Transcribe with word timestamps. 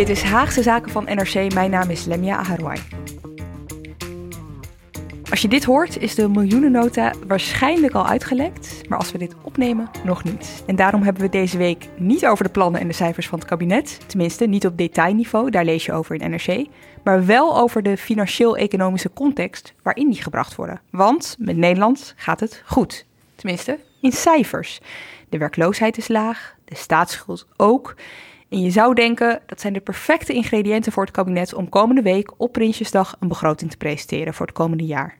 Dit 0.00 0.08
is 0.08 0.22
Haagse 0.22 0.62
Zaken 0.62 0.90
van 0.90 1.04
NRC. 1.04 1.54
Mijn 1.54 1.70
naam 1.70 1.90
is 1.90 2.04
Lemia 2.04 2.36
Aharwai. 2.36 2.80
Als 5.30 5.42
je 5.42 5.48
dit 5.48 5.64
hoort, 5.64 5.98
is 5.98 6.14
de 6.14 6.28
miljoenennota 6.28 7.12
waarschijnlijk 7.26 7.94
al 7.94 8.06
uitgelekt. 8.06 8.88
Maar 8.88 8.98
als 8.98 9.12
we 9.12 9.18
dit 9.18 9.34
opnemen, 9.42 9.90
nog 10.04 10.24
niet. 10.24 10.62
En 10.66 10.76
daarom 10.76 11.02
hebben 11.02 11.22
we 11.22 11.28
deze 11.28 11.58
week 11.58 11.88
niet 11.96 12.26
over 12.26 12.44
de 12.44 12.50
plannen 12.50 12.80
en 12.80 12.88
de 12.88 12.94
cijfers 12.94 13.28
van 13.28 13.38
het 13.38 13.48
kabinet. 13.48 14.00
Tenminste, 14.06 14.46
niet 14.46 14.66
op 14.66 14.78
detailniveau, 14.78 15.50
daar 15.50 15.64
lees 15.64 15.84
je 15.84 15.92
over 15.92 16.14
in 16.14 16.30
NRC. 16.30 16.66
Maar 17.04 17.26
wel 17.26 17.56
over 17.56 17.82
de 17.82 17.96
financieel-economische 17.96 19.12
context 19.12 19.74
waarin 19.82 20.10
die 20.10 20.22
gebracht 20.22 20.54
worden. 20.54 20.80
Want 20.90 21.36
met 21.38 21.56
Nederland 21.56 22.14
gaat 22.16 22.40
het 22.40 22.62
goed. 22.66 23.06
Tenminste, 23.34 23.78
in 24.00 24.12
cijfers. 24.12 24.80
De 25.28 25.38
werkloosheid 25.38 25.98
is 25.98 26.08
laag, 26.08 26.54
de 26.64 26.74
staatsschuld 26.76 27.46
ook. 27.56 27.94
En 28.50 28.60
je 28.60 28.70
zou 28.70 28.94
denken, 28.94 29.40
dat 29.46 29.60
zijn 29.60 29.72
de 29.72 29.80
perfecte 29.80 30.32
ingrediënten 30.32 30.92
voor 30.92 31.02
het 31.02 31.12
kabinet 31.12 31.54
om 31.54 31.68
komende 31.68 32.02
week 32.02 32.32
op 32.36 32.52
Prinsjesdag 32.52 33.16
een 33.20 33.28
begroting 33.28 33.70
te 33.70 33.76
presenteren 33.76 34.34
voor 34.34 34.46
het 34.46 34.54
komende 34.54 34.84
jaar. 34.84 35.16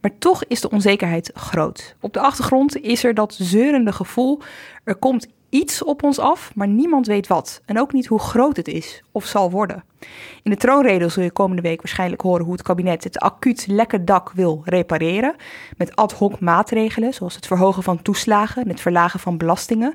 Maar 0.00 0.18
toch 0.18 0.44
is 0.44 0.60
de 0.60 0.70
onzekerheid 0.70 1.30
groot. 1.34 1.96
Op 2.00 2.12
de 2.12 2.20
achtergrond 2.20 2.80
is 2.80 3.04
er 3.04 3.14
dat 3.14 3.34
zeurende 3.34 3.92
gevoel, 3.92 4.40
er 4.84 4.94
komt 4.94 5.28
iets 5.48 5.82
op 5.82 6.02
ons 6.02 6.18
af, 6.18 6.54
maar 6.54 6.68
niemand 6.68 7.06
weet 7.06 7.26
wat. 7.26 7.62
En 7.64 7.80
ook 7.80 7.92
niet 7.92 8.06
hoe 8.06 8.18
groot 8.18 8.56
het 8.56 8.68
is 8.68 9.02
of 9.12 9.24
zal 9.24 9.50
worden. 9.50 9.84
In 10.42 10.50
de 10.50 10.56
troonrede 10.56 11.08
zul 11.08 11.22
je 11.22 11.30
komende 11.30 11.62
week 11.62 11.82
waarschijnlijk 11.82 12.22
horen 12.22 12.44
hoe 12.44 12.52
het 12.52 12.62
kabinet 12.62 13.04
het 13.04 13.18
acuut 13.18 13.66
lekke 13.66 14.04
dak 14.04 14.32
wil 14.32 14.62
repareren. 14.64 15.34
Met 15.76 15.96
ad 15.96 16.12
hoc 16.12 16.40
maatregelen, 16.40 17.14
zoals 17.14 17.34
het 17.34 17.46
verhogen 17.46 17.82
van 17.82 18.02
toeslagen 18.02 18.62
en 18.62 18.68
het 18.68 18.80
verlagen 18.80 19.20
van 19.20 19.36
belastingen. 19.36 19.94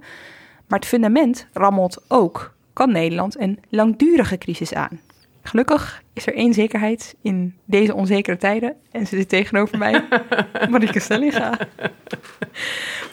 Maar 0.68 0.80
het 0.80 0.88
fundament 0.88 1.48
rammelt 1.54 2.04
ook 2.08 2.56
kan 2.78 2.92
Nederland 2.92 3.40
een 3.40 3.60
langdurige 3.70 4.38
crisis 4.38 4.74
aan. 4.74 5.00
Gelukkig 5.42 6.04
is 6.14 6.28
er 6.28 6.36
één 6.36 6.54
zekerheid 6.54 7.16
in 7.22 7.56
deze 7.66 7.94
onzekere 7.94 8.38
tijden. 8.38 8.76
En 8.92 9.08
ze 9.08 9.16
zit 9.16 9.30
tegenover 9.30 9.78
mij, 9.78 10.08
Marieke 10.70 11.00
Stellinga. 11.00 11.58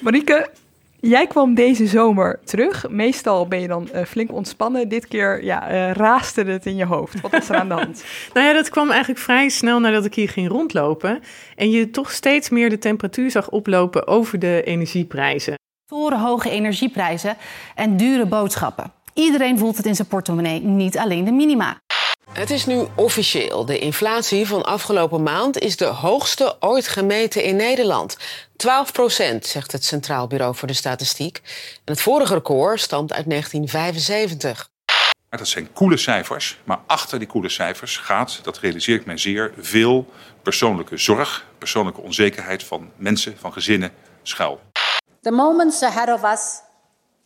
Marieke, 0.01 0.51
jij 1.01 1.27
kwam 1.27 1.55
deze 1.55 1.87
zomer 1.87 2.41
terug. 2.45 2.89
Meestal 2.89 3.49
ben 3.49 3.61
je 3.61 3.69
dan 3.69 3.89
uh, 3.95 4.03
flink 4.03 4.33
ontspannen. 4.33 4.89
Dit 4.89 5.09
keer 5.09 5.45
ja, 5.45 5.71
uh, 5.71 5.91
raaste 5.91 6.43
het 6.43 6.67
in 6.67 6.77
je 6.77 6.85
hoofd. 6.85 7.21
Wat 7.21 7.31
was 7.31 7.49
er 7.49 7.57
aan 7.57 7.69
de 7.69 7.75
hand? 7.75 8.05
nou 8.35 8.47
ja, 8.47 8.53
dat 8.53 8.69
kwam 8.69 8.91
eigenlijk 8.91 9.21
vrij 9.21 9.49
snel 9.49 9.81
nadat 9.81 10.05
ik 10.05 10.15
hier 10.15 10.29
ging 10.29 10.49
rondlopen. 10.49 11.23
En 11.57 11.71
je 11.71 11.91
toch 11.91 12.11
steeds 12.13 12.49
meer 12.49 12.71
de 12.71 12.79
temperatuur 12.79 13.31
zag 13.31 13.51
oplopen 13.51 14.07
over 14.07 14.39
de 14.39 14.63
energieprijzen. 14.65 15.55
Torenhoge 15.87 16.51
energieprijzen 16.51 17.37
en 17.75 17.97
dure 17.97 18.27
boodschappen. 18.27 19.03
Iedereen 19.15 19.59
voelt 19.59 19.77
het 19.77 19.87
in 19.87 19.95
zijn 19.95 20.09
portemonnee, 20.09 20.61
niet 20.61 20.99
alleen 20.99 21.25
de 21.25 21.33
minima. 21.33 21.81
Het 22.33 22.51
is 22.51 22.67
nu 22.67 22.87
officieel. 22.95 23.65
De 23.65 23.79
inflatie 23.79 24.47
van 24.47 24.65
afgelopen 24.65 25.23
maand 25.23 25.59
is 25.59 25.77
de 25.77 25.85
hoogste 25.85 26.57
ooit 26.61 26.89
gemeten 26.89 27.43
in 27.43 27.57
Nederland. 27.57 28.17
12 28.57 28.93
procent, 28.93 29.47
zegt 29.47 29.73
het 29.73 29.85
Centraal 29.85 30.27
Bureau 30.27 30.55
voor 30.55 30.69
de 30.69 30.75
Statistiek. 30.75 31.41
En 31.85 31.93
het 31.93 32.01
vorige 32.01 32.35
record 32.35 32.81
stamt 32.81 33.13
uit 33.13 33.31
1975. 33.31 34.69
Dat 35.31 35.49
zijn 35.49 35.73
koele 35.73 35.97
cijfers, 35.97 36.59
maar 36.65 36.81
achter 36.87 37.19
die 37.19 37.29
koele 37.29 37.49
cijfers 37.49 37.97
gaat, 37.97 38.39
dat 38.43 38.59
realiseer 38.59 38.95
ik 38.95 39.07
mij 39.07 39.19
zeer, 39.19 39.53
veel 39.59 40.07
persoonlijke 40.43 40.97
zorg, 40.97 41.47
persoonlijke 41.59 42.01
onzekerheid 42.01 42.63
van 42.65 42.91
mensen, 42.97 43.39
van 43.39 43.53
gezinnen 43.53 43.93
schuil. 44.23 44.61
The 45.21 45.31
moments 45.31 45.83
ahead 45.83 46.09
of 46.09 46.33
us 46.33 46.61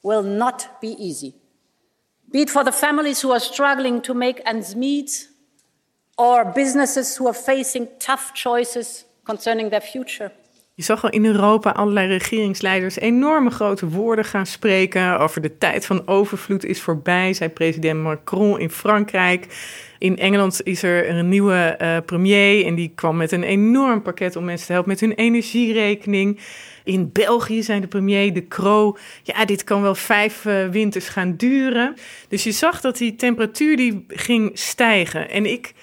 will 0.01 0.23
not 0.23 0.69
be 0.81 0.97
easy. 0.99 1.33
Be 2.31 2.39
it 2.39 2.51
for 2.51 2.65
the 2.65 2.73
families 2.73 3.23
who 3.23 3.31
are 3.31 3.41
struggling 3.41 4.03
to 4.03 4.15
make 4.15 4.41
ends 4.43 4.75
meet, 4.75 5.31
or 6.17 6.53
businesses 6.55 7.17
who 7.17 7.27
are 7.27 7.35
facing 7.35 7.89
tough 7.99 8.33
choices 8.33 9.05
concerning 9.25 9.71
their 9.71 9.81
future. 9.81 10.33
Je 10.75 10.85
zag 10.85 11.05
al 11.05 11.11
in 11.11 11.25
Europa 11.25 11.73
allerlei 11.73 12.07
regeringsleiders 12.07 12.99
enorme 12.99 13.51
grote 13.51 13.89
woorden 13.89 14.25
gaan 14.25 14.47
spreken 14.47 15.19
over 15.19 15.41
de 15.41 15.59
tijd 15.59 15.87
van 15.87 16.07
overvloed 16.07 16.65
is 16.65 16.81
voorbij, 16.81 17.33
zei 17.33 17.51
president 17.51 18.03
Macron 18.03 18.61
in 18.61 18.71
Frankrijk. 18.71 19.47
In 19.99 20.19
Engeland 20.19 20.61
is 20.65 20.83
er 20.83 21.11
een 21.11 21.29
nieuwe 21.29 21.79
uh, 21.83 21.97
premier 22.07 22.67
en 22.67 22.75
die 22.75 22.93
kwam 22.95 23.17
met 23.17 23.33
een 23.33 23.43
enorm 23.43 24.03
pakket 24.03 24.37
om 24.37 24.45
mensen 24.45 24.67
te 24.67 24.73
helpen 24.73 24.91
met 24.91 25.01
hun 25.01 25.13
energierekening. 25.13 26.41
In 26.89 27.11
België 27.13 27.63
zijn 27.63 27.81
de 27.81 27.87
premier 27.87 28.35
De 28.35 28.49
Croo. 28.49 28.97
Ja, 29.23 29.45
dit 29.45 29.65
kan 29.65 29.83
wel 29.83 29.95
vijf 29.95 30.45
uh, 30.45 30.69
winters 30.69 31.09
gaan 31.09 31.37
duren. 31.37 31.95
Dus 32.29 32.45
je 32.45 32.53
zag 32.53 32.81
dat 32.81 32.97
die 32.97 33.17
temperatuur 33.17 33.77
die 33.77 34.05
ging 34.09 34.51
stijgen. 34.59 35.31
En 35.31 35.47
ik 35.47 35.75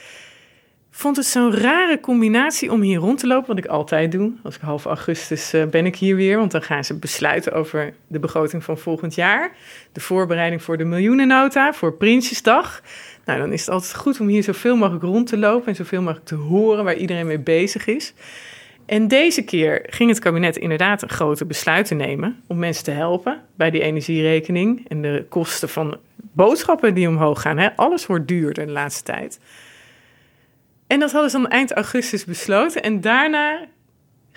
vond 0.92 1.16
het 1.16 1.26
zo'n 1.26 1.56
rare 1.56 2.00
combinatie 2.00 2.72
om 2.72 2.82
hier 2.82 3.00
rond 3.00 3.20
te 3.20 3.28
lopen, 3.28 3.48
wat 3.48 3.58
ik 3.58 3.66
altijd 3.66 4.12
doe. 4.12 4.34
Als 4.44 4.56
ik 4.56 4.62
half 4.62 4.86
augustus 4.86 5.54
uh, 5.54 5.66
ben 5.66 5.86
ik 5.86 5.96
hier 5.96 6.16
weer, 6.16 6.38
want 6.38 6.52
dan 6.52 6.62
gaan 6.62 6.84
ze 6.84 7.00
besluiten 7.00 7.54
over 7.54 7.94
de 8.08 8.20
begroting 8.20 8.64
van 8.64 8.78
volgend 8.78 9.16
jaar. 9.16 9.56
De 9.92 10.00
voorbereiding 10.00 10.64
voor 10.64 10.78
de 10.78 10.86
miljoenennota, 10.86 11.74
voor 11.74 11.94
Prinsjesdag. 11.94 12.82
Nou, 13.26 13.40
dan 13.40 13.54
is 13.54 13.60
het 13.60 13.70
altijd 13.70 13.96
goed 13.96 14.20
om 14.20 14.28
hier 14.28 14.44
zoveel 14.44 14.76
mogelijk 14.76 15.04
rond 15.04 15.28
te 15.28 15.38
lopen 15.38 15.68
en 15.68 15.76
zoveel 15.76 16.02
mogelijk 16.02 16.26
te 16.26 16.36
horen 16.36 16.84
waar 16.84 16.98
iedereen 16.98 17.28
mee 17.28 17.40
bezig 17.40 17.88
is. 17.88 18.14
En 18.86 19.08
deze 19.08 19.42
keer 19.42 19.86
ging 19.90 20.10
het 20.10 20.20
kabinet 20.20 20.58
inderdaad 20.58 21.04
grote 21.08 21.46
besluiten 21.46 21.98
nemen 21.98 22.44
om 22.48 22.60
mensen 22.60 22.84
te 22.84 22.92
helpen 22.92 23.42
bij 23.56 23.72
die 23.72 23.82
energierekening 23.82 24.86
en 24.88 25.02
de 25.02 25.26
kosten 25.30 25.70
van 25.70 25.98
boodschappen 26.16 26.94
die 26.94 27.08
omhoog 27.08 27.42
gaan. 27.42 27.58
Hè? 27.58 27.76
Alles 27.76 28.06
wordt 28.06 28.28
duurder 28.28 28.66
de 28.66 28.72
laatste 28.72 29.04
tijd. 29.04 29.40
En 30.88 31.00
dat 31.00 31.12
hadden 31.12 31.32
ze 31.32 31.38
dan 31.38 31.48
eind 31.48 31.72
augustus 31.72 32.26
besloten. 32.26 32.84
En 32.84 33.02
daarna 33.02 33.60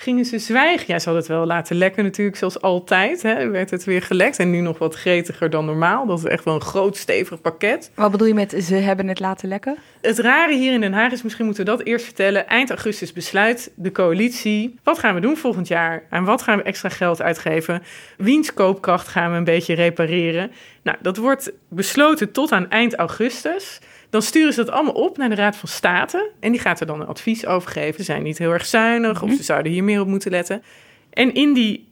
gingen 0.00 0.24
ze 0.24 0.38
zwijgen. 0.38 0.84
Ja, 0.86 0.98
ze 0.98 1.04
hadden 1.04 1.22
het 1.22 1.32
wel 1.32 1.46
laten 1.46 1.76
lekken 1.76 2.04
natuurlijk, 2.04 2.36
zoals 2.36 2.60
altijd. 2.60 3.22
Hè, 3.22 3.48
werd 3.48 3.70
het 3.70 3.84
weer 3.84 4.02
gelekt. 4.02 4.38
En 4.38 4.50
nu 4.50 4.60
nog 4.60 4.78
wat 4.78 4.94
gretiger 4.94 5.50
dan 5.50 5.64
normaal. 5.64 6.06
Dat 6.06 6.18
is 6.18 6.24
echt 6.24 6.44
wel 6.44 6.54
een 6.54 6.60
groot, 6.60 6.96
stevig 6.96 7.40
pakket. 7.40 7.90
Wat 7.94 8.10
bedoel 8.10 8.26
je 8.26 8.34
met 8.34 8.54
ze 8.62 8.74
hebben 8.74 9.08
het 9.08 9.20
laten 9.20 9.48
lekken? 9.48 9.76
Het 10.00 10.18
rare 10.18 10.54
hier 10.54 10.72
in 10.72 10.80
Den 10.80 10.92
Haag 10.92 11.12
is, 11.12 11.22
misschien 11.22 11.44
moeten 11.44 11.64
we 11.64 11.70
dat 11.70 11.82
eerst 11.82 12.04
vertellen. 12.04 12.46
Eind 12.46 12.70
augustus 12.70 13.12
besluit 13.12 13.72
de 13.74 13.92
coalitie. 13.92 14.78
Wat 14.82 14.98
gaan 14.98 15.14
we 15.14 15.20
doen 15.20 15.36
volgend 15.36 15.68
jaar? 15.68 16.02
En 16.10 16.24
wat 16.24 16.42
gaan 16.42 16.56
we 16.56 16.62
extra 16.62 16.88
geld 16.88 17.22
uitgeven? 17.22 17.82
Wiens 18.16 18.54
koopkracht 18.54 19.08
gaan 19.08 19.30
we 19.30 19.36
een 19.36 19.44
beetje 19.44 19.74
repareren? 19.74 20.50
Nou, 20.82 20.98
dat 21.02 21.16
wordt 21.16 21.52
besloten 21.68 22.32
tot 22.32 22.52
aan 22.52 22.70
eind 22.70 22.94
augustus. 22.94 23.80
Dan 24.10 24.22
sturen 24.22 24.52
ze 24.52 24.64
dat 24.64 24.74
allemaal 24.74 24.94
op 24.94 25.16
naar 25.16 25.28
de 25.28 25.34
Raad 25.34 25.56
van 25.56 25.68
State. 25.68 26.30
En 26.40 26.52
die 26.52 26.60
gaat 26.60 26.80
er 26.80 26.86
dan 26.86 27.00
een 27.00 27.06
advies 27.06 27.46
over 27.46 27.70
geven. 27.70 27.94
Ze 27.94 28.02
zijn 28.02 28.22
niet 28.22 28.38
heel 28.38 28.52
erg 28.52 28.66
zuinig 28.66 29.22
of 29.22 29.28
mhm. 29.28 29.36
ze 29.36 29.42
zouden 29.42 29.72
hier 29.72 29.84
meer 29.84 30.00
op 30.00 30.06
moeten 30.06 30.30
letten. 30.30 30.62
En 31.10 31.34
in 31.34 31.52
die 31.52 31.88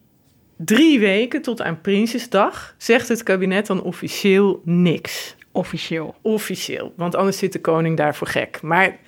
drie 0.56 0.98
weken 0.98 1.42
tot 1.42 1.62
aan 1.62 1.80
Prinsjesdag 1.80 2.74
zegt 2.78 3.08
het 3.08 3.22
kabinet 3.22 3.66
dan 3.66 3.82
officieel 3.82 4.60
niks. 4.64 5.34
Officieel. 5.52 6.14
Officieel, 6.22 6.92
want 6.96 7.14
anders 7.14 7.38
zit 7.38 7.52
de 7.52 7.60
koning 7.60 7.96
daarvoor 7.96 8.26
gek. 8.26 8.62
Maar 8.62 8.98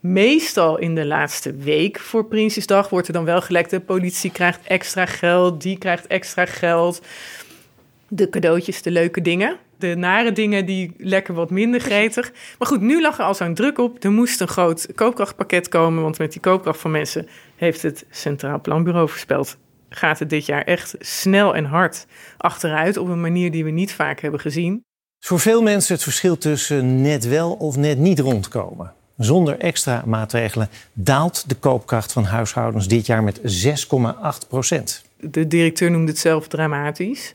meestal 0.00 0.78
in 0.78 0.94
de 0.94 1.06
laatste 1.06 1.54
week 1.54 1.98
voor 1.98 2.24
Prinsjesdag 2.24 2.88
wordt 2.88 3.06
er 3.06 3.12
dan 3.12 3.24
wel 3.24 3.40
gelekt. 3.40 3.70
De 3.70 3.80
politie 3.80 4.32
krijgt 4.32 4.60
extra 4.66 5.06
geld, 5.06 5.62
die 5.62 5.78
krijgt 5.78 6.06
extra 6.06 6.46
geld. 6.46 7.02
De 8.08 8.28
cadeautjes, 8.28 8.82
de 8.82 8.90
leuke 8.90 9.22
dingen. 9.22 9.56
De 9.78 9.94
nare 9.94 10.32
dingen 10.32 10.66
die 10.66 10.94
lekker 10.96 11.34
wat 11.34 11.50
minder 11.50 11.80
gretig. 11.80 12.32
Maar 12.58 12.68
goed, 12.68 12.80
nu 12.80 13.00
lag 13.00 13.18
er 13.18 13.24
al 13.24 13.34
zo'n 13.34 13.54
druk 13.54 13.78
op. 13.78 14.04
Er 14.04 14.12
moest 14.12 14.40
een 14.40 14.48
groot 14.48 14.86
koopkrachtpakket 14.94 15.68
komen. 15.68 16.02
Want 16.02 16.18
met 16.18 16.32
die 16.32 16.40
koopkracht 16.40 16.80
van 16.80 16.90
mensen 16.90 17.28
heeft 17.56 17.82
het 17.82 18.06
Centraal 18.10 18.60
Planbureau 18.60 19.08
voorspeld. 19.08 19.56
Gaat 19.88 20.18
het 20.18 20.30
dit 20.30 20.46
jaar 20.46 20.62
echt 20.62 20.94
snel 20.98 21.54
en 21.54 21.64
hard 21.64 22.06
achteruit 22.36 22.96
op 22.96 23.08
een 23.08 23.20
manier 23.20 23.50
die 23.50 23.64
we 23.64 23.70
niet 23.70 23.92
vaak 23.92 24.20
hebben 24.20 24.40
gezien. 24.40 24.84
Voor 25.18 25.40
veel 25.40 25.62
mensen 25.62 25.94
het 25.94 26.02
verschil 26.02 26.38
tussen 26.38 27.00
net 27.00 27.28
wel 27.28 27.52
of 27.52 27.76
net 27.76 27.98
niet 27.98 28.18
rondkomen. 28.18 28.92
Zonder 29.16 29.58
extra 29.58 30.02
maatregelen 30.06 30.68
daalt 30.92 31.48
de 31.48 31.54
koopkracht 31.54 32.12
van 32.12 32.24
huishoudens 32.24 32.88
dit 32.88 33.06
jaar 33.06 33.22
met 33.22 33.40
6,8 33.40 34.48
procent. 34.48 35.04
De 35.20 35.46
directeur 35.46 35.90
noemde 35.90 36.10
het 36.10 36.20
zelf 36.20 36.48
dramatisch. 36.48 37.34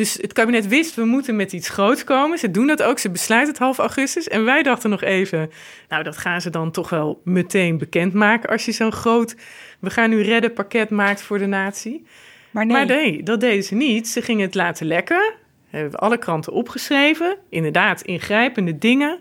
Dus 0.00 0.18
het 0.20 0.32
kabinet 0.32 0.68
wist, 0.68 0.94
we 0.94 1.04
moeten 1.04 1.36
met 1.36 1.52
iets 1.52 1.68
groots 1.68 2.04
komen. 2.04 2.38
Ze 2.38 2.50
doen 2.50 2.66
dat 2.66 2.82
ook, 2.82 2.98
ze 2.98 3.10
besluiten 3.10 3.52
het 3.52 3.62
half 3.62 3.78
augustus. 3.78 4.28
En 4.28 4.44
wij 4.44 4.62
dachten 4.62 4.90
nog 4.90 5.02
even, 5.02 5.50
nou 5.88 6.02
dat 6.02 6.16
gaan 6.16 6.40
ze 6.40 6.50
dan 6.50 6.70
toch 6.70 6.90
wel 6.90 7.20
meteen 7.24 7.78
bekendmaken... 7.78 8.48
als 8.48 8.64
je 8.64 8.72
zo'n 8.72 8.92
groot, 8.92 9.36
we 9.80 9.90
gaan 9.90 10.10
nu 10.10 10.22
redden 10.22 10.52
pakket 10.52 10.90
maakt 10.90 11.22
voor 11.22 11.38
de 11.38 11.46
natie. 11.46 12.06
Maar 12.50 12.66
nee. 12.66 12.76
Maar 12.76 12.86
nee, 12.86 13.22
dat 13.22 13.40
deden 13.40 13.64
ze 13.64 13.74
niet. 13.74 14.08
Ze 14.08 14.22
gingen 14.22 14.46
het 14.46 14.54
laten 14.54 14.86
lekken. 14.86 15.32
Hebben 15.68 15.90
we 15.90 15.98
alle 15.98 16.18
kranten 16.18 16.52
opgeschreven. 16.52 17.36
Inderdaad, 17.48 18.02
ingrijpende 18.02 18.78
dingen. 18.78 19.18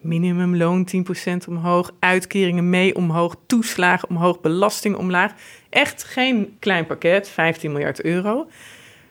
Minimumloon 0.00 0.88
10% 1.44 1.48
omhoog, 1.48 1.92
uitkeringen 1.98 2.70
mee 2.70 2.94
omhoog, 2.94 3.36
toeslagen 3.46 4.08
omhoog, 4.08 4.40
belasting 4.40 4.96
omlaag. 4.96 5.32
Echt 5.70 6.04
geen 6.04 6.56
klein 6.58 6.86
pakket, 6.86 7.28
15 7.28 7.72
miljard 7.72 8.02
euro. 8.02 8.48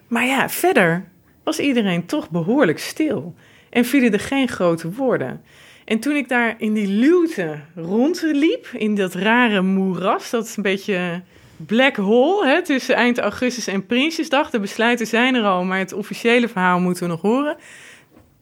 Maar 0.08 0.26
ja, 0.26 0.50
verder 0.50 1.08
was 1.44 1.60
iedereen 1.60 2.06
toch 2.06 2.30
behoorlijk 2.30 2.80
stil. 2.80 3.36
En 3.70 3.86
vielen 3.86 4.14
er 4.14 4.20
geen 4.20 4.48
grote 4.48 4.92
woorden. 4.92 5.42
En 5.86 6.00
toen 6.00 6.16
ik 6.16 6.30
daar 6.30 6.56
in 6.58 6.74
die 6.74 6.88
luwte 6.88 7.60
rondliep, 7.76 8.68
in 8.74 8.96
dat 8.96 9.14
rare 9.14 9.62
moeras, 9.62 10.30
dat 10.30 10.46
is 10.46 10.58
een 10.58 10.64
beetje 10.64 11.22
black 11.56 11.96
hole 11.96 12.48
hè, 12.48 12.64
tussen 12.64 12.96
eind 12.96 13.18
augustus 13.20 13.68
en 13.68 13.86
Prinsjesdag. 13.86 14.50
De 14.50 14.60
besluiten 14.60 15.08
zijn 15.08 15.36
er 15.36 15.44
al, 15.44 15.64
maar 15.64 15.80
het 15.80 15.94
officiële 15.94 16.48
verhaal 16.48 16.80
moeten 16.80 17.04
we 17.04 17.10
nog 17.10 17.22
horen. 17.22 17.58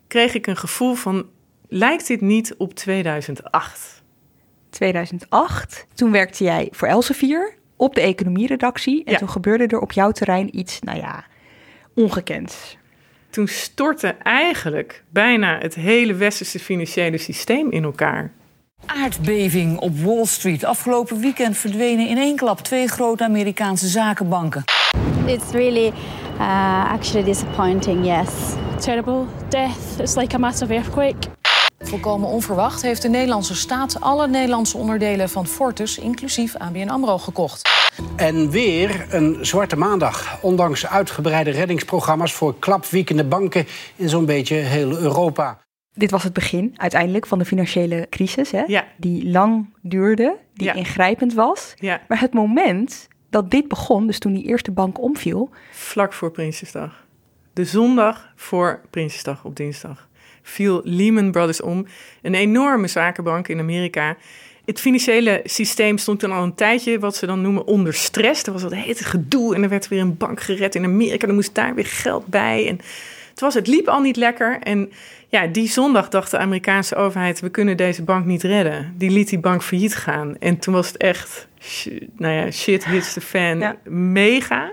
Kreeg 0.08 0.34
ik 0.34 0.48
een 0.48 0.58
gevoel 0.58 0.94
van, 0.94 1.26
lijkt 1.68 2.08
dit 2.08 2.22
niet 2.22 2.56
op 2.58 2.74
2008? 2.74 4.04
2008, 4.70 5.86
toen 5.94 6.12
werkte 6.12 6.44
jij 6.44 6.68
voor 6.72 6.88
Elsevier 6.88 7.54
op 7.76 7.96
de 7.96 8.02
economieredactie. 8.02 9.04
En 9.04 9.12
Ja. 9.12 9.18
toen 9.18 9.30
gebeurde 9.30 9.68
er 9.68 9.80
op 9.80 9.92
jouw 9.92 10.12
terrein 10.12 10.58
iets, 10.60 10.80
nou 10.80 10.98
ja, 10.98 11.26
ongekends. 11.96 12.78
Toen 13.30 13.48
stortte 13.48 14.16
eigenlijk 14.24 15.04
bijna 15.10 15.58
het 15.58 15.76
hele 15.76 16.14
westerse 16.14 16.60
financiële 16.60 17.18
systeem 17.18 17.72
in 17.72 17.84
elkaar. 17.84 18.32
Aardbeving 18.86 19.78
op 19.78 19.98
Wall 20.00 20.26
Street. 20.26 20.64
Afgelopen 20.64 21.20
weekend 21.20 21.58
verdwenen 21.58 22.08
in 22.08 22.18
één 22.18 22.36
klap 22.36 22.60
twee 22.60 22.88
grote 22.88 23.24
Amerikaanse 23.24 23.88
zakenbanken. 23.88 24.64
It's 25.26 25.52
really 25.52 25.94
uh, 26.38 26.92
actually 26.92 27.26
disappointing, 27.26 28.06
yes. 28.06 28.30
Terrible 28.80 29.26
death. 29.50 30.00
It's 30.00 30.16
like 30.16 30.36
a 30.36 30.38
massive 30.38 30.74
earthquake. 30.74 31.28
Volkomen 31.80 32.30
onverwacht 32.30 32.82
heeft 32.82 33.02
de 33.02 33.10
Nederlandse 33.10 33.56
staat 33.56 34.02
alle 34.02 34.28
Nederlandse 34.28 34.78
onderdelen 34.78 35.30
van 35.30 35.48
Fortus, 35.48 35.98
inclusief 35.98 36.56
ABN 36.56 36.88
AMRO, 36.88 37.18
gekocht. 37.18 37.70
En 38.16 38.50
weer 38.50 39.06
een 39.10 39.46
zwarte 39.46 39.76
maandag. 39.76 40.42
Ondanks 40.42 40.88
uitgebreide 40.88 41.50
reddingsprogramma's 41.52 42.34
voor 42.34 42.60
klapwiekende 42.60 43.24
banken 43.26 43.66
in 43.96 44.10
zo'n 44.10 44.26
beetje 44.26 44.56
heel 44.56 44.98
Europa. 44.98 45.60
Dit 45.94 46.12
was 46.12 46.24
het 46.24 46.34
begin 46.34 46.74
uiteindelijk 46.76 47.26
van 47.28 47.40
de 47.40 47.46
financiële 47.46 48.08
crisis, 48.10 48.52
hè? 48.52 48.64
Ja. 48.68 48.84
die 48.98 49.30
lang 49.30 49.74
duurde, 49.82 50.38
die 50.54 50.68
Ja. 50.68 50.74
ingrijpend 50.74 51.34
was. 51.34 51.74
Ja, 51.80 52.02
Maar 52.08 52.20
het 52.20 52.34
moment 52.34 53.08
dat 53.30 53.52
dit 53.52 53.68
begon, 53.68 54.08
dus 54.08 54.20
toen 54.20 54.34
die 54.34 54.44
eerste 54.44 54.72
bank 54.72 55.02
omviel, 55.02 55.50
vlak 55.72 56.14
voor 56.14 56.32
Prinsjesdag. 56.32 57.04
De 57.54 57.66
zondag 57.66 58.32
voor 58.36 58.82
Prinsjesdag 58.90 59.44
op 59.46 59.56
dinsdag 59.56 60.08
viel 60.48 60.82
Lehman 60.84 61.32
Brothers 61.32 61.62
om. 61.62 61.86
Een 62.22 62.36
enorme 62.36 62.88
zakenbank 62.88 63.48
in 63.48 63.60
Amerika. 63.60 64.18
Het 64.66 64.80
financiële 64.80 65.42
systeem 65.44 65.98
stond 65.98 66.20
toen 66.20 66.32
al 66.32 66.44
een 66.44 66.56
tijdje, 66.56 67.00
wat 67.00 67.16
ze 67.16 67.26
dan 67.26 67.42
noemen, 67.42 67.66
onder 67.66 67.94
stress. 67.94 68.44
Er 68.44 68.52
was 68.52 68.62
dat 68.62 68.74
hele 68.74 68.96
gedoe 68.96 69.56
en 69.56 69.64
er 69.64 69.70
werd 69.70 69.88
weer 69.88 70.02
een 70.02 70.18
bank 70.18 70.42
gered 70.42 70.76
in 70.76 70.84
Amerika. 70.84 71.28
Er 71.28 71.34
moest 71.34 71.56
daar 71.56 71.76
weer 71.76 71.86
geld 71.86 72.26
bij. 72.28 72.68
En 72.68 72.76
het, 73.30 73.40
was, 73.40 73.54
het 73.54 73.68
liep 73.68 73.88
al 73.88 74.02
niet 74.02 74.16
lekker. 74.16 74.60
En 74.60 74.92
ja, 75.28 75.48
die 75.48 75.70
zondag 75.70 76.10
dacht 76.10 76.32
de 76.32 76.38
Amerikaanse 76.38 76.96
overheid, 76.96 77.40
we 77.40 77.50
kunnen 77.50 77.78
deze 77.78 78.04
bank 78.04 78.26
niet 78.26 78.44
redden. 78.44 78.94
Die 78.98 79.10
liet 79.10 79.30
die 79.30 79.40
bank 79.40 79.64
failliet 79.64 79.96
gaan. 79.96 80.36
En 80.40 80.60
toen 80.60 80.74
was 80.74 80.88
het 80.88 80.98
echt, 80.98 81.48
nou 82.18 82.34
ja, 82.34 82.52
shit 82.52 82.86
hits 82.86 83.14
the 83.14 83.22
fan, 83.22 83.60
Ja. 83.60 83.76
mega. 83.90 84.72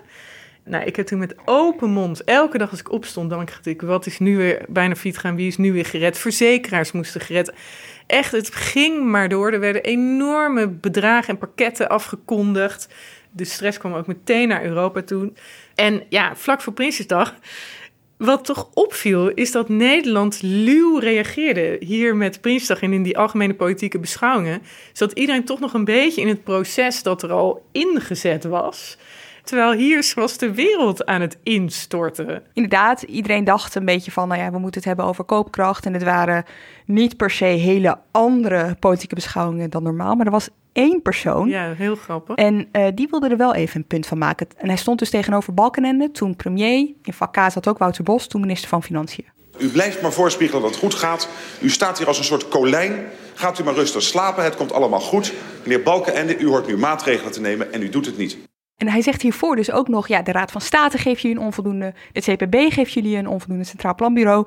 Nou, 0.64 0.84
ik 0.84 0.96
heb 0.96 1.06
toen 1.06 1.18
met 1.18 1.34
open 1.44 1.90
mond, 1.90 2.24
elke 2.24 2.58
dag 2.58 2.70
als 2.70 2.80
ik 2.80 2.92
opstond, 2.92 3.30
dan 3.30 3.44
dacht 3.44 3.66
ik, 3.66 3.82
wat 3.82 4.06
is 4.06 4.18
nu 4.18 4.36
weer 4.36 4.64
bijna 4.68 4.96
failliet 4.96 5.18
gaan? 5.18 5.36
Wie 5.36 5.46
is 5.46 5.56
nu 5.56 5.72
weer 5.72 5.84
gered? 5.84 6.18
Verzekeraars 6.18 6.92
moesten 6.92 7.20
gered. 7.20 7.52
Echt, 8.06 8.32
het 8.32 8.54
ging 8.54 9.04
maar 9.04 9.28
door. 9.28 9.52
Er 9.52 9.60
werden 9.60 9.82
enorme 9.82 10.68
bedragen 10.68 11.28
en 11.28 11.38
pakketten 11.38 11.88
afgekondigd. 11.88 12.88
De 13.30 13.44
stress 13.44 13.78
kwam 13.78 13.92
ook 13.92 14.06
meteen 14.06 14.48
naar 14.48 14.64
Europa 14.64 15.02
toe. 15.02 15.32
En 15.74 16.02
ja, 16.08 16.36
vlak 16.36 16.60
voor 16.60 16.72
Prinsjesdag 16.72 17.34
wat 18.24 18.44
toch 18.44 18.68
opviel, 18.74 19.28
is 19.28 19.52
dat 19.52 19.68
Nederland 19.68 20.42
luw 20.42 20.98
reageerde 20.98 21.76
hier 21.80 22.16
met 22.16 22.40
Prinsdag 22.40 22.82
en 22.82 22.92
in 22.92 23.02
die 23.02 23.18
algemene 23.18 23.54
politieke 23.54 23.98
beschouwingen. 23.98 24.62
Zodat 24.92 25.18
iedereen 25.18 25.44
toch 25.44 25.60
nog 25.60 25.74
een 25.74 25.84
beetje 25.84 26.20
in 26.20 26.28
het 26.28 26.44
proces 26.44 27.02
dat 27.02 27.22
er 27.22 27.32
al 27.32 27.64
ingezet 27.72 28.44
was. 28.44 28.96
Terwijl 29.44 29.72
hier 29.72 30.12
was 30.14 30.38
de 30.38 30.54
wereld 30.54 31.04
aan 31.04 31.20
het 31.20 31.38
instorten. 31.42 32.42
inderdaad, 32.52 33.02
iedereen 33.02 33.44
dacht 33.44 33.74
een 33.74 33.84
beetje 33.84 34.10
van, 34.10 34.28
nou 34.28 34.40
ja, 34.40 34.50
we 34.50 34.58
moeten 34.58 34.80
het 34.80 34.88
hebben 34.88 35.04
over 35.04 35.24
koopkracht. 35.24 35.86
En 35.86 35.92
het 35.92 36.02
waren 36.02 36.44
niet 36.86 37.16
per 37.16 37.30
se 37.30 37.44
hele 37.44 37.98
andere 38.10 38.76
politieke 38.80 39.14
beschouwingen 39.14 39.70
dan 39.70 39.82
normaal. 39.82 40.14
Maar 40.14 40.26
er 40.26 40.32
was 40.32 40.48
één 40.72 41.02
persoon 41.02 41.48
Ja, 41.48 41.72
heel 41.74 41.96
grappig. 41.96 42.36
En 42.36 42.68
eh, 42.72 42.86
die 42.94 43.08
wilde 43.10 43.28
er 43.28 43.36
wel 43.36 43.54
even 43.54 43.80
een 43.80 43.86
punt 43.86 44.06
van 44.06 44.18
maken. 44.18 44.46
En 44.56 44.68
hij 44.68 44.76
stond 44.76 44.98
dus 44.98 45.10
tegenover 45.10 45.54
Balkenende, 45.54 46.10
toen 46.10 46.36
premier. 46.36 46.88
In 47.02 47.12
vak 47.12 47.32
K 47.32 47.50
zat 47.50 47.68
ook 47.68 47.78
Wouter 47.78 48.04
Bos, 48.04 48.26
toen 48.26 48.40
minister 48.40 48.68
van 48.68 48.82
Financiën. 48.82 49.24
U 49.58 49.68
blijft 49.68 50.02
maar 50.02 50.12
voorspiegelen 50.12 50.62
dat 50.62 50.70
het 50.70 50.80
goed 50.80 50.94
gaat. 50.94 51.28
U 51.60 51.70
staat 51.70 51.98
hier 51.98 52.06
als 52.06 52.18
een 52.18 52.24
soort 52.24 52.48
kolijn. 52.48 53.04
Gaat 53.34 53.58
u 53.58 53.64
maar 53.64 53.74
rustig 53.74 54.02
slapen, 54.02 54.44
het 54.44 54.56
komt 54.56 54.72
allemaal 54.72 55.00
goed. 55.00 55.32
Meneer 55.62 55.82
Balkenende, 55.82 56.38
u 56.38 56.46
hoort 56.46 56.66
nu 56.66 56.76
maatregelen 56.76 57.32
te 57.32 57.40
nemen 57.40 57.72
en 57.72 57.82
u 57.82 57.88
doet 57.88 58.06
het 58.06 58.16
niet. 58.16 58.38
En 58.76 58.88
hij 58.88 59.02
zegt 59.02 59.22
hiervoor 59.22 59.56
dus 59.56 59.70
ook 59.70 59.88
nog, 59.88 60.08
ja, 60.08 60.22
de 60.22 60.32
Raad 60.32 60.52
van 60.52 60.60
State 60.60 60.98
geeft 60.98 61.22
jullie 61.22 61.36
een 61.36 61.42
onvoldoende. 61.42 61.94
De 62.12 62.20
CPB 62.20 62.72
geeft 62.72 62.92
jullie 62.92 63.16
een 63.16 63.28
onvoldoende 63.28 63.64
Centraal 63.64 63.94
Planbureau. 63.94 64.46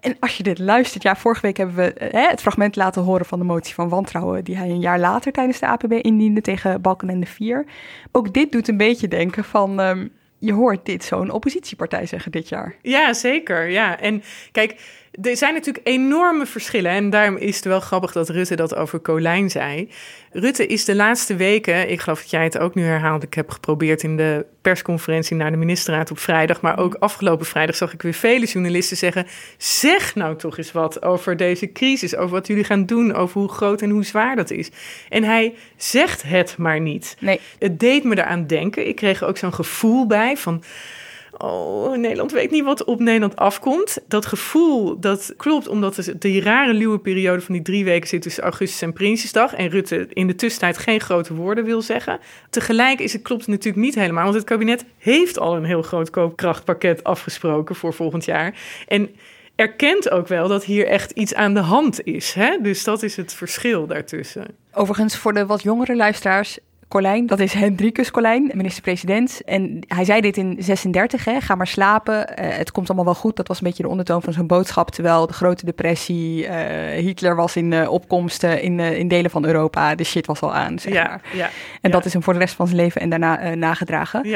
En 0.00 0.16
als 0.20 0.36
je 0.36 0.42
dit 0.42 0.58
luistert, 0.58 1.02
ja, 1.02 1.16
vorige 1.16 1.40
week 1.40 1.56
hebben 1.56 1.76
we 1.76 1.92
eh, 1.92 2.28
het 2.28 2.40
fragment 2.40 2.76
laten 2.76 3.02
horen 3.02 3.26
van 3.26 3.38
de 3.38 3.44
motie 3.44 3.74
van 3.74 3.88
wantrouwen... 3.88 4.44
die 4.44 4.56
hij 4.56 4.68
een 4.68 4.80
jaar 4.80 4.98
later 4.98 5.32
tijdens 5.32 5.58
de 5.58 5.66
APB 5.66 5.92
indiende 5.92 6.40
tegen 6.40 6.80
Balkenende 6.80 7.26
4. 7.26 7.66
Ook 8.12 8.32
dit 8.32 8.52
doet 8.52 8.68
een 8.68 8.76
beetje 8.76 9.08
denken 9.08 9.44
van, 9.44 9.80
ehm, 9.80 10.06
je 10.38 10.52
hoort 10.52 10.86
dit 10.86 11.04
zo'n 11.04 11.30
oppositiepartij 11.30 12.06
zeggen 12.06 12.32
dit 12.32 12.48
jaar. 12.48 12.74
Ja, 12.82 13.12
zeker. 13.12 13.70
Ja. 13.70 14.00
En 14.00 14.22
kijk, 14.52 14.74
er 15.22 15.36
zijn 15.36 15.54
natuurlijk 15.54 15.86
enorme 15.86 16.46
verschillen. 16.46 16.90
En 16.90 17.10
daarom 17.10 17.36
is 17.36 17.56
het 17.56 17.64
wel 17.64 17.80
grappig 17.80 18.12
dat 18.12 18.28
Rutte 18.28 18.56
dat 18.56 18.74
over 18.76 19.00
Colijn 19.00 19.50
zei. 19.50 19.88
Rutte 20.32 20.66
is 20.66 20.84
de 20.84 20.94
laatste 20.94 21.36
weken, 21.36 21.90
ik 21.90 22.00
geloof 22.00 22.20
dat 22.20 22.30
jij 22.30 22.44
het 22.44 22.58
ook 22.58 22.74
nu 22.74 22.82
herhaalt. 22.82 23.22
Ik 23.22 23.34
heb 23.34 23.50
geprobeerd 23.50 24.02
in 24.02 24.16
de 24.16 24.46
persconferentie 24.62 25.36
naar 25.36 25.50
de 25.50 25.56
ministerraad 25.56 26.10
op 26.10 26.18
vrijdag. 26.18 26.60
Maar 26.60 26.78
ook 26.78 26.94
afgelopen 26.94 27.46
vrijdag 27.46 27.76
zag 27.76 27.92
ik 27.92 28.02
weer 28.02 28.14
vele 28.14 28.46
journalisten 28.46 28.96
zeggen. 28.96 29.26
Zeg 29.56 30.14
nou 30.14 30.36
toch 30.36 30.58
eens 30.58 30.72
wat 30.72 31.02
over 31.02 31.36
deze 31.36 31.72
crisis. 31.72 32.16
Over 32.16 32.30
wat 32.30 32.46
jullie 32.46 32.64
gaan 32.64 32.86
doen. 32.86 33.14
Over 33.14 33.40
hoe 33.40 33.48
groot 33.48 33.82
en 33.82 33.90
hoe 33.90 34.04
zwaar 34.04 34.36
dat 34.36 34.50
is. 34.50 34.70
En 35.08 35.24
hij 35.24 35.54
zegt 35.76 36.22
het 36.22 36.56
maar 36.58 36.80
niet. 36.80 37.16
Nee. 37.20 37.40
Het 37.58 37.80
deed 37.80 38.04
me 38.04 38.16
eraan 38.16 38.46
denken. 38.46 38.88
Ik 38.88 38.96
kreeg 38.96 39.20
er 39.20 39.28
ook 39.28 39.38
zo'n 39.38 39.54
gevoel 39.54 40.06
bij 40.06 40.36
van. 40.36 40.62
Oh, 41.38 41.96
Nederland 41.96 42.32
weet 42.32 42.50
niet 42.50 42.64
wat 42.64 42.84
op 42.84 43.00
Nederland 43.00 43.36
afkomt. 43.36 43.98
Dat 44.08 44.26
gevoel, 44.26 45.00
dat 45.00 45.34
klopt 45.36 45.68
omdat 45.68 46.12
die 46.18 46.40
rare 46.40 46.72
luwe 46.72 46.98
periode 46.98 47.40
van 47.40 47.54
die 47.54 47.62
drie 47.62 47.84
weken 47.84 48.08
zit 48.08 48.22
tussen 48.22 48.42
augustus 48.42 48.82
en 48.82 48.92
Prinsjesdag. 48.92 49.54
En 49.54 49.68
Rutte 49.68 50.06
in 50.12 50.26
de 50.26 50.34
tussentijd 50.34 50.78
geen 50.78 51.00
grote 51.00 51.34
woorden 51.34 51.64
wil 51.64 51.82
zeggen. 51.82 52.18
Tegelijk 52.50 53.00
is 53.00 53.12
het 53.12 53.22
klopt 53.22 53.46
natuurlijk 53.46 53.84
niet 53.84 53.94
helemaal, 53.94 54.22
want 54.22 54.34
het 54.34 54.44
kabinet 54.44 54.84
heeft 54.98 55.38
al 55.38 55.56
een 55.56 55.64
heel 55.64 55.82
groot 55.82 56.10
koopkrachtpakket 56.10 57.04
afgesproken 57.04 57.74
voor 57.74 57.94
volgend 57.94 58.24
jaar. 58.24 58.54
En 58.88 59.10
erkent 59.54 60.10
ook 60.10 60.28
wel 60.28 60.48
dat 60.48 60.64
hier 60.64 60.86
echt 60.86 61.10
iets 61.10 61.34
aan 61.34 61.54
de 61.54 61.60
hand 61.60 62.04
is. 62.04 62.32
Hè? 62.32 62.58
Dus 62.62 62.84
dat 62.84 63.02
is 63.02 63.16
het 63.16 63.32
verschil 63.32 63.86
daartussen. 63.86 64.46
Overigens, 64.72 65.16
voor 65.16 65.32
de 65.32 65.46
wat 65.46 65.62
jongere 65.62 65.96
luisteraars, 65.96 66.58
Colijn. 66.88 67.26
Dat 67.26 67.40
is 67.40 67.52
Hendrikus 67.52 68.10
Colijn, 68.10 68.50
minister-president. 68.54 69.40
En 69.44 69.78
hij 69.86 70.04
zei 70.04 70.20
dit 70.20 70.36
in 70.36 70.56
36, 70.58 71.24
hè, 71.24 71.40
ga 71.40 71.54
maar 71.54 71.66
slapen. 71.66 72.14
Uh, 72.14 72.56
het 72.56 72.70
komt 72.70 72.86
allemaal 72.86 73.04
wel 73.04 73.14
goed. 73.14 73.36
Dat 73.36 73.48
was 73.48 73.58
een 73.58 73.66
beetje 73.66 73.82
de 73.82 73.88
ondertoon 73.88 74.22
van 74.22 74.32
zijn 74.32 74.46
boodschap. 74.46 74.90
Terwijl 74.90 75.26
de 75.26 75.32
grote 75.32 75.64
depressie, 75.64 76.44
uh, 76.44 76.50
Hitler 76.90 77.36
was 77.36 77.56
in 77.56 77.72
uh, 77.72 77.90
opkomst 77.90 78.42
in, 78.42 78.80
in 78.80 79.08
delen 79.08 79.30
van 79.30 79.44
Europa. 79.44 79.94
De 79.94 80.04
shit 80.04 80.26
was 80.26 80.40
al 80.40 80.54
aan, 80.54 80.78
zeg 80.78 80.92
ja, 80.92 81.08
maar. 81.08 81.20
Ja, 81.32 81.50
en 81.80 81.90
dat 81.90 82.04
is 82.04 82.12
hem 82.12 82.22
voor 82.22 82.32
de 82.32 82.38
rest 82.38 82.54
van 82.54 82.66
zijn 82.66 82.80
leven 82.80 83.00
en 83.00 83.10
daarna 83.10 83.54
nagedragen. 83.54 84.28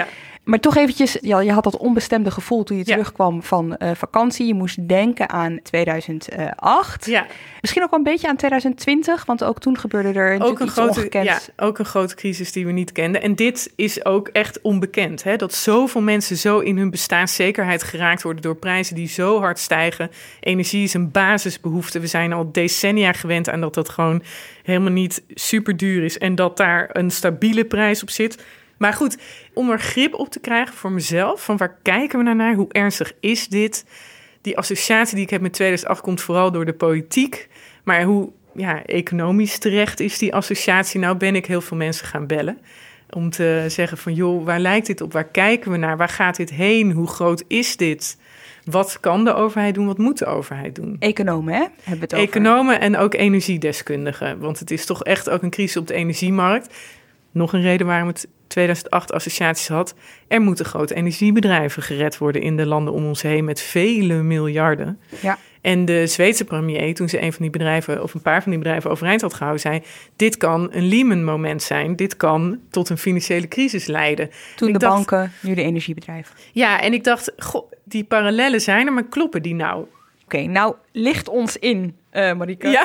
Maar 0.44 0.61
toch 0.61 0.76
eventjes, 0.76 1.18
ja, 1.20 1.40
je 1.40 1.52
had 1.52 1.64
dat 1.64 1.76
onbestemde 1.76 2.30
gevoel 2.30 2.62
toen 2.62 2.76
je 2.76 2.85
terugkwam 2.85 3.42
van 3.42 3.76
vakantie. 3.94 4.47
Je 4.47 4.54
moest 4.54 4.88
denken 4.88 5.28
aan 5.28 5.61
2008. 5.62 7.06
Ja. 7.06 7.26
Misschien 7.61 7.82
ook 7.82 7.90
wel 7.90 7.99
een 7.99 8.04
beetje 8.04 8.28
aan 8.28 8.37
2020, 8.37 9.25
want 9.25 9.44
ook 9.44 9.61
toen 9.61 9.78
gebeurde 9.78 10.18
er 10.18 10.42
ook 10.42 10.61
een 10.61 10.68
grote. 10.68 11.09
Ja, 11.23 11.40
ook 11.56 11.78
een 11.78 11.85
grote 11.85 12.14
crisis 12.14 12.52
die 12.52 12.66
we 12.66 12.73
niet 12.73 12.92
kenden. 12.92 13.23
En 13.23 13.35
dit 13.35 13.73
is 13.76 14.04
ook 14.04 14.28
echt 14.28 14.61
onbekend. 14.61 15.23
Hè? 15.23 15.37
Dat 15.37 15.54
zoveel 15.54 16.00
mensen 16.00 16.37
zo 16.37 16.59
in 16.59 16.78
hun 16.78 16.90
bestaanszekerheid 16.90 17.82
geraakt 17.82 18.23
worden 18.23 18.42
door 18.42 18.56
prijzen 18.56 18.94
die 18.94 19.09
zo 19.09 19.40
hard 19.40 19.59
stijgen. 19.59 20.11
Energie 20.40 20.82
is 20.82 20.94
een 20.94 21.11
basisbehoefte. 21.11 22.00
We 22.00 22.06
zijn 22.06 22.32
al 22.32 22.52
decennia 22.52 23.12
gewend 23.12 23.49
aan 23.49 23.61
dat 23.61 23.75
dat 23.75 23.88
gewoon 23.88 24.23
helemaal 24.62 24.92
niet 24.92 25.23
super 25.28 25.76
duur 25.76 26.04
is. 26.04 26.18
En 26.18 26.35
dat 26.35 26.56
daar 26.56 26.88
een 26.92 27.11
stabiele 27.11 27.64
prijs 27.64 28.02
op 28.02 28.11
zit. 28.11 28.44
Maar 28.80 28.92
goed, 28.92 29.18
om 29.54 29.70
er 29.70 29.80
grip 29.80 30.14
op 30.14 30.30
te 30.30 30.40
krijgen 30.40 30.75
voor 30.75 30.92
mezelf, 30.92 31.44
van 31.44 31.56
waar 31.56 31.78
kijken 31.82 32.18
we 32.18 32.25
nou 32.25 32.37
naar? 32.37 32.54
Hoe 32.54 32.72
ernstig 32.72 33.12
is 33.20 33.49
dit? 33.49 33.84
Die 34.40 34.58
associatie 34.58 35.14
die 35.14 35.25
ik 35.25 35.30
heb 35.30 35.40
met 35.40 35.52
2008 35.52 36.00
komt 36.00 36.20
vooral 36.20 36.52
door 36.52 36.64
de 36.64 36.72
politiek. 36.72 37.49
Maar 37.84 38.02
hoe 38.02 38.30
ja, 38.54 38.84
economisch 38.84 39.58
terecht 39.58 40.00
is 40.00 40.18
die 40.18 40.34
associatie? 40.34 41.00
Nou 41.00 41.16
ben 41.16 41.34
ik 41.34 41.46
heel 41.46 41.60
veel 41.60 41.76
mensen 41.76 42.06
gaan 42.06 42.26
bellen. 42.26 42.58
Om 43.10 43.30
te 43.30 43.64
zeggen 43.68 43.99
van 43.99 44.14
joh, 44.14 44.44
waar 44.44 44.60
lijkt 44.60 44.87
dit 44.87 45.00
op? 45.00 45.12
Waar 45.12 45.28
kijken 45.28 45.70
we 45.70 45.76
naar? 45.76 45.96
Waar 45.96 46.08
gaat 46.08 46.37
dit 46.37 46.50
heen? 46.50 46.92
Hoe 46.92 47.08
groot 47.08 47.44
is 47.49 47.76
dit? 47.76 48.18
Wat 48.64 49.00
kan 49.00 49.25
de 49.25 49.34
overheid 49.34 49.75
doen? 49.75 49.87
Wat 49.87 49.99
moet 49.99 50.18
de 50.18 50.26
overheid 50.26 50.75
doen? 50.75 50.96
Economen, 50.99 51.54
hè? 51.54 51.60
Hebben 51.60 51.75
we 51.84 52.00
het 52.00 52.14
over. 52.14 52.28
Economen 52.28 52.80
en 52.80 52.96
ook 52.96 53.14
energiedeskundigen. 53.14 54.38
Want 54.38 54.58
het 54.58 54.70
is 54.70 54.87
toch 54.87 55.04
echt 55.04 55.30
ook 55.30 55.42
een 55.42 55.50
crisis 55.50 55.76
op 55.76 55.87
de 55.87 55.94
energiemarkt. 55.94 56.75
Nog 57.30 57.52
een 57.52 57.62
reden 57.62 57.87
waarom 57.87 58.08
het 58.08 58.28
2008 58.50 59.12
associaties 59.12 59.69
had. 59.69 59.95
Er 60.28 60.40
moeten 60.40 60.64
grote 60.64 60.95
energiebedrijven 60.95 61.83
gered 61.83 62.19
worden 62.19 62.42
in 62.42 62.57
de 62.57 62.66
landen 62.66 62.95
om 62.95 63.07
ons 63.07 63.23
heen 63.23 63.45
met 63.45 63.61
vele 63.61 64.14
miljarden. 64.14 65.00
Ja. 65.21 65.38
En 65.61 65.85
de 65.85 66.07
Zweedse 66.07 66.45
premier, 66.45 66.95
toen 66.95 67.09
ze 67.09 67.23
een 67.23 67.33
van 67.33 67.42
die 67.42 67.50
bedrijven 67.50 68.02
of 68.02 68.14
een 68.14 68.23
paar 68.23 68.42
van 68.42 68.50
die 68.50 68.61
bedrijven 68.61 68.90
overeind 68.90 69.21
had 69.21 69.35
gehouden, 69.35 69.61
zei: 69.61 69.83
Dit 70.16 70.37
kan 70.37 70.69
een 70.73 70.88
Lehman-moment 70.88 71.62
zijn. 71.62 71.97
Dit 71.97 72.16
kan 72.16 72.59
tot 72.71 72.88
een 72.88 72.99
financiële 72.99 73.49
crisis 73.49 73.87
leiden. 73.87 74.30
Toen 74.57 74.69
ik 74.69 74.75
de 74.75 74.80
dacht, 74.80 74.95
banken, 74.95 75.33
nu 75.40 75.54
de 75.54 75.62
energiebedrijven. 75.62 76.37
Ja, 76.52 76.80
en 76.80 76.92
ik 76.92 77.04
dacht: 77.04 77.33
Goh, 77.37 77.73
die 77.85 78.04
parallellen 78.04 78.61
zijn 78.61 78.87
er, 78.87 78.92
maar 78.92 79.09
kloppen 79.09 79.42
die 79.42 79.54
nou? 79.54 79.85
Oké, 80.25 80.40
nou 80.40 80.75
licht 80.92 81.28
ons 81.28 81.57
in, 81.57 81.97
uh, 82.12 82.33
Marika. 82.33 82.71
Ja. 82.71 82.85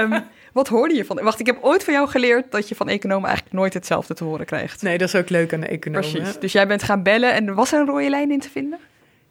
Um, 0.00 0.24
wat 0.52 0.68
hoorde 0.68 0.94
je 0.94 1.04
van? 1.04 1.20
Wacht, 1.22 1.40
ik 1.40 1.46
heb 1.46 1.58
ooit 1.60 1.84
van 1.84 1.94
jou 1.94 2.08
geleerd 2.08 2.50
dat 2.50 2.68
je 2.68 2.74
van 2.74 2.88
economen 2.88 3.28
eigenlijk 3.28 3.56
nooit 3.56 3.74
hetzelfde 3.74 4.14
te 4.14 4.24
horen 4.24 4.46
krijgt. 4.46 4.82
Nee, 4.82 4.98
dat 4.98 5.08
is 5.08 5.14
ook 5.14 5.28
leuk 5.28 5.52
aan 5.52 5.60
de 5.60 5.66
economen. 5.66 6.10
Precies. 6.10 6.38
Dus 6.38 6.52
jij 6.52 6.66
bent 6.66 6.82
gaan 6.82 7.02
bellen 7.02 7.32
en 7.32 7.54
was 7.54 7.72
er 7.72 7.80
een 7.80 7.86
rode 7.86 8.10
lijn 8.10 8.30
in 8.30 8.40
te 8.40 8.50
vinden? 8.50 8.78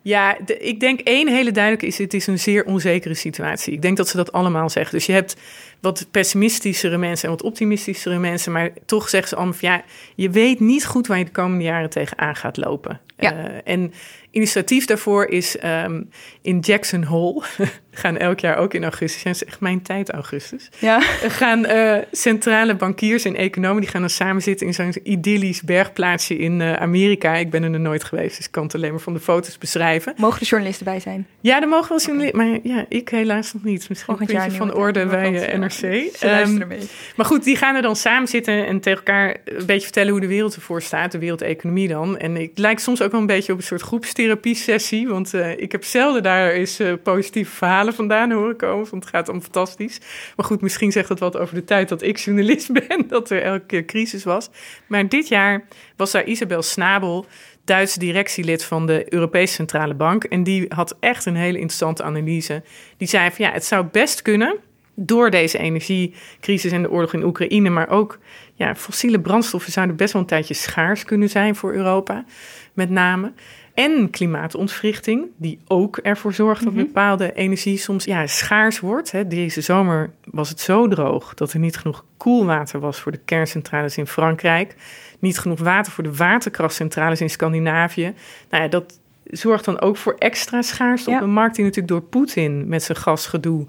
Ja, 0.01 0.38
de, 0.46 0.58
ik 0.58 0.80
denk 0.80 1.00
één 1.00 1.28
hele 1.28 1.51
duidelijke 1.51 1.86
is: 1.86 1.98
het 1.98 2.13
is 2.13 2.28
een 2.28 2.40
zeer 2.40 2.66
onzekere 2.66 3.13
situatie. 3.13 3.74
Ik 3.74 3.82
denk 3.82 3.98
dat 3.98 4.08
ze 4.08 4.18
dat 4.18 4.32
allemaal 4.32 4.70
zeggen. 4.70 4.98
Dus 4.98 5.06
je 5.06 5.13
hebt 5.13 5.36
wat 5.80 6.08
pessimistischere 6.12 6.98
mensen 6.98 7.25
en 7.25 7.36
wat 7.36 7.44
optimistischere 7.44 8.20
mensen, 8.20 8.51
maar 8.51 8.70
toch 8.86 9.10
zeggen 9.10 9.30
ze 9.30 9.36
allemaal: 9.36 9.54
van, 9.54 9.70
ja, 9.70 9.84
je 10.16 10.30
weet 10.30 10.60
niet 10.60 10.86
goed 10.86 11.08
waar 11.08 11.18
je 11.18 11.25
de 11.25 11.32
komende 11.32 11.63
jaren 11.63 11.90
tegenaan 11.90 12.36
gaat 12.36 12.58
lopen. 12.58 13.00
Ja. 13.22 13.50
Uh, 13.50 13.56
en 13.63 13.94
initiatief 14.32 14.86
daarvoor 14.86 15.25
is 15.25 15.58
um, 15.63 16.10
in 16.42 16.60
Jackson 16.60 17.04
Hole. 17.04 17.44
gaan 17.92 18.18
elk 18.18 18.40
jaar 18.40 18.58
ook 18.58 18.74
in 18.74 18.84
augustus. 18.84 19.24
Dat 19.24 19.36
is 19.36 19.44
echt 19.44 19.60
mijn 19.60 19.82
tijd, 19.82 20.10
augustus. 20.10 20.70
Ja. 20.80 21.00
gaan 21.40 21.66
uh, 21.66 21.98
centrale 22.12 22.75
bankiers 22.75 23.25
en 23.25 23.36
economen... 23.36 23.82
die 23.82 23.90
gaan 23.90 24.01
dan 24.01 24.10
samen 24.10 24.42
zitten 24.42 24.68
in 24.68 24.74
zo'n 24.74 24.94
idyllisch 25.04 25.62
bergplaatsje 25.62 26.38
in 26.38 26.60
uh, 26.60 26.74
Amerika. 26.74 27.36
Ik 27.36 27.50
ben 27.50 27.63
er 27.63 27.70
nog 27.70 27.82
nooit 27.82 28.04
geweest, 28.04 28.38
dus 28.38 28.46
ik 28.46 28.51
kan 28.51 28.63
het 28.63 28.75
alleen 28.75 28.92
maar 28.92 29.00
van 29.00 29.13
de 29.13 29.20
foto's 29.20 29.58
beschrijven. 29.58 30.13
Mogen 30.18 30.40
de 30.40 30.46
journalisten 30.46 30.86
bij 30.86 31.00
zijn? 31.00 31.28
Ja, 31.42 31.62
er 31.62 31.68
mogen 31.68 31.90
wel 31.90 32.00
journalisten... 32.00 32.38
Maar 32.38 32.60
ja, 32.63 32.86
ik 32.90 33.10
helaas 33.10 33.54
nog 33.54 33.63
niet. 33.63 33.90
Misschien 33.90 34.16
een 34.20 34.25
beetje 34.25 34.51
van 34.51 34.74
orde 34.74 35.06
bij 35.06 35.58
NRC. 35.58 35.82
Um, 36.24 36.68
mee. 36.68 36.80
Maar 37.16 37.25
goed, 37.25 37.44
die 37.44 37.56
gaan 37.56 37.75
er 37.75 37.82
dan 37.82 37.96
samen 37.96 38.28
zitten... 38.28 38.68
en 38.68 38.80
tegen 38.80 38.98
elkaar 38.98 39.38
een 39.46 39.66
beetje 39.66 39.82
vertellen 39.82 40.12
hoe 40.12 40.22
de 40.22 40.28
wereld 40.28 40.56
ervoor 40.56 40.82
staat. 40.82 41.12
De 41.12 41.20
wereldeconomie 41.20 41.88
dan. 41.88 42.18
En 42.18 42.36
het 42.36 42.58
lijkt 42.58 42.82
soms 42.82 43.01
ook 43.01 43.11
wel 43.12 43.20
een 43.20 43.25
beetje 43.25 43.51
op 43.51 43.58
een 43.58 43.63
soort 43.63 43.82
groepstherapie-sessie. 43.82 45.08
Want 45.08 45.34
uh, 45.34 45.58
ik 45.58 45.72
heb 45.72 45.84
zelden 45.84 46.24
daar 46.24 46.51
eens 46.51 46.82
positieve 47.03 47.51
verhalen 47.51 47.94
vandaan 47.94 48.32
horen 48.32 48.56
komen. 48.56 48.89
Want 48.89 49.03
het 49.03 49.13
gaat 49.13 49.30
om 49.30 49.41
fantastisch. 49.41 50.00
Maar 50.36 50.46
goed, 50.46 50.62
misschien 50.62 50.91
zegt 50.91 51.08
dat 51.08 51.20
wat 51.20 51.38
over 51.38 51.56
de 51.56 51.63
tijd 51.63 51.89
dat 51.89 52.01
ik 52.01 52.18
journalist 52.18 52.72
ben. 52.88 53.08
Dat 53.08 53.30
er 53.30 53.41
elke 53.41 53.86
crisis 53.86 54.24
was. 54.24 54.50
Maar 54.88 55.10
dit 55.10 55.27
jaar 55.27 55.63
was 55.96 56.12
daar 56.12 56.25
Isabel 56.25 56.62
Snabel, 56.62 57.25
Duitse 57.65 58.00
directielid 58.00 58.63
van 58.63 58.86
de 58.86 59.13
Europese 59.13 59.53
Centrale 59.53 59.94
Bank. 59.94 60.24
En 60.24 60.44
die 60.44 60.65
had 60.70 60.98
echt 61.00 61.25
een 61.25 61.36
hele 61.36 61.58
interessante 61.58 62.03
analyse. 62.03 62.63
Die 62.98 63.08
zei 63.08 63.32
van 63.32 63.46
ja, 63.46 63.51
het 63.51 63.65
zou 63.65 63.86
best 63.86 64.22
kunnen 64.22 64.58
door 65.05 65.29
deze 65.29 65.58
energiecrisis 65.58 66.72
en 66.72 66.81
de 66.81 66.91
oorlog 66.91 67.13
in 67.13 67.24
Oekraïne, 67.24 67.70
maar 67.70 67.89
ook 67.89 68.20
ja, 68.53 68.75
fossiele 68.75 69.20
brandstoffen 69.20 69.72
zouden 69.72 69.96
best 69.96 70.13
wel 70.13 70.22
een 70.22 70.27
tijdje 70.27 70.53
schaars 70.53 71.03
kunnen 71.03 71.29
zijn 71.29 71.55
voor 71.55 71.74
Europa, 71.74 72.25
met 72.74 72.89
name. 72.89 73.31
En 73.74 74.10
klimaatontwrichting, 74.10 75.27
die 75.38 75.60
ook 75.67 75.98
ervoor 75.98 76.34
zorgt 76.34 76.63
dat 76.63 76.74
bepaalde 76.74 77.34
energie 77.34 77.77
soms 77.77 78.05
ja, 78.05 78.27
schaars 78.27 78.79
wordt. 78.79 79.12
Hè. 79.12 79.27
Deze 79.27 79.62
zomer 79.62 80.12
was 80.24 80.50
het 80.50 80.60
zo 80.60 80.88
droog 80.88 81.34
dat 81.34 81.53
er 81.53 81.60
niet 81.60 81.77
genoeg 81.77 82.05
koelwater 82.17 82.79
was 82.79 83.00
voor 83.00 83.12
de 83.12 83.20
kerncentrales 83.25 83.98
in 83.98 84.08
Frankrijk. 84.08 84.75
Niet 85.20 85.39
genoeg 85.39 85.60
water 85.60 85.91
voor 85.91 86.03
de 86.03 86.15
waterkrachtcentrales 86.15 87.22
in 87.22 87.29
Scandinavië. 87.29 88.13
Nou 88.50 88.63
ja, 88.63 88.70
dat 88.70 89.00
zorgt 89.24 89.65
dan 89.65 89.81
ook 89.81 89.98
voor 89.98 90.15
extra 90.17 90.62
schaarste 90.62 91.10
Ja. 91.10 91.15
op 91.17 91.24
een 91.24 91.34
markt 91.34 91.55
die 91.55 91.65
natuurlijk 91.65 91.93
door 91.93 92.10
Poetin 92.10 92.67
met 92.67 92.84
zijn 92.84 92.98
gasgedoe 92.98 93.65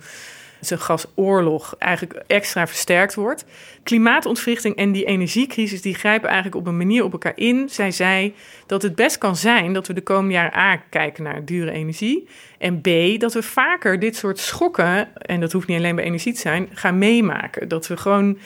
zijn 0.67 0.81
gasoorlog 0.81 1.75
eigenlijk 1.79 2.23
extra 2.27 2.67
versterkt 2.67 3.15
wordt. 3.15 3.45
Klimaatontwrichting 3.83 4.77
en 4.77 4.93
die 4.93 5.05
energiecrisis 5.05 5.83
die 5.83 5.95
grijpen 5.95 6.29
eigenlijk 6.29 6.57
op 6.57 6.67
een 6.67 6.77
manier 6.77 7.05
op 7.05 7.13
elkaar 7.13 7.37
in. 7.37 7.69
Zij 7.69 7.91
zei 7.91 8.35
dat 8.67 8.83
het 8.83 8.95
best 8.95 9.19
kan 9.19 9.37
zijn 9.37 9.73
dat 9.73 9.87
we 9.87 9.93
de 9.93 10.03
komende 10.03 10.33
jaren 10.33 10.59
A 10.59 10.77
kijken 10.77 11.25
naar 11.25 11.45
dure 11.45 11.71
energie. 11.71 12.29
En 12.59 12.81
B, 12.81 13.21
dat 13.21 13.33
we 13.33 13.43
vaker 13.43 13.99
dit 13.99 14.17
soort 14.17 14.39
schokken, 14.39 15.17
en 15.17 15.41
dat 15.41 15.53
hoeft 15.53 15.67
niet 15.67 15.79
alleen 15.79 15.97
bij 15.97 16.05
energie 16.05 16.33
te 16.33 16.41
zijn, 16.41 16.69
gaan 16.73 16.99
meemaken. 16.99 17.69
Dat 17.69 17.87
we 17.87 17.97
gewoon 17.97 18.39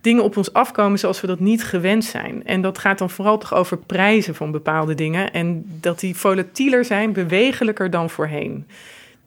dingen 0.00 0.22
op 0.24 0.36
ons 0.36 0.52
afkomen 0.52 0.98
zoals 0.98 1.20
we 1.20 1.26
dat 1.26 1.40
niet 1.40 1.64
gewend 1.64 2.04
zijn. 2.04 2.46
En 2.46 2.60
dat 2.60 2.78
gaat 2.78 2.98
dan 2.98 3.10
vooral 3.10 3.38
toch 3.38 3.54
over 3.54 3.78
prijzen 3.78 4.34
van 4.34 4.50
bepaalde 4.50 4.94
dingen. 4.94 5.32
En 5.32 5.64
dat 5.80 6.00
die 6.00 6.16
volatieler 6.16 6.84
zijn, 6.84 7.12
bewegelijker 7.12 7.90
dan 7.90 8.10
voorheen. 8.10 8.66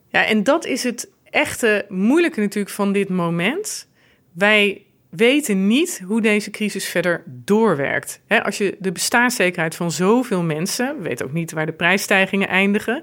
Ja, 0.08 0.24
en 0.24 0.42
dat 0.42 0.66
is 0.66 0.82
het 0.82 1.08
echte 1.30 1.86
moeilijke 1.88 2.40
natuurlijk 2.40 2.74
van 2.74 2.92
dit 2.92 3.08
moment. 3.08 3.88
Wij 4.32 4.86
weten 5.10 5.66
niet 5.66 6.02
hoe 6.06 6.20
deze 6.20 6.50
crisis 6.50 6.88
verder 6.88 7.22
doorwerkt. 7.26 8.20
Als 8.42 8.58
je 8.58 8.76
de 8.78 8.92
bestaanszekerheid 8.92 9.74
van 9.74 9.90
zoveel 9.90 10.42
mensen, 10.42 10.96
we 10.96 11.02
weten 11.02 11.26
ook 11.26 11.32
niet 11.32 11.52
waar 11.52 11.66
de 11.66 11.72
prijsstijgingen 11.72 12.48
eindigen, 12.48 13.02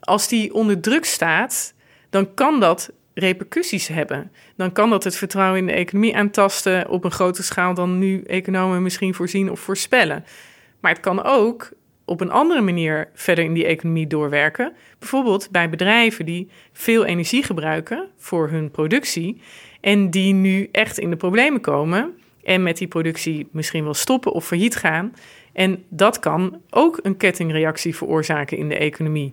als 0.00 0.28
die 0.28 0.54
onder 0.54 0.80
druk 0.80 1.04
staat, 1.04 1.74
dan 2.10 2.34
kan 2.34 2.60
dat 2.60 2.92
repercussies 3.14 3.88
hebben. 3.88 4.32
Dan 4.56 4.72
kan 4.72 4.90
dat 4.90 5.04
het 5.04 5.16
vertrouwen 5.16 5.58
in 5.58 5.66
de 5.66 5.72
economie 5.72 6.16
aantasten 6.16 6.88
op 6.88 7.04
een 7.04 7.10
grotere 7.10 7.42
schaal 7.42 7.74
dan 7.74 7.98
nu 7.98 8.22
economen 8.22 8.82
misschien 8.82 9.14
voorzien 9.14 9.50
of 9.50 9.60
voorspellen. 9.60 10.24
Maar 10.80 10.92
het 10.92 11.00
kan 11.00 11.22
ook 11.22 11.70
op 12.12 12.20
een 12.20 12.30
andere 12.30 12.60
manier 12.60 13.08
verder 13.14 13.44
in 13.44 13.52
die 13.52 13.66
economie 13.66 14.06
doorwerken. 14.06 14.72
Bijvoorbeeld 14.98 15.48
bij 15.50 15.70
bedrijven 15.70 16.26
die 16.26 16.48
veel 16.72 17.04
energie 17.04 17.42
gebruiken 17.42 18.08
voor 18.16 18.48
hun 18.48 18.70
productie 18.70 19.40
en 19.80 20.10
die 20.10 20.34
nu 20.34 20.68
echt 20.72 20.98
in 20.98 21.10
de 21.10 21.16
problemen 21.16 21.60
komen 21.60 22.14
en 22.44 22.62
met 22.62 22.76
die 22.76 22.88
productie 22.88 23.48
misschien 23.50 23.84
wel 23.84 23.94
stoppen 23.94 24.32
of 24.32 24.46
failliet 24.46 24.76
gaan. 24.76 25.14
En 25.52 25.84
dat 25.88 26.18
kan 26.18 26.60
ook 26.70 26.98
een 27.02 27.16
kettingreactie 27.16 27.96
veroorzaken 27.96 28.56
in 28.56 28.68
de 28.68 28.76
economie. 28.76 29.32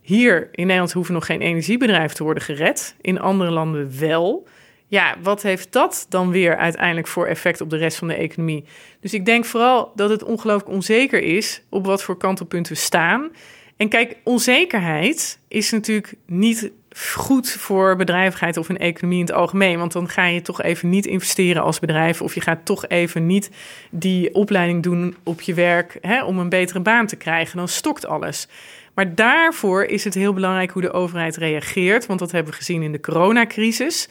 Hier 0.00 0.48
in 0.52 0.64
Nederland 0.66 0.92
hoeven 0.92 1.14
nog 1.14 1.26
geen 1.26 1.40
energiebedrijven 1.40 2.16
te 2.16 2.22
worden 2.22 2.42
gered, 2.42 2.94
in 3.00 3.20
andere 3.20 3.50
landen 3.50 3.98
wel. 3.98 4.46
Ja, 4.90 5.16
wat 5.22 5.42
heeft 5.42 5.72
dat 5.72 6.06
dan 6.08 6.30
weer 6.30 6.56
uiteindelijk 6.56 7.06
voor 7.06 7.26
effect 7.26 7.60
op 7.60 7.70
de 7.70 7.76
rest 7.76 7.98
van 7.98 8.08
de 8.08 8.14
economie? 8.14 8.64
Dus 9.00 9.14
ik 9.14 9.24
denk 9.24 9.44
vooral 9.44 9.92
dat 9.94 10.10
het 10.10 10.22
ongelooflijk 10.22 10.70
onzeker 10.70 11.22
is 11.22 11.62
op 11.68 11.86
wat 11.86 12.02
voor 12.02 12.16
kantelpunt 12.16 12.68
we 12.68 12.74
staan. 12.74 13.30
En 13.76 13.88
kijk, 13.88 14.16
onzekerheid 14.24 15.38
is 15.48 15.70
natuurlijk 15.70 16.14
niet 16.26 16.70
goed 16.96 17.50
voor 17.50 17.96
bedrijvigheid 17.96 18.56
of 18.56 18.68
een 18.68 18.78
economie 18.78 19.18
in 19.18 19.26
het 19.26 19.34
algemeen. 19.34 19.78
Want 19.78 19.92
dan 19.92 20.08
ga 20.08 20.24
je 20.24 20.42
toch 20.42 20.62
even 20.62 20.88
niet 20.88 21.06
investeren 21.06 21.62
als 21.62 21.78
bedrijf. 21.78 22.22
Of 22.22 22.34
je 22.34 22.40
gaat 22.40 22.64
toch 22.64 22.86
even 22.88 23.26
niet 23.26 23.50
die 23.90 24.34
opleiding 24.34 24.82
doen 24.82 25.16
op 25.22 25.40
je 25.40 25.54
werk 25.54 25.98
hè, 26.00 26.24
om 26.24 26.38
een 26.38 26.48
betere 26.48 26.80
baan 26.80 27.06
te 27.06 27.16
krijgen. 27.16 27.56
Dan 27.56 27.68
stokt 27.68 28.06
alles. 28.06 28.48
Maar 28.94 29.14
daarvoor 29.14 29.84
is 29.84 30.04
het 30.04 30.14
heel 30.14 30.32
belangrijk 30.32 30.70
hoe 30.70 30.82
de 30.82 30.92
overheid 30.92 31.36
reageert. 31.36 32.06
Want 32.06 32.18
dat 32.18 32.32
hebben 32.32 32.52
we 32.52 32.58
gezien 32.58 32.82
in 32.82 32.92
de 32.92 33.00
coronacrisis. 33.00 34.08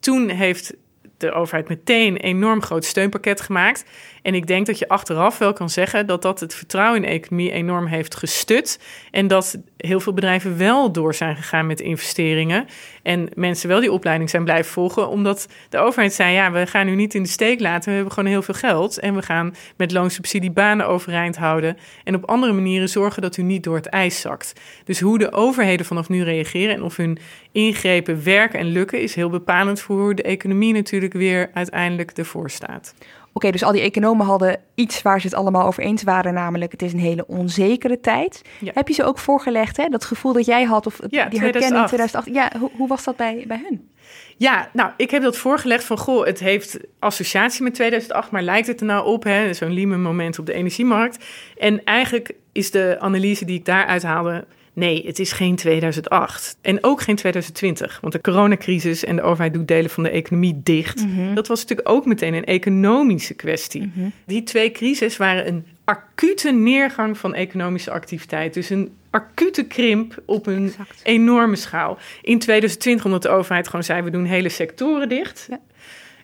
Toen 0.00 0.28
heeft 0.28 0.74
de 1.16 1.32
overheid 1.32 1.68
meteen 1.68 2.12
een 2.12 2.16
enorm 2.16 2.62
groot 2.62 2.84
steunpakket 2.84 3.40
gemaakt. 3.40 3.84
En 4.22 4.34
ik 4.34 4.46
denk 4.46 4.66
dat 4.66 4.78
je 4.78 4.88
achteraf 4.88 5.38
wel 5.38 5.52
kan 5.52 5.70
zeggen 5.70 6.06
dat 6.06 6.22
dat 6.22 6.40
het 6.40 6.54
vertrouwen 6.54 6.96
in 6.96 7.02
de 7.02 7.14
economie 7.14 7.52
enorm 7.52 7.86
heeft 7.86 8.14
gestut. 8.14 8.80
En 9.10 9.26
dat 9.26 9.58
heel 9.76 10.00
veel 10.00 10.12
bedrijven 10.12 10.58
wel 10.58 10.92
door 10.92 11.14
zijn 11.14 11.36
gegaan 11.36 11.66
met 11.66 11.80
investeringen. 11.80 12.66
En 13.02 13.28
mensen 13.34 13.68
wel 13.68 13.80
die 13.80 13.92
opleiding 13.92 14.30
zijn 14.30 14.44
blijven 14.44 14.72
volgen. 14.72 15.08
Omdat 15.08 15.48
de 15.68 15.78
overheid 15.78 16.12
zei: 16.12 16.34
ja, 16.34 16.52
we 16.52 16.66
gaan 16.66 16.88
u 16.88 16.94
niet 16.94 17.14
in 17.14 17.22
de 17.22 17.28
steek 17.28 17.60
laten. 17.60 17.88
We 17.88 17.94
hebben 17.94 18.12
gewoon 18.12 18.30
heel 18.30 18.42
veel 18.42 18.54
geld. 18.54 18.98
En 18.98 19.14
we 19.14 19.22
gaan 19.22 19.54
met 19.76 19.92
loonsubsidie 19.92 20.50
banen 20.50 20.86
overeind 20.86 21.36
houden. 21.36 21.76
En 22.04 22.14
op 22.14 22.24
andere 22.24 22.52
manieren 22.52 22.88
zorgen 22.88 23.22
dat 23.22 23.36
u 23.36 23.42
niet 23.42 23.64
door 23.64 23.76
het 23.76 23.86
ijs 23.86 24.20
zakt. 24.20 24.52
Dus 24.84 25.00
hoe 25.00 25.18
de 25.18 25.32
overheden 25.32 25.86
vanaf 25.86 26.08
nu 26.08 26.22
reageren 26.22 26.74
en 26.74 26.82
of 26.82 26.96
hun 26.96 27.18
ingrepen 27.52 28.24
werken 28.24 28.58
en 28.58 28.66
lukken, 28.66 29.00
is 29.00 29.14
heel 29.14 29.30
bepalend 29.30 29.80
voor 29.80 30.00
hoe 30.00 30.14
de 30.14 30.22
economie 30.22 30.72
natuurlijk 30.72 31.12
weer 31.12 31.50
uiteindelijk 31.54 32.10
ervoor 32.10 32.50
staat. 32.50 32.94
Oké, 33.32 33.50
dus 33.50 33.62
al 33.62 33.72
die 33.72 33.80
economen 33.80 34.26
hadden 34.26 34.60
iets 34.74 35.02
waar 35.02 35.20
ze 35.20 35.26
het 35.26 35.36
allemaal 35.36 35.66
over 35.66 35.82
eens 35.82 36.02
waren, 36.02 36.34
namelijk 36.34 36.72
het 36.72 36.82
is 36.82 36.92
een 36.92 36.98
hele 36.98 37.26
onzekere 37.26 38.00
tijd. 38.00 38.42
Heb 38.64 38.88
je 38.88 38.94
ze 38.94 39.04
ook 39.04 39.18
voorgelegd, 39.18 39.76
hè? 39.76 39.88
dat 39.88 40.04
gevoel 40.04 40.32
dat 40.32 40.46
jij 40.46 40.64
had, 40.64 40.86
of 40.86 40.98
ja, 41.08 41.26
die 41.26 41.40
herkenning 41.40 41.86
2008? 41.86 42.28
Ja, 42.34 42.52
hoe, 42.58 42.70
hoe 42.76 42.88
was 42.88 43.04
dat 43.04 43.16
bij, 43.16 43.44
bij 43.46 43.60
hun? 43.68 43.90
Ja, 44.36 44.70
nou, 44.72 44.90
ik 44.96 45.10
heb 45.10 45.22
dat 45.22 45.36
voorgelegd 45.36 45.84
van, 45.84 45.98
goh, 45.98 46.26
het 46.26 46.38
heeft 46.38 46.78
associatie 46.98 47.62
met 47.62 47.74
2008, 47.74 48.30
maar 48.30 48.42
lijkt 48.42 48.66
het 48.66 48.80
er 48.80 48.86
nou 48.86 49.06
op, 49.06 49.24
hè, 49.24 49.54
zo'n 49.54 49.72
Lehman 49.72 50.02
moment 50.02 50.38
op 50.38 50.46
de 50.46 50.52
energiemarkt. 50.52 51.24
En 51.56 51.84
eigenlijk 51.84 52.34
is 52.52 52.70
de 52.70 52.96
analyse 53.00 53.44
die 53.44 53.58
ik 53.58 53.64
daaruit 53.64 54.02
haalde, 54.02 54.44
Nee, 54.72 55.06
het 55.06 55.18
is 55.18 55.32
geen 55.32 55.56
2008. 55.56 56.56
En 56.60 56.84
ook 56.84 57.00
geen 57.00 57.16
2020. 57.16 57.98
Want 58.00 58.12
de 58.12 58.20
coronacrisis 58.20 59.04
en 59.04 59.16
de 59.16 59.22
overheid 59.22 59.54
doet 59.54 59.68
delen 59.68 59.90
van 59.90 60.02
de 60.02 60.10
economie 60.10 60.60
dicht. 60.62 61.06
Mhm. 61.06 61.34
Dat 61.34 61.46
was 61.46 61.60
natuurlijk 61.60 61.88
ook 61.88 62.06
meteen 62.06 62.34
een 62.34 62.44
economische 62.44 63.34
kwestie. 63.34 63.90
Mhm. 63.94 64.08
Die 64.24 64.42
twee 64.42 64.72
crises 64.72 65.16
waren 65.16 65.48
een 65.48 65.66
acute 65.84 66.50
neergang 66.50 67.18
van 67.18 67.34
economische 67.34 67.90
activiteit. 67.90 68.54
Dus 68.54 68.70
een 68.70 68.92
acute 69.10 69.64
krimp 69.64 70.22
op 70.24 70.46
een 70.46 70.72
enorme 71.02 71.56
schaal. 71.56 71.98
In 72.22 72.38
2020 72.38 73.04
omdat 73.04 73.22
de 73.22 73.28
overheid 73.28 73.66
gewoon 73.66 73.84
zei... 73.84 74.02
we 74.02 74.10
doen 74.10 74.24
hele 74.24 74.48
sectoren 74.48 75.08
dicht. 75.08 75.48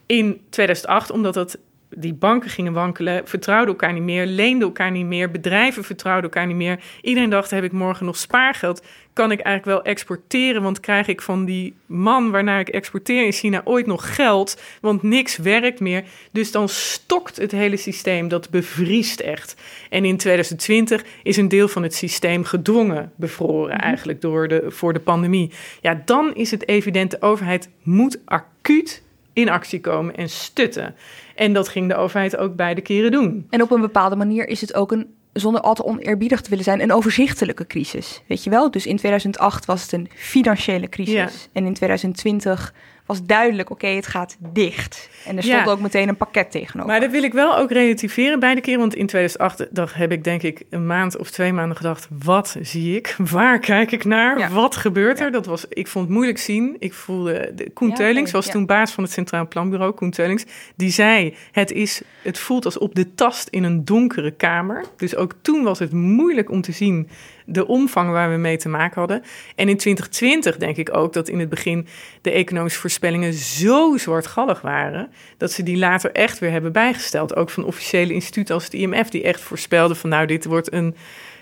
In 0.06 0.40
2008 0.50 1.10
omdat 1.10 1.34
het 1.34 1.58
die 1.90 2.14
banken 2.14 2.50
gingen 2.50 2.72
wankelen, 2.72 3.28
vertrouwden 3.28 3.68
elkaar 3.68 3.92
niet 3.92 4.02
meer, 4.02 4.26
leenden 4.26 4.66
elkaar 4.66 4.90
niet 4.90 5.06
meer, 5.06 5.30
bedrijven 5.30 5.84
vertrouwden 5.84 6.24
elkaar 6.24 6.46
niet 6.46 6.56
meer. 6.56 6.80
Iedereen 7.02 7.30
dacht: 7.30 7.50
heb 7.50 7.64
ik 7.64 7.72
morgen 7.72 8.06
nog 8.06 8.16
spaargeld? 8.16 8.84
Kan 9.12 9.30
ik 9.30 9.40
eigenlijk 9.40 9.76
wel 9.76 9.92
exporteren? 9.92 10.62
Want 10.62 10.80
krijg 10.80 11.06
ik 11.06 11.22
van 11.22 11.44
die 11.44 11.74
man 11.86 12.30
waarnaar 12.30 12.60
ik 12.60 12.68
exporteer 12.68 13.24
in 13.24 13.32
China 13.32 13.60
ooit 13.64 13.86
nog 13.86 14.14
geld? 14.14 14.62
Want 14.80 15.02
niks 15.02 15.36
werkt 15.36 15.80
meer. 15.80 16.04
Dus 16.32 16.52
dan 16.52 16.68
stokt 16.68 17.36
het 17.36 17.52
hele 17.52 17.76
systeem, 17.76 18.28
dat 18.28 18.50
bevriest 18.50 19.20
echt. 19.20 19.56
En 19.90 20.04
in 20.04 20.16
2020 20.16 21.04
is 21.22 21.36
een 21.36 21.48
deel 21.48 21.68
van 21.68 21.82
het 21.82 21.94
systeem 21.94 22.44
gedwongen 22.44 23.12
bevroren, 23.16 23.78
eigenlijk 23.78 24.20
door 24.20 24.48
de, 24.48 24.64
voor 24.68 24.92
de 24.92 25.00
pandemie. 25.00 25.52
Ja, 25.80 26.02
dan 26.04 26.34
is 26.34 26.50
het 26.50 26.68
evident: 26.68 27.10
de 27.10 27.22
overheid 27.22 27.70
moet 27.82 28.18
acuut 28.24 29.04
in 29.36 29.48
actie 29.48 29.80
komen 29.80 30.16
en 30.16 30.28
stutten. 30.28 30.94
En 31.36 31.52
dat 31.52 31.68
ging 31.68 31.88
de 31.88 31.96
overheid 31.96 32.36
ook 32.36 32.56
beide 32.56 32.80
keren 32.80 33.10
doen. 33.10 33.46
En 33.50 33.62
op 33.62 33.70
een 33.70 33.80
bepaalde 33.80 34.16
manier 34.16 34.48
is 34.48 34.60
het 34.60 34.74
ook 34.74 34.92
een, 34.92 35.06
zonder 35.32 35.60
al 35.60 35.74
te 35.74 35.84
oneerbiedig 35.84 36.40
te 36.40 36.50
willen 36.50 36.64
zijn, 36.64 36.80
een 36.80 36.92
overzichtelijke 36.92 37.66
crisis. 37.66 38.22
Weet 38.26 38.44
je 38.44 38.50
wel? 38.50 38.70
Dus 38.70 38.86
in 38.86 38.96
2008 38.96 39.64
was 39.64 39.82
het 39.82 39.92
een 39.92 40.08
financiële 40.14 40.88
crisis. 40.88 41.14
Ja. 41.14 41.28
En 41.52 41.66
in 41.66 41.74
2020 41.74 42.74
was 43.06 43.24
duidelijk, 43.24 43.70
oké, 43.70 43.86
het 43.86 44.06
gaat 44.06 44.36
dicht. 44.38 45.08
En 45.26 45.36
er 45.36 45.42
stond 45.42 45.64
Ja. 45.64 45.70
ook 45.70 45.80
meteen 45.80 46.08
een 46.08 46.16
pakket 46.16 46.50
tegenover. 46.50 46.90
Maar 46.90 47.00
dat 47.00 47.10
wil 47.10 47.22
ik 47.22 47.32
wel 47.32 47.56
ook 47.56 47.70
relativeren 47.70 48.40
beide 48.40 48.60
keren. 48.60 48.80
Want 48.80 48.94
in 48.94 49.06
2008 49.06 49.66
dat 49.70 49.94
heb 49.94 50.12
ik 50.12 50.24
denk 50.24 50.42
ik 50.42 50.62
een 50.70 50.86
maand 50.86 51.16
of 51.16 51.30
twee 51.30 51.52
maanden 51.52 51.76
gedacht... 51.76 52.08
wat 52.24 52.56
zie 52.60 52.96
ik? 52.96 53.16
Waar 53.30 53.58
kijk 53.58 53.92
ik 53.92 54.04
naar? 54.04 54.52
Wat 54.52 54.76
gebeurt 54.76 55.20
er? 55.20 55.30
Dat 55.30 55.46
was, 55.46 55.64
ik 55.68 55.86
vond 55.86 56.04
het 56.04 56.14
moeilijk 56.14 56.38
zien. 56.38 56.76
Ik 56.78 56.94
voelde... 56.94 57.52
De, 57.54 57.70
Koen 57.70 57.94
Teulings 57.94 58.30
was 58.30 58.50
toen 58.50 58.66
baas 58.66 58.92
van 58.92 59.04
het 59.04 59.12
Centraal 59.12 59.48
Planbureau. 59.48 59.92
Koen 59.92 60.10
Teulings. 60.10 60.44
Die 60.76 60.90
zei, 60.90 61.34
het, 61.52 61.72
is, 61.72 62.02
het 62.22 62.38
voelt 62.38 62.64
als 62.64 62.78
op 62.78 62.94
de 62.94 63.14
tast 63.14 63.48
in 63.48 63.64
een 63.64 63.84
donkere 63.84 64.30
kamer. 64.30 64.84
Dus 64.96 65.16
ook 65.16 65.34
toen 65.42 65.62
was 65.62 65.78
het 65.78 65.92
moeilijk 65.92 66.50
om 66.50 66.60
te 66.60 66.72
zien... 66.72 67.08
de 67.46 67.66
omvang 67.66 68.10
waar 68.10 68.30
we 68.30 68.36
mee 68.36 68.56
te 68.56 68.68
maken 68.68 68.98
hadden. 68.98 69.22
En 69.54 69.68
in 69.68 69.76
2020 69.76 70.56
denk 70.56 70.76
ik 70.76 70.96
ook 70.96 71.12
dat 71.12 71.28
in 71.28 71.38
het 71.38 71.48
begin... 71.48 71.86
de 72.20 72.30
economische 72.30 72.80
voorspellingen 72.80 73.32
zo 73.32 73.96
zwartgallig 73.96 74.60
waren... 74.60 75.08
dat 75.36 75.52
ze 75.52 75.62
die 75.62 75.76
later 75.76 76.12
echt 76.12 76.38
weer 76.38 76.50
hebben 76.50 76.72
bijgesteld. 76.72 77.36
Ook 77.36 77.50
van 77.50 77.64
officiële 77.64 78.12
instituten 78.12 78.54
als 78.54 78.64
het 78.64 78.74
IMF... 78.74 79.08
die 79.08 79.22
echt 79.22 79.40
voorspelden 79.40 79.96
van 79.96 80.10
nou, 80.10 80.26
dit 80.26 80.44
wordt 80.44 80.72
een 80.72 80.96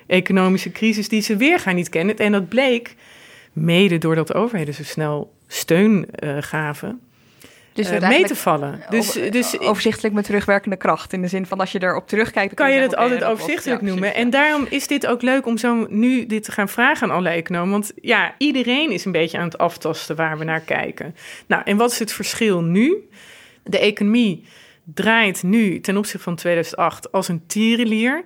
economische 0.06 0.72
crisis... 0.72 1.08
die 1.08 1.22
ze 1.22 1.36
weer 1.36 1.58
gaan 1.58 1.74
niet 1.74 1.88
kennen. 1.88 2.16
En 2.16 2.32
dat 2.32 2.48
bleek 2.48 2.94
mede 3.52 3.98
doordat 3.98 4.34
overheden 4.34 4.74
zo 4.74 4.84
snel 4.84 5.32
steun 5.46 6.10
eh, 6.10 6.36
gaven... 6.40 7.00
Dus 7.74 7.90
eh, 7.90 8.08
mee 8.08 8.24
te 8.24 8.37
vallen. 8.37 8.80
Dus, 8.90 9.08
over- 9.18 9.30
dus 9.30 9.58
overzichtelijk 9.58 10.14
met 10.14 10.24
terugwerkende 10.24 10.76
kracht. 10.76 11.12
In 11.12 11.22
de 11.22 11.28
zin 11.28 11.46
van 11.46 11.58
als 11.60 11.72
je 11.72 11.82
erop 11.82 12.08
terugkijkt... 12.08 12.54
kan 12.54 12.66
je 12.66 12.72
zeggen, 12.72 12.90
het 12.90 13.00
altijd 13.00 13.24
overzichtelijk 13.24 13.80
ja, 13.80 13.87
noemen. 13.87 14.14
En 14.14 14.30
daarom 14.30 14.66
is 14.68 14.87
dit 14.87 15.06
ook 15.06 15.22
leuk 15.22 15.46
om 15.46 15.58
zo 15.58 15.87
nu 15.88 16.26
dit 16.26 16.44
te 16.44 16.52
gaan 16.52 16.68
vragen 16.68 17.10
aan 17.10 17.16
alle 17.16 17.28
economen. 17.28 17.70
Want 17.70 17.92
ja, 18.00 18.34
iedereen 18.38 18.90
is 18.90 19.04
een 19.04 19.12
beetje 19.12 19.38
aan 19.38 19.44
het 19.44 19.58
aftasten 19.58 20.16
waar 20.16 20.38
we 20.38 20.44
naar 20.44 20.60
kijken. 20.60 21.14
Nou, 21.46 21.62
en 21.64 21.76
wat 21.76 21.92
is 21.92 21.98
het 21.98 22.12
verschil 22.12 22.62
nu? 22.62 23.08
De 23.62 23.78
economie 23.78 24.44
draait 24.94 25.42
nu 25.42 25.80
ten 25.80 25.96
opzichte 25.96 26.22
van 26.22 26.34
2008 26.37 27.12
als 27.12 27.28
een 27.28 27.46
tierenlier. 27.46 28.24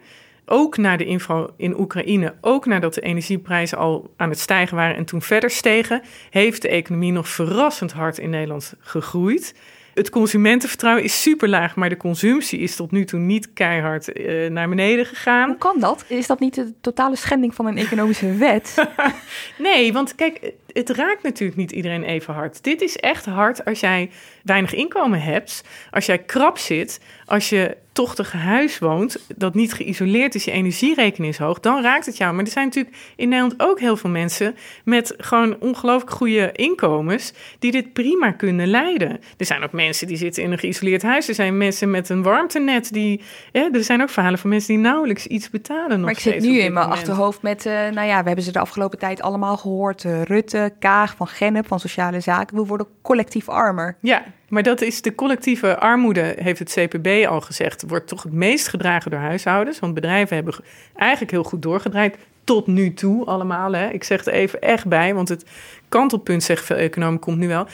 Ook 0.51 0.77
na 0.77 0.97
de 0.97 1.05
inval 1.05 1.51
in 1.57 1.81
Oekraïne, 1.81 2.35
ook 2.41 2.67
nadat 2.67 2.95
de 2.95 3.01
energieprijzen 3.01 3.79
al 3.79 4.11
aan 4.17 4.29
het 4.29 4.39
stijgen 4.39 4.77
waren 4.77 4.97
en 4.97 5.05
toen 5.05 5.23
verder 5.23 5.51
stegen, 5.51 6.03
heeft 6.31 6.63
de 6.63 6.69
economie 6.69 7.13
nog 7.13 7.29
verrassend 7.29 7.93
hard 7.93 8.19
in 8.19 8.31
Nederland 8.31 8.75
gegroeid. 8.81 9.55
Het 9.95 10.11
consumentenvertrouwen 10.11 11.05
is 11.05 11.23
super 11.23 11.49
laag, 11.49 11.77
maar 11.77 11.89
de 11.89 11.97
consumptie 11.97 12.59
is 12.59 12.77
tot 12.77 12.91
nu 12.91 13.05
toe 13.05 13.21
niet 13.21 13.53
keihard 13.53 14.13
eh, 14.13 14.51
naar 14.51 14.69
beneden 14.69 15.07
gegaan. 15.07 15.49
Hoe 15.49 15.59
kan 15.59 15.81
dat? 15.81 16.05
Is 16.09 16.27
dat 16.27 16.41
niet 16.41 16.55
de 16.55 16.73
totale 16.81 17.17
schending 17.17 17.55
van 17.55 17.67
een 17.67 17.79
economische 17.79 18.35
wet? 18.47 18.89
Nee, 19.59 19.93
want 19.93 20.15
kijk, 20.15 20.53
het 20.73 20.91
raakt 20.91 21.23
natuurlijk 21.23 21.59
niet 21.59 21.73
iedereen 21.73 22.03
even 22.03 22.35
hard. 22.35 22.65
Dit 22.65 22.83
is 22.83 22.97
echt 22.97 23.25
hard 23.25 23.65
als 23.65 23.81
jij 23.81 24.11
weinig 24.43 24.75
inkomen 24.75 25.21
hebt, 25.21 25.65
als 25.91 26.07
jij 26.07 26.19
krap 26.19 26.59
zit, 26.59 27.01
als 27.25 27.49
je 27.49 27.77
tochtig 27.99 28.33
huis 28.33 28.79
woont, 28.79 29.19
dat 29.37 29.55
niet 29.55 29.73
geïsoleerd 29.73 30.35
is, 30.35 30.45
je 30.45 30.51
energierekening 30.51 31.33
is 31.33 31.39
hoog, 31.39 31.61
dan 31.61 31.83
raakt 31.83 32.07
het 32.07 32.17
jou. 32.17 32.35
Maar 32.35 32.45
er 32.45 32.51
zijn 32.51 32.65
natuurlijk 32.65 32.97
in 33.17 33.29
Nederland 33.29 33.63
ook 33.63 33.81
heel 33.81 33.97
veel 33.97 34.11
mensen 34.11 34.57
met 34.85 35.15
gewoon 35.17 35.57
ongelooflijk 35.61 36.11
goede 36.11 36.53
inkomens 36.53 37.33
die 37.59 37.73
dit 37.73 37.93
prima 37.93 38.33
kunnen 38.33 38.67
leiden. 38.67 39.21
Er 39.37 39.47
zijn 39.47 39.63
ook 39.63 39.73
mensen 39.73 40.07
die 40.07 40.17
zitten 40.17 40.43
in 40.43 40.53
een 40.53 40.59
geïsoleerd 40.59 41.03
huis. 41.03 41.29
Er 41.29 41.35
zijn 41.35 41.57
mensen 41.57 41.91
met 41.91 42.09
een 42.09 42.23
warmtenet 42.23 42.93
die. 42.93 43.23
Hè, 43.53 43.69
er 43.73 43.85
zijn 43.85 44.03
ook 44.03 44.11
verhalen 44.11 44.39
van 44.39 44.51
mensen 44.51 44.75
die 44.75 44.83
nauwelijks 44.83 45.27
iets 45.27 45.51
betalen. 45.51 45.97
Nog 45.97 46.01
Maar 46.01 46.11
ik 46.11 46.19
zit 46.19 46.41
nu 46.41 46.59
in 46.59 46.73
mijn 46.73 46.87
achterhoofd 46.87 47.43
met, 47.43 47.67
eh, 47.67 47.73
nou 47.73 48.07
ja, 48.07 48.21
we 48.21 48.27
hebben 48.27 48.45
ze 48.45 48.53
de 48.53 48.59
afgelopen 48.59 48.99
tijd 48.99 49.23
allemaal 49.23 49.57
gehoord. 49.57 50.05
eh, 50.05 50.23
Rutte, 50.23 50.73
Kaag 50.79 51.17
van 51.17 51.27
Gennep 51.27 51.67
van 51.67 51.81
Sociale 51.81 52.21
Zaken. 52.21 52.57
We 52.57 52.65
worden 52.65 52.87
collectief 53.03 53.49
armer. 53.49 53.97
Ja, 54.01 54.25
maar 54.49 54.63
dat 54.63 54.81
is 54.81 55.03
de 55.03 55.15
collectieve 55.15 55.79
armoede, 55.79 56.35
heeft 56.39 56.59
het 56.59 56.73
CPB 56.73 57.27
al 57.29 57.41
gezegd, 57.41 57.85
wordt 57.87 58.09
toch 58.09 58.23
het 58.23 58.33
meest 58.33 58.69
gedragen 58.69 59.11
door 59.11 59.21
huishoudens. 59.21 59.79
Want 59.79 59.95
bedrijven 59.95 60.37
hebben 60.37 60.55
ge- 60.55 60.63
eigenlijk 60.97 61.31
heel 61.31 61.45
goed 61.45 61.63
doorgedraaid. 61.63 62.17
Tot 62.45 62.67
nu 62.67 62.95
toe 62.95 63.25
allemaal. 63.25 63.73
Hè. 63.73 63.89
Ik 63.89 64.05
zeg 64.05 64.25
er 64.27 64.33
even 64.33 64.61
echt 64.61 64.87
bij, 64.87 65.15
want 65.15 65.29
het 65.29 65.45
kantelpunt, 65.89 66.43
zeggen 66.43 66.67
veel 66.67 66.77
economen, 66.77 67.19
komt 67.21 67.39
nu 67.39 67.49
wel. 67.49 67.67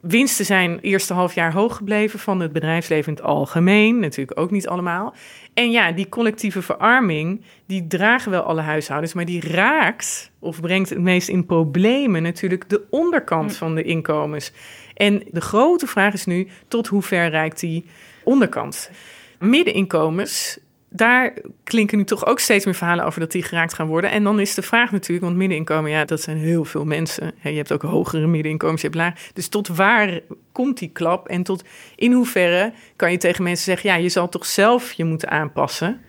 Winsten 0.00 0.44
zijn 0.44 0.78
eerste 0.80 1.14
half 1.14 1.34
jaar 1.34 1.52
hoog 1.52 1.76
gebleven 1.76 2.18
van 2.18 2.40
het 2.40 2.52
bedrijfsleven 2.52 3.08
in 3.08 3.14
het 3.18 3.24
algemeen. 3.24 3.98
Natuurlijk 3.98 4.40
ook 4.40 4.50
niet 4.50 4.68
allemaal. 4.68 5.14
En 5.54 5.70
ja, 5.70 5.92
die 5.92 6.08
collectieve 6.08 6.62
verarming, 6.62 7.44
die 7.66 7.86
dragen 7.86 8.30
wel 8.30 8.42
alle 8.42 8.60
huishoudens, 8.60 9.12
maar 9.12 9.24
die 9.24 9.48
raakt 9.52 10.30
of 10.38 10.60
brengt 10.60 10.90
het 10.90 10.98
meest 10.98 11.28
in 11.28 11.46
problemen 11.46 12.22
natuurlijk 12.22 12.68
de 12.68 12.82
onderkant 12.90 13.56
van 13.56 13.74
de 13.74 13.82
inkomens. 13.82 14.52
En 14.94 15.22
de 15.30 15.40
grote 15.40 15.86
vraag 15.86 16.12
is 16.12 16.24
nu, 16.24 16.48
tot 16.68 16.86
hoe 16.86 17.02
ver 17.02 17.28
reikt 17.28 17.60
die 17.60 17.84
onderkant? 18.22 18.90
Middeninkomens, 19.38 20.58
daar 20.96 21.32
klinken 21.64 21.98
nu 21.98 22.04
toch 22.04 22.26
ook 22.26 22.38
steeds 22.38 22.64
meer 22.64 22.74
verhalen 22.74 23.04
over 23.04 23.20
dat 23.20 23.32
die 23.32 23.42
geraakt 23.42 23.74
gaan 23.74 23.86
worden. 23.86 24.10
En 24.10 24.22
dan 24.22 24.40
is 24.40 24.54
de 24.54 24.62
vraag 24.62 24.92
natuurlijk, 24.92 25.24
want 25.24 25.36
middeninkomen, 25.36 25.90
ja, 25.90 26.04
dat 26.04 26.20
zijn 26.20 26.36
heel 26.36 26.64
veel 26.64 26.84
mensen. 26.84 27.34
je 27.42 27.50
hebt 27.50 27.72
ook 27.72 27.82
hogere 27.82 28.26
middeninkomens, 28.26 28.80
je 28.80 28.86
hebt 28.86 28.98
laag. 28.98 29.14
Dus 29.32 29.48
tot 29.48 29.68
waar 29.68 30.20
komt 30.52 30.78
die 30.78 30.90
klap? 30.92 31.28
En 31.28 31.42
tot 31.42 31.64
in 31.96 32.12
hoeverre 32.12 32.72
kan 32.96 33.10
je 33.10 33.16
tegen 33.16 33.44
mensen 33.44 33.64
zeggen, 33.64 33.90
ja, 33.90 33.96
je 33.96 34.08
zal 34.08 34.28
toch 34.28 34.46
zelf 34.46 34.92
je 34.92 35.04
moeten 35.04 35.30
aanpassen 35.30 36.00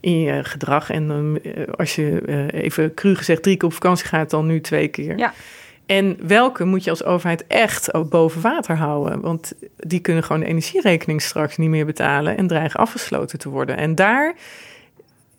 in 0.00 0.20
je 0.20 0.44
gedrag. 0.44 0.90
En 0.90 1.38
eh, 1.42 1.62
als 1.76 1.94
je 1.94 2.20
eh, 2.26 2.62
even 2.62 2.94
cru 2.94 3.14
gezegd 3.14 3.42
drie 3.42 3.56
keer 3.56 3.68
op 3.68 3.74
vakantie 3.74 4.06
gaat, 4.06 4.30
dan 4.30 4.46
nu 4.46 4.60
twee 4.60 4.88
keer. 4.88 5.18
Ja. 5.18 5.34
En 5.86 6.16
welke 6.26 6.64
moet 6.64 6.84
je 6.84 6.90
als 6.90 7.04
overheid 7.04 7.46
echt 7.46 7.94
ook 7.94 8.10
boven 8.10 8.40
water 8.40 8.76
houden? 8.76 9.20
Want 9.20 9.52
die 9.76 10.00
kunnen 10.00 10.22
gewoon 10.22 10.40
de 10.40 10.46
energierekening 10.46 11.22
straks 11.22 11.56
niet 11.56 11.68
meer 11.68 11.86
betalen 11.86 12.36
en 12.36 12.46
dreigen 12.46 12.80
afgesloten 12.80 13.38
te 13.38 13.48
worden. 13.48 13.76
En 13.76 13.94
daar, 13.94 14.34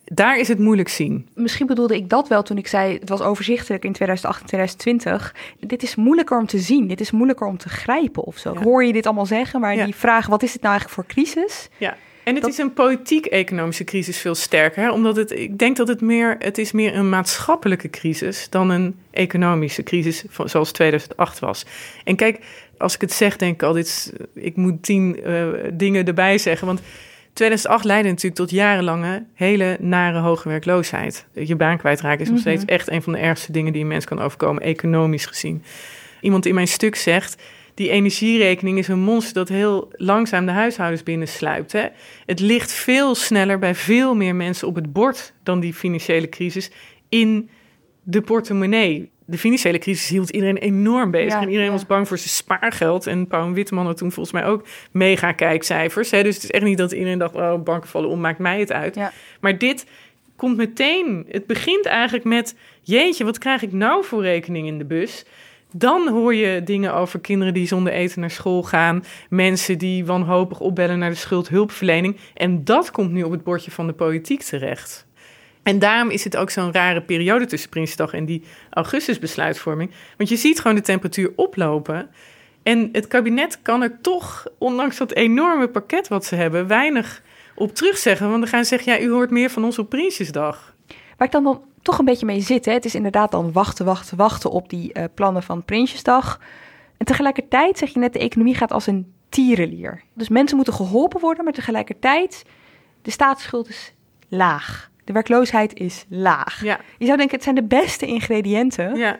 daar 0.04 0.38
is 0.38 0.48
het 0.48 0.58
moeilijk 0.58 0.88
zien. 0.88 1.28
Misschien 1.34 1.66
bedoelde 1.66 1.96
ik 1.96 2.08
dat 2.08 2.28
wel 2.28 2.42
toen 2.42 2.58
ik 2.58 2.66
zei 2.66 2.98
het 2.98 3.08
was 3.08 3.20
overzichtelijk 3.20 3.84
in 3.84 3.92
2008 3.92 4.40
en 4.40 4.46
2020. 4.46 5.34
Dit 5.60 5.82
is 5.82 5.94
moeilijker 5.94 6.38
om 6.38 6.46
te 6.46 6.58
zien. 6.58 6.86
Dit 6.86 7.00
is 7.00 7.10
moeilijker 7.10 7.46
om 7.46 7.58
te 7.58 7.68
grijpen 7.68 8.24
of 8.24 8.38
zo. 8.38 8.56
Hoor 8.56 8.84
je 8.84 8.92
dit 8.92 9.06
allemaal 9.06 9.26
zeggen, 9.26 9.60
maar 9.60 9.84
die 9.84 9.94
vraag 9.94 10.26
wat 10.26 10.42
is 10.42 10.52
het 10.52 10.62
nou 10.62 10.74
eigenlijk 10.74 11.08
voor 11.08 11.14
crisis? 11.14 11.68
Ja. 11.76 11.96
En 12.26 12.34
het 12.34 12.46
is 12.46 12.58
een 12.58 12.72
politiek-economische 12.72 13.84
crisis 13.84 14.18
veel 14.18 14.34
sterker. 14.34 14.82
Hè? 14.82 14.90
Omdat 14.90 15.16
het, 15.16 15.30
ik 15.30 15.58
denk 15.58 15.76
dat 15.76 15.88
het 15.88 16.00
meer, 16.00 16.36
het 16.38 16.58
is 16.58 16.72
meer 16.72 16.94
een 16.94 17.08
maatschappelijke 17.08 17.90
crisis 17.90 18.46
dan 18.50 18.70
een 18.70 18.96
economische 19.10 19.82
crisis 19.82 20.24
zoals 20.44 20.72
2008 20.72 21.38
was. 21.38 21.66
En 22.04 22.16
kijk, 22.16 22.38
als 22.78 22.94
ik 22.94 23.00
het 23.00 23.12
zeg, 23.12 23.36
denk 23.36 23.54
ik 23.54 23.62
al, 23.62 23.72
dit, 23.72 24.12
ik 24.34 24.56
moet 24.56 24.82
tien 24.82 25.20
uh, 25.26 25.46
dingen 25.72 26.06
erbij 26.06 26.38
zeggen. 26.38 26.66
Want 26.66 26.80
2008 27.32 27.84
leidde 27.84 28.08
natuurlijk 28.08 28.36
tot 28.36 28.50
jarenlange 28.50 29.24
hele 29.34 29.76
nare 29.80 30.18
hoge 30.18 30.48
werkloosheid. 30.48 31.26
Je 31.32 31.56
baan 31.56 31.78
kwijtraken 31.78 32.20
is 32.20 32.30
nog 32.30 32.38
steeds 32.40 32.62
Mhm. 32.62 32.72
echt 32.72 32.90
een 32.90 33.02
van 33.02 33.12
de 33.12 33.18
ergste 33.18 33.52
dingen 33.52 33.72
die 33.72 33.82
een 33.82 33.88
mens 33.88 34.04
kan 34.04 34.20
overkomen, 34.20 34.62
economisch 34.62 35.26
gezien. 35.26 35.62
Iemand 36.20 36.46
in 36.46 36.54
mijn 36.54 36.68
stuk 36.68 36.94
zegt, 36.96 37.42
die 37.76 37.90
energierekening 37.90 38.78
is 38.78 38.88
een 38.88 38.98
monster 38.98 39.34
dat 39.34 39.48
heel 39.48 39.88
langzaam 39.92 40.46
de 40.46 40.52
huishoudens 40.52 41.02
binnensluipt. 41.02 41.72
Hè? 41.72 41.86
Het 42.26 42.40
ligt 42.40 42.72
veel 42.72 43.14
sneller 43.14 43.58
bij 43.58 43.74
veel 43.74 44.14
meer 44.14 44.34
mensen 44.34 44.68
op 44.68 44.74
het 44.74 44.92
bord 44.92 45.32
dan 45.42 45.60
die 45.60 45.74
financiële 45.74 46.28
crisis 46.28 46.70
in 47.08 47.50
de 48.02 48.20
portemonnee. 48.20 49.10
De 49.24 49.38
financiële 49.38 49.78
crisis 49.78 50.08
hield 50.08 50.30
iedereen 50.30 50.56
enorm 50.56 51.10
bezig. 51.10 51.32
Ja, 51.32 51.40
en 51.40 51.46
iedereen 51.46 51.66
ja. 51.66 51.72
was 51.72 51.86
bang 51.86 52.08
voor 52.08 52.18
zijn 52.18 52.28
spaargeld. 52.28 53.06
En 53.06 53.26
Pauw 53.26 53.46
en 53.46 53.52
Witteman 53.52 53.86
had 53.86 53.96
toen 53.96 54.12
volgens 54.12 54.34
mij 54.34 54.44
ook 54.44 54.66
mega 54.90 55.32
kijkcijfers. 55.32 56.10
Hè? 56.10 56.22
Dus 56.22 56.34
het 56.34 56.44
is 56.44 56.50
echt 56.50 56.64
niet 56.64 56.78
dat 56.78 56.92
iedereen 56.92 57.18
dacht, 57.18 57.34
oh, 57.34 57.62
banken 57.62 57.88
vallen 57.88 58.10
om, 58.10 58.20
maakt 58.20 58.38
mij 58.38 58.60
het 58.60 58.72
uit. 58.72 58.98
Maar 59.40 59.58
dit 59.58 59.86
komt 60.36 60.56
meteen. 60.56 61.26
Het 61.28 61.46
begint 61.46 61.86
eigenlijk 61.86 62.24
met, 62.24 62.54
jeetje, 62.82 63.24
wat 63.24 63.38
krijg 63.38 63.62
ik 63.62 63.72
nou 63.72 64.04
voor 64.04 64.22
rekening 64.22 64.66
in 64.66 64.78
de 64.78 64.84
bus? 64.84 65.24
Dan 65.72 66.08
hoor 66.08 66.34
je 66.34 66.62
dingen 66.62 66.94
over 66.94 67.20
kinderen 67.20 67.54
die 67.54 67.66
zonder 67.66 67.92
eten 67.92 68.20
naar 68.20 68.30
school 68.30 68.62
gaan. 68.62 69.04
Mensen 69.28 69.78
die 69.78 70.04
wanhopig 70.04 70.60
opbellen 70.60 70.98
naar 70.98 71.10
de 71.10 71.16
schuldhulpverlening. 71.16 72.16
En 72.34 72.64
dat 72.64 72.90
komt 72.90 73.12
nu 73.12 73.22
op 73.22 73.30
het 73.30 73.44
bordje 73.44 73.70
van 73.70 73.86
de 73.86 73.92
politiek 73.92 74.42
terecht. 74.42 75.06
En 75.62 75.78
daarom 75.78 76.10
is 76.10 76.24
het 76.24 76.36
ook 76.36 76.50
zo'n 76.50 76.72
rare 76.72 77.02
periode 77.02 77.46
tussen 77.46 77.70
Prinsdag 77.70 78.12
en 78.12 78.24
die 78.24 78.42
augustusbesluitvorming. 78.70 79.90
Want 80.16 80.28
je 80.28 80.36
ziet 80.36 80.60
gewoon 80.60 80.76
de 80.76 80.82
temperatuur 80.82 81.32
oplopen. 81.36 82.08
En 82.62 82.88
het 82.92 83.06
kabinet 83.06 83.62
kan 83.62 83.82
er 83.82 83.98
toch, 84.00 84.46
ondanks 84.58 84.96
dat 84.96 85.12
enorme 85.12 85.68
pakket 85.68 86.08
wat 86.08 86.24
ze 86.24 86.34
hebben, 86.34 86.66
weinig 86.66 87.22
op 87.54 87.74
terugzeggen. 87.74 88.28
Want 88.28 88.40
dan 88.40 88.50
gaan 88.50 88.62
ze 88.64 88.68
zeggen, 88.68 88.92
ja, 88.92 89.00
u 89.00 89.10
hoort 89.10 89.30
meer 89.30 89.50
van 89.50 89.64
ons 89.64 89.78
op 89.78 89.88
Prinsjesdag. 89.88 90.75
Waar 91.16 91.26
ik 91.26 91.32
dan, 91.32 91.44
dan 91.44 91.62
toch 91.82 91.98
een 91.98 92.04
beetje 92.04 92.26
mee 92.26 92.40
zit, 92.40 92.64
hè, 92.64 92.72
het 92.72 92.84
is 92.84 92.94
inderdaad 92.94 93.30
dan 93.30 93.52
wachten, 93.52 93.84
wachten, 93.84 94.16
wachten 94.16 94.50
op 94.50 94.68
die 94.68 94.92
eh, 94.92 95.04
plannen 95.14 95.42
van 95.42 95.64
Prinsjesdag. 95.64 96.40
En 96.96 97.06
tegelijkertijd 97.06 97.78
zeg 97.78 97.88
je 97.92 97.98
net, 97.98 98.12
de 98.12 98.18
economie 98.18 98.54
gaat 98.54 98.72
als 98.72 98.86
een 98.86 99.12
tierenlier. 99.28 100.02
Dus 100.12 100.28
mensen 100.28 100.56
moeten 100.56 100.74
geholpen 100.74 101.20
worden, 101.20 101.44
maar 101.44 101.52
tegelijkertijd, 101.52 102.44
de 103.02 103.10
staatsschuld 103.10 103.68
is 103.68 103.92
laag. 104.28 104.90
De 105.04 105.12
werkloosheid 105.12 105.74
is 105.74 106.04
laag. 106.08 106.62
Ja. 106.62 106.80
Je 106.98 107.04
zou 107.04 107.16
denken, 107.16 107.34
het 107.34 107.44
zijn 107.44 107.54
de 107.54 107.64
beste 107.64 108.06
ingrediënten 108.06 108.96
Ja. 108.96 109.16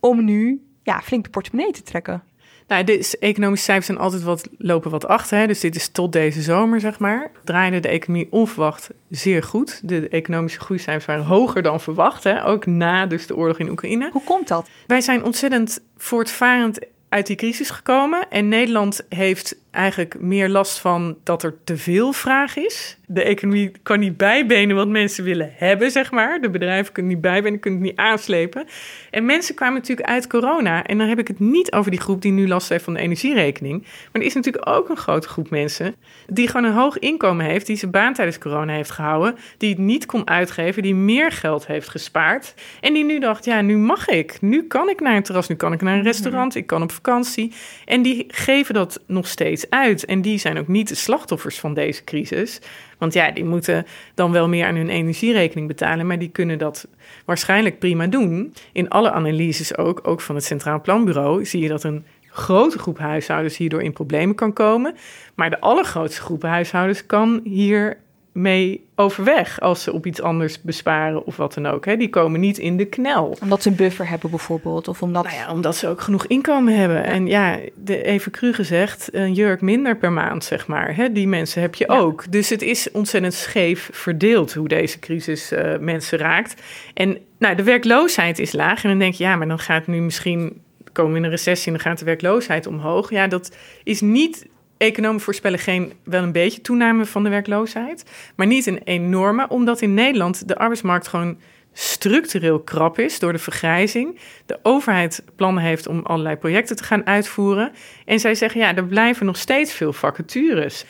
om 0.00 0.24
nu 0.24 0.64
ja, 0.82 1.00
flink 1.00 1.24
de 1.24 1.30
portemonnee 1.30 1.72
te 1.72 1.82
trekken. 1.82 2.22
Nou, 2.70 2.84
de 2.84 3.16
economische 3.20 3.64
cijfers 3.64 3.86
zijn 3.86 3.98
altijd 3.98 4.22
wat, 4.22 4.48
lopen 4.58 4.90
wat 4.90 5.06
achter. 5.06 5.38
Hè? 5.38 5.46
Dus 5.46 5.60
dit 5.60 5.76
is 5.76 5.88
tot 5.88 6.12
deze 6.12 6.42
zomer, 6.42 6.80
zeg 6.80 6.98
maar. 6.98 7.30
Draaide 7.44 7.80
de 7.80 7.88
economie 7.88 8.26
onverwacht 8.30 8.90
zeer 9.08 9.42
goed. 9.42 9.80
De 9.88 10.08
economische 10.08 10.60
groeicijfers 10.60 11.04
waren 11.06 11.24
hoger 11.24 11.62
dan 11.62 11.80
verwacht. 11.80 12.24
Hè? 12.24 12.46
Ook 12.46 12.66
na 12.66 13.06
dus 13.06 13.26
de 13.26 13.36
oorlog 13.36 13.58
in 13.58 13.70
Oekraïne. 13.70 14.10
Hoe 14.12 14.24
komt 14.24 14.48
dat? 14.48 14.68
Wij 14.86 15.00
zijn 15.00 15.24
ontzettend 15.24 15.82
voortvarend 15.96 16.78
uit 17.08 17.26
die 17.26 17.36
crisis 17.36 17.70
gekomen. 17.70 18.28
En 18.28 18.48
Nederland 18.48 19.00
heeft 19.08 19.56
eigenlijk 19.70 20.20
meer 20.20 20.48
last 20.48 20.78
van 20.78 21.16
dat 21.22 21.42
er 21.42 21.54
te 21.64 21.76
veel 21.76 22.12
vraag 22.12 22.56
is. 22.56 22.98
De 23.06 23.22
economie 23.22 23.72
kan 23.82 23.98
niet 23.98 24.16
bijbenen 24.16 24.76
wat 24.76 24.88
mensen 24.88 25.24
willen 25.24 25.52
hebben, 25.54 25.90
zeg 25.90 26.10
maar. 26.10 26.40
De 26.40 26.50
bedrijven 26.50 26.92
kunnen 26.92 27.12
niet 27.12 27.20
bijbenen, 27.20 27.60
kunnen 27.60 27.80
het 27.80 27.88
niet 27.88 27.98
aanslepen. 27.98 28.66
En 29.10 29.24
mensen 29.24 29.54
kwamen 29.54 29.74
natuurlijk 29.74 30.08
uit 30.08 30.26
corona. 30.26 30.84
En 30.84 30.98
dan 30.98 31.08
heb 31.08 31.18
ik 31.18 31.28
het 31.28 31.40
niet 31.40 31.72
over 31.72 31.90
die 31.90 32.00
groep 32.00 32.22
die 32.22 32.32
nu 32.32 32.48
last 32.48 32.68
heeft 32.68 32.84
van 32.84 32.94
de 32.94 33.00
energierekening. 33.00 33.82
Maar 33.82 34.22
er 34.22 34.28
is 34.28 34.34
natuurlijk 34.34 34.68
ook 34.68 34.88
een 34.88 34.96
grote 34.96 35.28
groep 35.28 35.50
mensen 35.50 35.94
die 36.26 36.48
gewoon 36.48 36.64
een 36.64 36.76
hoog 36.76 36.98
inkomen 36.98 37.46
heeft, 37.46 37.66
die 37.66 37.76
zijn 37.76 37.90
baan 37.90 38.14
tijdens 38.14 38.38
corona 38.38 38.72
heeft 38.72 38.90
gehouden, 38.90 39.36
die 39.58 39.70
het 39.70 39.78
niet 39.78 40.06
kon 40.06 40.28
uitgeven, 40.28 40.82
die 40.82 40.94
meer 40.94 41.32
geld 41.32 41.66
heeft 41.66 41.88
gespaard. 41.88 42.54
En 42.80 42.92
die 42.92 43.04
nu 43.04 43.18
dacht, 43.18 43.44
ja, 43.44 43.60
nu 43.60 43.76
mag 43.76 44.08
ik. 44.08 44.40
Nu 44.40 44.66
kan 44.66 44.88
ik 44.88 45.00
naar 45.00 45.16
een 45.16 45.22
terras, 45.22 45.48
nu 45.48 45.54
kan 45.54 45.72
ik 45.72 45.80
naar 45.80 45.96
een 45.96 46.02
restaurant, 46.02 46.54
ik 46.54 46.66
kan 46.66 46.82
op 46.82 46.92
vakantie. 46.92 47.52
En 47.84 48.02
die 48.02 48.24
geven 48.28 48.74
dat 48.74 49.00
nog 49.06 49.26
steeds 49.26 49.59
uit. 49.70 50.04
En 50.04 50.22
die 50.22 50.38
zijn 50.38 50.58
ook 50.58 50.68
niet 50.68 50.88
de 50.88 50.94
slachtoffers 50.94 51.58
van 51.58 51.74
deze 51.74 52.04
crisis. 52.04 52.60
Want 52.98 53.12
ja, 53.12 53.30
die 53.30 53.44
moeten 53.44 53.86
dan 54.14 54.32
wel 54.32 54.48
meer 54.48 54.66
aan 54.66 54.74
hun 54.74 54.88
energierekening 54.88 55.68
betalen, 55.68 56.06
maar 56.06 56.18
die 56.18 56.30
kunnen 56.30 56.58
dat 56.58 56.88
waarschijnlijk 57.24 57.78
prima 57.78 58.06
doen. 58.06 58.54
In 58.72 58.88
alle 58.88 59.10
analyses 59.10 59.76
ook, 59.76 60.00
ook 60.02 60.20
van 60.20 60.34
het 60.34 60.44
Centraal 60.44 60.80
Planbureau, 60.80 61.44
zie 61.44 61.62
je 61.62 61.68
dat 61.68 61.84
een 61.84 62.04
grote 62.30 62.78
groep 62.78 62.98
huishoudens 62.98 63.56
hierdoor 63.56 63.82
in 63.82 63.92
problemen 63.92 64.34
kan 64.34 64.52
komen. 64.52 64.94
Maar 65.34 65.50
de 65.50 65.60
allergrootste 65.60 66.20
groep 66.20 66.42
huishoudens 66.42 67.06
kan 67.06 67.40
hier 67.44 67.98
mee 68.32 68.86
overweg 68.94 69.60
als 69.60 69.82
ze 69.82 69.92
op 69.92 70.06
iets 70.06 70.20
anders 70.20 70.62
besparen 70.62 71.26
of 71.26 71.36
wat 71.36 71.54
dan 71.54 71.66
ook. 71.66 71.84
Hè. 71.84 71.96
Die 71.96 72.08
komen 72.08 72.40
niet 72.40 72.58
in 72.58 72.76
de 72.76 72.84
knel. 72.84 73.36
Omdat 73.42 73.62
ze 73.62 73.68
een 73.68 73.74
buffer 73.74 74.08
hebben 74.08 74.30
bijvoorbeeld, 74.30 74.88
of 74.88 75.02
omdat... 75.02 75.24
Nou 75.24 75.36
ja, 75.36 75.52
omdat 75.52 75.76
ze 75.76 75.88
ook 75.88 76.00
genoeg 76.00 76.26
inkomen 76.26 76.76
hebben. 76.76 77.04
En 77.04 77.26
ja, 77.26 77.58
de, 77.74 78.02
even 78.02 78.32
cru 78.32 78.52
gezegd, 78.52 79.14
een 79.14 79.32
jurk 79.32 79.60
minder 79.60 79.96
per 79.96 80.12
maand, 80.12 80.44
zeg 80.44 80.66
maar. 80.66 80.96
Hè. 80.96 81.12
Die 81.12 81.28
mensen 81.28 81.60
heb 81.60 81.74
je 81.74 81.88
ook. 81.88 82.32
Dus 82.32 82.48
het 82.48 82.62
is 82.62 82.90
ontzettend 82.90 83.34
scheef 83.34 83.88
verdeeld 83.92 84.54
hoe 84.54 84.68
deze 84.68 84.98
crisis 84.98 85.52
eh, 85.52 85.78
mensen 85.78 86.18
raakt. 86.18 86.62
En 86.94 87.18
nou, 87.38 87.54
de 87.54 87.62
werkloosheid 87.62 88.38
is 88.38 88.52
laag. 88.52 88.82
En 88.82 88.88
dan 88.88 88.98
denk 88.98 89.14
je, 89.14 89.24
ja, 89.24 89.36
maar 89.36 89.48
dan 89.48 89.58
gaat 89.58 89.86
nu 89.86 90.00
misschien... 90.00 90.62
komen 90.92 91.12
we 91.12 91.18
in 91.18 91.24
een 91.24 91.30
recessie 91.30 91.66
en 91.66 91.78
dan 91.78 91.86
gaat 91.86 91.98
de 91.98 92.04
werkloosheid 92.04 92.66
omhoog. 92.66 93.10
Ja, 93.10 93.26
dat 93.26 93.56
is 93.84 94.00
niet 94.00 94.48
economen 94.80 95.20
voorspellen 95.20 95.58
geen 95.58 95.92
wel 96.04 96.22
een 96.22 96.32
beetje 96.32 96.60
toename 96.60 97.06
van 97.06 97.22
de 97.22 97.28
werkloosheid, 97.28 98.04
maar 98.36 98.46
niet 98.46 98.66
een 98.66 98.80
enorme, 98.84 99.48
omdat 99.48 99.80
in 99.80 99.94
Nederland 99.94 100.48
de 100.48 100.56
arbeidsmarkt 100.56 101.08
gewoon 101.08 101.38
structureel 101.72 102.60
krap 102.60 102.98
is 102.98 103.18
door 103.18 103.32
de 103.32 103.38
vergrijzing. 103.38 104.18
De 104.46 104.58
overheid 104.62 105.24
plannen 105.36 105.62
heeft 105.62 105.86
om 105.86 106.00
allerlei 106.02 106.36
projecten 106.36 106.76
te 106.76 106.84
gaan 106.84 107.06
uitvoeren. 107.06 107.72
En 108.04 108.20
zij 108.20 108.34
zeggen, 108.34 108.60
ja, 108.60 108.76
er 108.76 108.86
blijven 108.86 109.26
nog 109.26 109.36
steeds 109.36 109.72
veel 109.72 109.92
vacatures. 109.92 110.84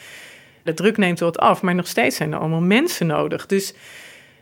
De 0.62 0.74
druk 0.74 0.96
neemt 0.96 1.20
wat 1.20 1.38
af, 1.38 1.62
maar 1.62 1.74
nog 1.74 1.87
steeds 1.87 2.16
zijn 2.16 2.33
er 2.33 2.38
allemaal 2.38 2.61
mensen 2.61 3.07
nodig. 3.07 3.46
Dus 3.46 3.74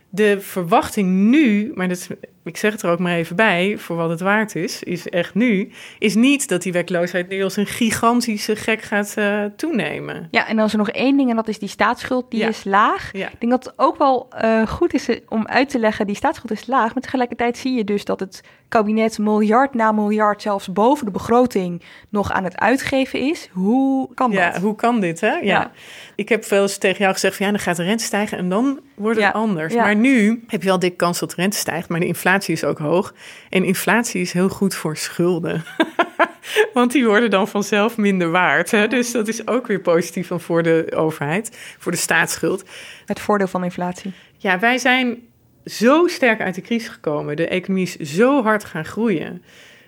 de 0.09 0.41
verwachting 0.41 1.09
nu, 1.09 1.71
maar 1.75 1.87
dat, 1.87 2.07
ik 2.49 2.57
zeg 2.57 2.71
het 2.71 2.81
er 2.81 2.89
ook 2.89 2.99
maar 2.99 3.15
even 3.15 3.35
bij, 3.35 3.77
voor 3.77 3.95
wat 3.95 4.09
het 4.09 4.19
waard 4.19 4.55
is, 4.55 4.83
is 4.83 5.09
echt 5.09 5.33
nu, 5.35 5.71
is 5.99 6.15
niet 6.15 6.47
dat 6.47 6.61
die 6.61 6.71
werkloosheid 6.71 7.29
nu 7.29 7.43
als 7.43 7.55
een 7.55 7.65
gigantische 7.65 8.55
gek 8.55 8.81
gaat 8.81 9.15
uh, 9.19 9.43
toenemen. 9.55 10.27
Ja, 10.31 10.47
en 10.47 10.55
dan 10.55 10.65
is 10.65 10.71
er 10.71 10.77
nog 10.77 10.89
één 10.89 11.17
ding 11.17 11.29
en 11.29 11.35
dat 11.35 11.47
is 11.47 11.59
die 11.59 11.69
staatsschuld, 11.69 12.31
die 12.31 12.39
Ja. 12.39 12.47
is 12.47 12.63
laag. 12.63 13.09
Ja. 13.11 13.27
Ik 13.27 13.39
denk 13.39 13.51
dat 13.51 13.63
het 13.65 13.73
ook 13.75 13.97
wel 13.97 14.27
uh, 14.43 14.67
goed 14.67 14.93
is 14.93 15.09
om 15.27 15.47
uit 15.47 15.69
te 15.69 15.79
leggen, 15.79 16.07
die 16.07 16.15
staatsschuld 16.15 16.51
is 16.51 16.67
laag, 16.67 16.93
maar 16.93 17.03
tegelijkertijd 17.03 17.57
zie 17.57 17.73
je 17.73 17.83
dus 17.83 18.05
dat 18.05 18.19
het 18.19 18.41
kabinet 18.67 19.17
miljard 19.17 19.73
na 19.73 19.91
miljard, 19.91 20.41
zelfs 20.41 20.73
boven 20.73 21.05
de 21.05 21.11
begroting, 21.11 21.81
nog 22.09 22.31
aan 22.31 22.43
het 22.43 22.57
uitgeven 22.57 23.19
is. 23.19 23.49
Hoe 23.51 24.13
kan 24.13 24.31
dat? 24.31 24.39
Ja, 24.53 24.59
hoe 24.61 24.75
kan 24.75 24.99
dit, 24.99 25.21
hè? 25.21 25.31
Ja. 25.31 25.39
Ja. 25.41 25.71
Ik 26.15 26.29
heb 26.29 26.45
wel 26.45 26.61
eens 26.61 26.77
tegen 26.77 26.99
jou 26.99 27.13
gezegd 27.13 27.35
van 27.35 27.45
ja, 27.45 27.51
dan 27.51 27.61
gaat 27.61 27.75
de 27.75 27.83
rente 27.83 28.03
stijgen 28.03 28.37
en 28.37 28.49
dan 28.49 28.79
wordt 28.95 29.21
het 29.21 29.33
anders. 29.33 29.75
Maar 29.75 29.95
nu 29.95 30.43
heb 30.47 30.61
je 30.61 30.67
wel 30.67 30.79
dik 30.79 30.97
kans 30.97 31.19
dat 31.19 31.29
de 31.29 31.35
rente 31.35 31.57
stijgt, 31.57 31.89
maar 31.89 31.99
de 31.99 32.05
inflatie 32.05 32.38
is 32.47 32.63
ook 32.63 32.77
hoog. 32.77 33.13
En 33.49 33.63
inflatie 33.63 34.21
is 34.21 34.31
heel 34.31 34.49
goed 34.49 34.75
voor 34.75 34.97
schulden. 34.97 35.63
Want 36.73 36.91
die 36.91 37.05
worden 37.05 37.29
dan 37.29 37.47
vanzelf 37.47 37.97
minder 37.97 38.31
waard. 38.31 38.71
Hè? 38.71 38.87
Dus 38.87 39.11
dat 39.11 39.27
is 39.27 39.47
ook 39.47 39.67
weer 39.67 39.79
positief 39.79 40.27
dan 40.27 40.41
voor 40.41 40.63
de 40.63 40.91
overheid, 40.95 41.75
voor 41.79 41.91
de 41.91 41.97
staatsschuld. 41.97 42.63
Het 43.05 43.19
voordeel 43.19 43.47
van 43.47 43.63
inflatie. 43.63 44.13
Ja, 44.37 44.59
wij 44.59 44.77
zijn 44.77 45.17
zo 45.65 46.07
sterk 46.07 46.41
uit 46.41 46.55
de 46.55 46.61
crisis 46.61 46.89
gekomen. 46.89 47.35
De 47.35 47.47
economie 47.47 47.83
is 47.97 48.15
zo 48.15 48.43
hard 48.43 48.65
gaan 48.65 48.85
groeien. 48.85 49.43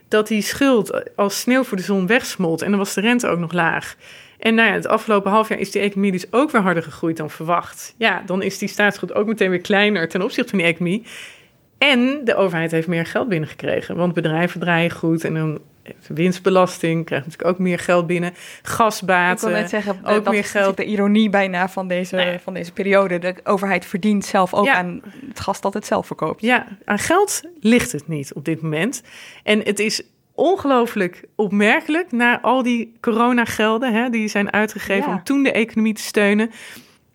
Dat 0.08 0.28
die 0.28 0.42
schuld 0.42 1.16
als 1.16 1.40
sneeuw 1.40 1.64
voor 1.64 1.78
de 1.78 1.84
zon 1.84 2.08
wegsmolt. 2.08 2.62
En 2.62 2.70
dan 2.70 2.80
was 2.80 2.94
de 2.94 3.02
rente 3.02 3.28
ook 3.28 3.40
nog 3.40 3.52
laag. 3.52 3.96
En 4.42 4.56
nou 4.56 4.68
ja, 4.68 4.74
het 4.74 4.88
afgelopen 4.88 5.32
half 5.32 5.50
jaar 5.50 5.60
is 5.60 5.72
die 5.72 5.82
economie 5.82 6.12
dus 6.12 6.34
ook 6.34 6.52
weer 6.52 6.62
harder 6.62 6.84
gegroeid 6.84 7.18
dan 7.18 7.30
verwacht. 7.30 7.96
Ja, 7.98 8.24
dan 8.26 8.42
is 8.42 8.58
die 8.58 8.68
staatsschuld 8.68 9.14
ook 9.14 9.28
meteen 9.28 9.50
weer 9.50 9.62
kleiner 9.62 10.10
ten 10.10 10.22
opzichte 10.22 10.50
van 10.50 10.60
die 10.60 10.68
economie. 10.68 11.06
En 11.90 12.22
de 12.24 12.36
overheid 12.36 12.72
heeft 12.72 12.88
meer 12.88 13.06
geld 13.06 13.30
binnengekregen. 13.30 13.96
Want 13.96 14.14
bedrijven 14.14 14.60
draaien 14.60 14.92
goed 14.92 15.24
en 15.24 15.34
dan 15.34 15.60
winstbelasting 16.08 17.06
krijgt 17.06 17.26
natuurlijk 17.26 17.54
ook 17.54 17.60
meer 17.60 17.80
geld 17.80 18.08
binnen. 18.08 18.34
Gasbaten, 18.62 19.48
Ik 19.48 19.54
wil 19.54 19.62
net 19.62 19.70
zeggen, 19.70 20.00
ook 20.04 20.24
dat 20.24 20.34
meer 20.34 20.40
is 20.44 20.52
geld. 20.52 20.78
de 20.78 20.86
ironie 20.86 21.30
bijna 21.30 21.70
van 21.70 21.88
deze, 21.88 22.40
van 22.44 22.54
deze 22.54 22.72
periode. 22.72 23.20
De 23.20 23.36
overheid 23.44 23.86
verdient 23.86 24.26
zelf 24.26 24.54
ook 24.54 24.66
Ja. 24.66 24.76
aan 24.76 25.02
het 25.28 25.40
gas 25.40 25.62
dat 25.62 25.74
het 25.74 25.86
zelf 25.86 26.08
verkoopt. 26.08 26.42
Ja, 26.42 26.68
aan 26.86 27.00
geld 27.00 27.42
ligt 27.60 27.92
het 27.92 28.08
niet 28.08 28.34
op 28.34 28.46
dit 28.46 28.62
moment. 28.62 29.04
En 29.44 29.60
het 29.64 29.80
is 29.80 30.02
ongelooflijk 30.34 31.24
opmerkelijk 31.36 32.12
na 32.12 32.42
al 32.42 32.64
die 32.64 32.94
coronagelden 33.00 33.94
hè, 33.94 34.10
die 34.10 34.28
zijn 34.28 34.54
uitgegeven 34.54 35.10
Ja. 35.10 35.16
om 35.16 35.24
toen 35.24 35.44
de 35.44 35.52
economie 35.52 35.94
te 35.94 36.02
steunen. 36.02 36.52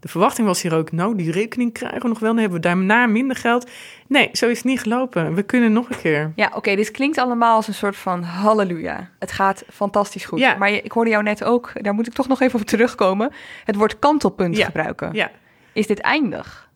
De 0.01 0.09
verwachting 0.09 0.47
was 0.47 0.63
hier 0.63 0.75
ook, 0.75 0.93
nou, 0.93 1.17
die 1.17 1.31
rekening 1.31 1.73
krijgen 1.73 2.03
we 2.03 2.09
nog 2.09 2.19
wel, 2.19 2.29
dan 2.29 2.39
hebben 2.39 2.61
we 2.61 2.67
daarna 2.69 3.07
minder 3.07 3.37
geld. 3.37 3.71
Nee, 4.09 4.29
zo 4.33 4.49
is 4.49 4.57
het 4.57 4.67
niet 4.67 4.81
gelopen. 4.81 5.35
We 5.35 5.43
kunnen 5.43 5.73
nog 5.73 5.91
een 5.91 6.01
keer. 6.01 6.33
Ja, 6.35 6.53
oké, 6.55 6.75
dit 6.77 6.91
klinkt 6.91 7.19
allemaal 7.19 7.57
als 7.57 7.69
een 7.69 7.75
soort 7.75 7.97
van 7.97 8.23
halleluja. 8.23 9.11
Het 9.19 9.33
gaat 9.33 9.65
fantastisch 9.73 10.25
goed. 10.25 10.39
Ja. 10.39 10.57
Maar 10.57 10.71
ik 10.71 10.93
hoorde 10.93 11.11
jou 11.11 11.23
net 11.23 11.45
ook, 11.45 11.73
daar 11.83 11.95
moet 11.95 12.07
ik 12.07 12.13
toch 12.13 12.29
nog 12.29 12.41
even 12.41 12.61
op 12.61 12.67
terugkomen, 12.67 13.33
het 13.65 13.77
woord 13.77 13.99
kantelpunt 13.99 14.59
gebruiken. 14.59 15.11
Ja. 15.13 15.31
Is 15.73 15.87
dit 15.87 16.01
eindig? 16.01 16.69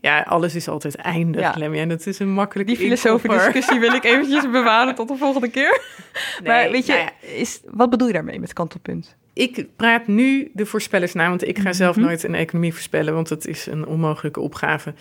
Ja, 0.00 0.20
alles 0.20 0.54
is 0.54 0.68
altijd 0.68 0.96
eindig, 0.96 1.40
Ja. 1.40 1.54
Lemmy. 1.56 1.78
En 1.78 1.88
dat 1.88 2.06
is 2.06 2.18
een 2.18 2.32
makkelijke 2.32 2.72
Die 2.72 2.80
filosofische 2.80 3.36
discussie 3.36 3.80
wil 3.80 3.92
ik 3.92 4.04
eventjes 4.04 4.50
bewaren 4.50 4.94
tot 4.94 5.08
de 5.08 5.16
volgende 5.16 5.48
keer. 5.48 5.80
maar 6.44 6.62
Nee, 6.62 6.70
weet 6.70 6.86
je, 6.86 6.92
nou 6.92 7.04
ja. 7.04 7.28
is, 7.28 7.60
wat 7.64 7.90
bedoel 7.90 8.06
je 8.06 8.12
daarmee 8.12 8.40
met 8.40 8.52
kantelpunt? 8.52 9.16
Ik 9.38 9.66
praat 9.76 10.06
nu 10.06 10.50
de 10.52 10.66
voorspellers 10.66 11.12
na, 11.12 11.28
want 11.28 11.48
ik 11.48 11.58
ga 11.58 11.72
zelf 11.72 11.96
Mhm. 11.96 12.04
nooit 12.04 12.22
een 12.22 12.34
economie 12.34 12.72
voorspellen, 12.72 13.14
want 13.14 13.28
dat 13.28 13.46
is 13.46 13.66
een 13.66 13.86
onmogelijke 13.86 14.40
opgave. 14.40 14.94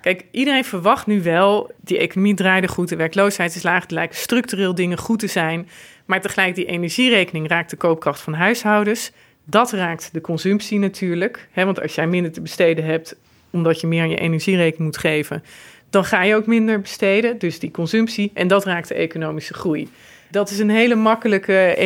Kijk, 0.00 0.24
iedereen 0.30 0.64
verwacht 0.64 1.06
nu 1.06 1.22
wel, 1.22 1.70
die 1.80 1.98
economie 1.98 2.34
draaide 2.34 2.68
goed, 2.68 2.88
de 2.88 2.96
werkloosheid 2.96 3.54
is 3.54 3.62
laag, 3.62 3.84
er 3.84 3.92
lijken 3.94 4.16
structureel 4.18 4.74
dingen 4.74 4.98
goed 4.98 5.18
te 5.18 5.26
zijn. 5.26 5.68
Maar 6.04 6.20
tegelijk 6.20 6.54
die 6.54 6.64
energierekening 6.64 7.48
raakt 7.48 7.70
de 7.70 7.76
koopkracht 7.76 8.20
van 8.20 8.34
huishoudens. 8.34 9.12
Dat 9.44 9.72
raakt 9.72 10.08
de 10.12 10.20
consumptie 10.20 10.78
natuurlijk. 10.78 11.48
Hè, 11.50 11.64
want 11.64 11.80
als 11.82 11.94
jij 11.94 12.06
minder 12.06 12.32
te 12.32 12.40
besteden 12.40 12.84
hebt, 12.84 13.16
omdat 13.50 13.80
je 13.80 13.86
meer 13.86 14.02
aan 14.02 14.10
je 14.10 14.16
energierekening 14.18 14.84
moet 14.84 14.98
geven, 14.98 15.42
dan 15.90 16.04
ga 16.04 16.22
je 16.22 16.34
ook 16.34 16.46
minder 16.46 16.80
besteden. 16.80 17.38
Dus 17.38 17.58
die 17.58 17.70
consumptie. 17.70 18.30
En 18.34 18.48
dat 18.48 18.64
raakt 18.64 18.88
de 18.88 18.94
economische 18.94 19.54
groei. 19.54 19.88
Dat 20.32 20.50
is 20.50 20.58
een 20.58 20.70
hele 20.70 20.94
makkelijke 20.94 21.76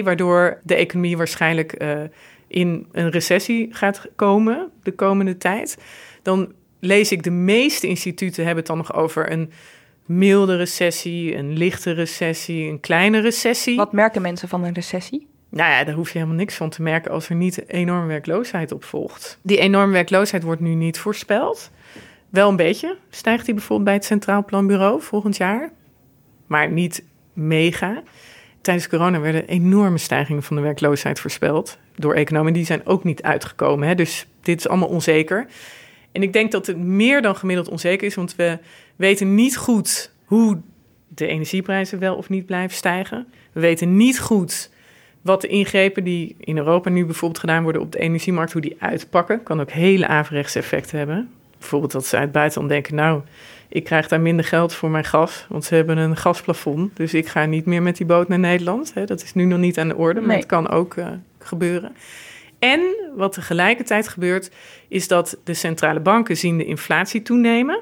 1-1-2, 0.00 0.04
waardoor 0.04 0.60
de 0.62 0.74
economie 0.74 1.16
waarschijnlijk 1.16 1.72
eh, 1.72 2.00
in 2.46 2.86
een 2.92 3.10
recessie 3.10 3.68
gaat 3.70 4.06
komen 4.16 4.70
de 4.82 4.92
komende 4.92 5.36
tijd. 5.36 5.78
Dan 6.22 6.52
lees 6.80 7.12
ik 7.12 7.22
de 7.22 7.30
meeste 7.30 7.86
instituten 7.86 8.44
hebben 8.44 8.64
het 8.64 8.66
dan 8.66 8.76
nog 8.76 8.94
over 8.94 9.32
een 9.32 9.50
milde 10.06 10.56
recessie, 10.56 11.36
een 11.36 11.52
lichte 11.52 11.90
recessie, 11.90 12.70
een 12.70 12.80
kleine 12.80 13.20
recessie. 13.20 13.76
Wat 13.76 13.92
merken 13.92 14.22
mensen 14.22 14.48
van 14.48 14.64
een 14.64 14.74
recessie? 14.74 15.26
Nou 15.48 15.70
ja, 15.70 15.84
daar 15.84 15.94
hoef 15.94 16.12
je 16.12 16.18
helemaal 16.18 16.38
niks 16.38 16.54
van 16.54 16.70
te 16.70 16.82
merken 16.82 17.10
als 17.10 17.28
er 17.28 17.34
niet 17.34 17.68
enorme 17.68 18.06
werkloosheid 18.06 18.72
op 18.72 18.84
volgt. 18.84 19.38
Die 19.42 19.58
enorme 19.58 19.92
werkloosheid 19.92 20.42
wordt 20.42 20.60
nu 20.60 20.74
niet 20.74 20.98
voorspeld. 20.98 21.70
Wel 22.28 22.48
een 22.48 22.56
beetje 22.56 22.96
stijgt 23.10 23.44
die 23.44 23.54
bijvoorbeeld 23.54 23.88
bij 23.88 23.94
het 23.96 24.04
Centraal 24.04 24.44
Planbureau 24.44 25.02
volgend 25.02 25.36
jaar, 25.36 25.72
maar 26.46 26.70
niet 26.70 27.04
mega. 27.32 28.02
Tijdens 28.60 28.88
corona 28.88 29.20
werden 29.20 29.46
enorme 29.46 29.98
stijgingen 29.98 30.42
van 30.42 30.56
de 30.56 30.62
werkloosheid 30.62 31.20
voorspeld 31.20 31.78
door 31.96 32.14
economen. 32.14 32.52
Die 32.52 32.64
zijn 32.64 32.86
ook 32.86 33.04
niet 33.04 33.22
uitgekomen. 33.22 33.88
Hè? 33.88 33.94
Dus 33.94 34.26
dit 34.40 34.58
is 34.58 34.68
allemaal 34.68 34.88
onzeker. 34.88 35.46
En 36.12 36.22
ik 36.22 36.32
denk 36.32 36.52
dat 36.52 36.66
het 36.66 36.76
meer 36.76 37.22
dan 37.22 37.36
gemiddeld 37.36 37.68
onzeker 37.68 38.06
is, 38.06 38.14
want 38.14 38.36
we 38.36 38.58
weten 38.96 39.34
niet 39.34 39.56
goed 39.56 40.12
hoe 40.24 40.60
de 41.08 41.26
energieprijzen 41.26 41.98
wel 41.98 42.16
of 42.16 42.28
niet 42.28 42.46
blijven 42.46 42.76
stijgen. 42.76 43.26
We 43.52 43.60
weten 43.60 43.96
niet 43.96 44.20
goed 44.20 44.70
wat 45.22 45.40
de 45.40 45.48
ingrepen 45.48 46.04
die 46.04 46.36
in 46.38 46.56
Europa 46.56 46.90
nu 46.90 47.04
bijvoorbeeld 47.04 47.40
gedaan 47.40 47.62
worden 47.62 47.82
op 47.82 47.92
de 47.92 47.98
energiemarkt, 47.98 48.52
hoe 48.52 48.62
die 48.62 48.76
uitpakken. 48.78 49.42
Kan 49.42 49.60
ook 49.60 49.70
hele 49.70 50.06
averechtse 50.06 50.58
effecten 50.58 50.98
hebben. 50.98 51.30
Bijvoorbeeld 51.62 51.92
dat 51.92 52.06
ze 52.06 52.14
uit 52.14 52.24
het 52.24 52.32
buitenland 52.32 52.68
denken, 52.72 52.94
nou, 52.94 53.20
ik 53.68 53.84
krijg 53.84 54.08
daar 54.08 54.20
minder 54.20 54.44
geld 54.44 54.74
voor 54.74 54.90
mijn 54.90 55.04
gas, 55.04 55.46
want 55.48 55.64
ze 55.64 55.74
hebben 55.74 55.98
een 55.98 56.16
gasplafond. 56.16 56.96
Dus 56.96 57.14
ik 57.14 57.28
ga 57.28 57.44
niet 57.44 57.66
meer 57.66 57.82
met 57.82 57.96
die 57.96 58.06
boot 58.06 58.28
naar 58.28 58.38
Nederland. 58.38 58.94
Hè, 58.94 59.04
dat 59.04 59.22
is 59.22 59.34
nu 59.34 59.44
nog 59.44 59.58
niet 59.58 59.78
aan 59.78 59.88
de 59.88 59.96
orde, 59.96 60.20
maar 60.20 60.28
Nee. 60.28 60.36
het 60.38 60.46
kan 60.46 60.68
ook 60.68 60.94
eh, 60.96 61.06
gebeuren. 61.38 61.96
En 62.58 62.80
wat 63.16 63.32
tegelijkertijd 63.32 64.08
gebeurt, 64.08 64.50
is 64.88 65.08
dat 65.08 65.36
de 65.44 65.54
centrale 65.54 66.00
banken 66.00 66.36
zien 66.36 66.58
de 66.58 66.64
inflatie 66.64 67.22
toenemen. 67.22 67.80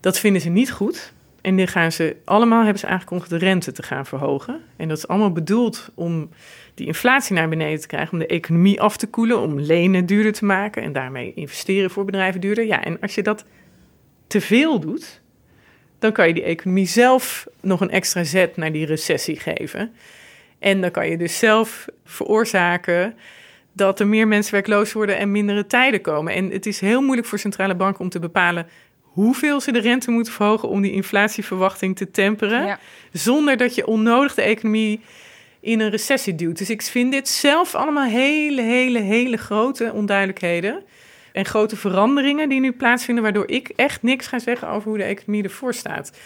Dat 0.00 0.18
vinden 0.18 0.42
ze 0.42 0.48
niet 0.48 0.70
goed. 0.72 1.12
En 1.46 1.56
dan 1.56 1.68
gaan 1.68 1.92
ze 1.92 2.16
allemaal 2.24 2.62
hebben 2.62 2.78
ze 2.78 2.86
aangekondigd 2.86 3.30
de 3.30 3.36
rente 3.36 3.72
te 3.72 3.82
gaan 3.82 4.06
verhogen. 4.06 4.60
En 4.76 4.88
dat 4.88 4.98
is 4.98 5.08
allemaal 5.08 5.32
bedoeld 5.32 5.90
om 5.94 6.30
die 6.74 6.86
inflatie 6.86 7.34
naar 7.34 7.48
beneden 7.48 7.80
te 7.80 7.86
krijgen, 7.86 8.12
om 8.12 8.18
de 8.18 8.26
economie 8.26 8.80
af 8.80 8.96
te 8.96 9.06
koelen, 9.06 9.40
om 9.40 9.60
lenen 9.60 10.06
duurder 10.06 10.32
te 10.32 10.44
maken 10.44 10.82
en 10.82 10.92
daarmee 10.92 11.32
investeren 11.34 11.90
voor 11.90 12.04
bedrijven 12.04 12.40
duurder. 12.40 12.64
Ja, 12.66 12.84
en 12.84 13.00
als 13.00 13.14
je 13.14 13.22
dat 13.22 13.44
te 14.26 14.40
veel 14.40 14.80
doet, 14.80 15.20
dan 15.98 16.12
kan 16.12 16.28
je 16.28 16.34
die 16.34 16.42
economie 16.42 16.86
zelf 16.86 17.46
nog 17.60 17.80
een 17.80 17.90
extra 17.90 18.24
zet 18.24 18.56
naar 18.56 18.72
die 18.72 18.86
recessie 18.86 19.40
geven. 19.40 19.92
En 20.58 20.80
dan 20.80 20.90
kan 20.90 21.08
je 21.08 21.16
dus 21.16 21.38
zelf 21.38 21.86
veroorzaken 22.04 23.14
dat 23.72 24.00
er 24.00 24.06
meer 24.06 24.28
mensen 24.28 24.52
werkloos 24.52 24.92
worden 24.92 25.18
en 25.18 25.30
mindere 25.30 25.66
tijden 25.66 26.00
komen. 26.00 26.34
En 26.34 26.50
het 26.50 26.66
is 26.66 26.80
heel 26.80 27.00
moeilijk 27.00 27.28
voor 27.28 27.38
centrale 27.38 27.74
banken 27.74 28.00
om 28.00 28.08
te 28.08 28.18
bepalen 28.18 28.66
hoeveel 29.16 29.60
ze 29.60 29.72
de 29.72 29.78
rente 29.78 30.10
moeten 30.10 30.32
verhogen 30.32 30.68
om 30.68 30.82
die 30.82 30.92
inflatieverwachting 30.92 31.96
te 31.96 32.10
temperen, 32.10 32.78
zonder 33.12 33.56
dat 33.56 33.74
je 33.74 33.86
onnodig 33.86 34.34
de 34.34 34.42
economie 34.42 35.00
in 35.60 35.80
een 35.80 35.90
recessie 35.90 36.34
duwt. 36.34 36.58
Dus 36.58 36.70
ik 36.70 36.82
vind 36.82 37.12
dit 37.12 37.28
zelf 37.28 37.74
allemaal 37.74 38.08
hele, 38.08 38.62
hele, 38.62 38.98
hele 38.98 39.36
grote 39.36 39.92
onduidelijkheden 39.92 40.82
en 41.32 41.44
grote 41.44 41.76
veranderingen 41.76 42.48
die 42.48 42.60
nu 42.60 42.72
plaatsvinden, 42.72 43.24
waardoor 43.24 43.48
ik 43.48 43.68
echt 43.68 44.02
niks 44.02 44.26
ga 44.26 44.38
zeggen 44.38 44.68
over 44.68 44.88
hoe 44.88 44.98
de 44.98 45.04
economie 45.04 45.42
ervoor 45.42 45.74
staat. 45.74 46.18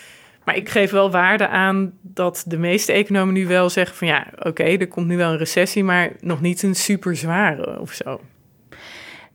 Maar 0.44 0.56
ik 0.56 0.68
geef 0.68 0.90
wel 0.90 1.10
waarde 1.10 1.48
aan 1.48 1.92
dat 2.00 2.44
de 2.46 2.58
meeste 2.58 2.92
economen 2.92 3.34
nu 3.34 3.46
wel 3.46 3.70
zeggen 3.70 3.96
van 3.96 4.06
ja, 4.06 4.26
oké, 4.38 4.64
er 4.64 4.88
komt 4.88 5.06
nu 5.06 5.16
wel 5.16 5.30
een 5.30 5.38
recessie, 5.38 5.84
maar 5.84 6.12
nog 6.20 6.40
niet 6.40 6.62
een 6.62 6.74
super 6.74 7.16
zware 7.16 7.80
of 7.80 7.92
zo. 7.92 8.20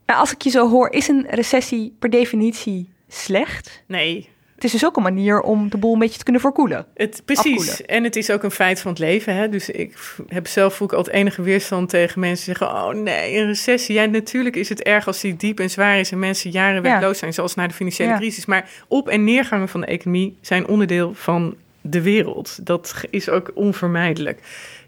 Nou, 0.05 0.19
als 0.19 0.31
ik 0.31 0.41
je 0.41 0.49
zo 0.49 0.69
hoor, 0.69 0.91
is 0.91 1.07
een 1.07 1.25
recessie 1.29 1.95
per 1.99 2.09
definitie 2.09 2.93
slecht? 3.07 3.83
Nee. 3.87 4.29
Het 4.55 4.63
is 4.63 4.71
dus 4.71 4.85
ook 4.85 4.97
een 4.97 5.03
manier 5.03 5.41
om 5.41 5.69
de 5.69 5.77
boel 5.77 5.93
een 5.93 5.99
beetje 5.99 6.17
te 6.17 6.23
kunnen 6.23 6.41
verkoelen. 6.41 6.85
Het, 6.93 7.21
precies. 7.25 7.69
Afkoelen. 7.69 7.85
En 7.85 8.03
het 8.03 8.15
is 8.15 8.31
ook 8.31 8.43
een 8.43 8.51
feit 8.51 8.79
van 8.81 8.91
het 8.91 8.99
leven. 8.99 9.35
Hè? 9.35 9.49
Dus 9.49 9.69
ik 9.69 9.97
heb 10.27 10.47
zelf 10.47 10.75
voel 10.75 10.87
ik 10.87 10.93
altijd 10.93 11.15
enige 11.15 11.41
weerstand 11.41 11.89
tegen 11.89 12.19
mensen 12.19 12.45
die 12.45 12.55
zeggen: 12.55 12.77
Oh 12.77 12.93
nee, 12.93 13.37
een 13.37 13.45
recessie. 13.45 13.95
Ja, 13.95 14.05
natuurlijk 14.05 14.55
is 14.55 14.69
het 14.69 14.83
erg 14.83 15.07
als 15.07 15.21
die 15.21 15.35
diep 15.35 15.59
en 15.59 15.69
zwaar 15.69 15.99
is 15.99 16.11
en 16.11 16.19
mensen 16.19 16.51
jaren 16.51 16.81
werkloos 16.81 17.17
zijn, 17.17 17.33
zoals 17.33 17.55
na 17.55 17.67
de 17.67 17.73
financiële 17.73 18.09
Ja. 18.09 18.17
crisis. 18.17 18.45
Maar 18.45 18.69
op- 18.87 19.09
en 19.09 19.23
neergangen 19.23 19.69
van 19.69 19.81
de 19.81 19.87
economie 19.87 20.37
zijn 20.41 20.67
onderdeel 20.67 21.13
van 21.13 21.55
de 21.81 22.01
wereld. 22.01 22.65
Dat 22.65 22.93
is 23.09 23.29
ook 23.29 23.51
onvermijdelijk. 23.53 24.39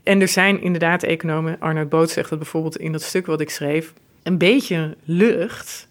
En 0.03 0.21
er 0.21 0.27
zijn 0.27 0.61
inderdaad 0.61 1.03
economen, 1.03 1.55
Arnoud 1.59 1.89
Boot 1.89 2.09
zegt 2.09 2.29
dat 2.29 2.39
bijvoorbeeld 2.39 2.77
in 2.77 2.91
dat 2.91 3.01
stuk 3.01 3.25
wat 3.25 3.41
ik 3.41 3.49
schreef, 3.49 3.93
een 4.23 4.37
beetje 4.37 4.95
lucht. 5.03 5.87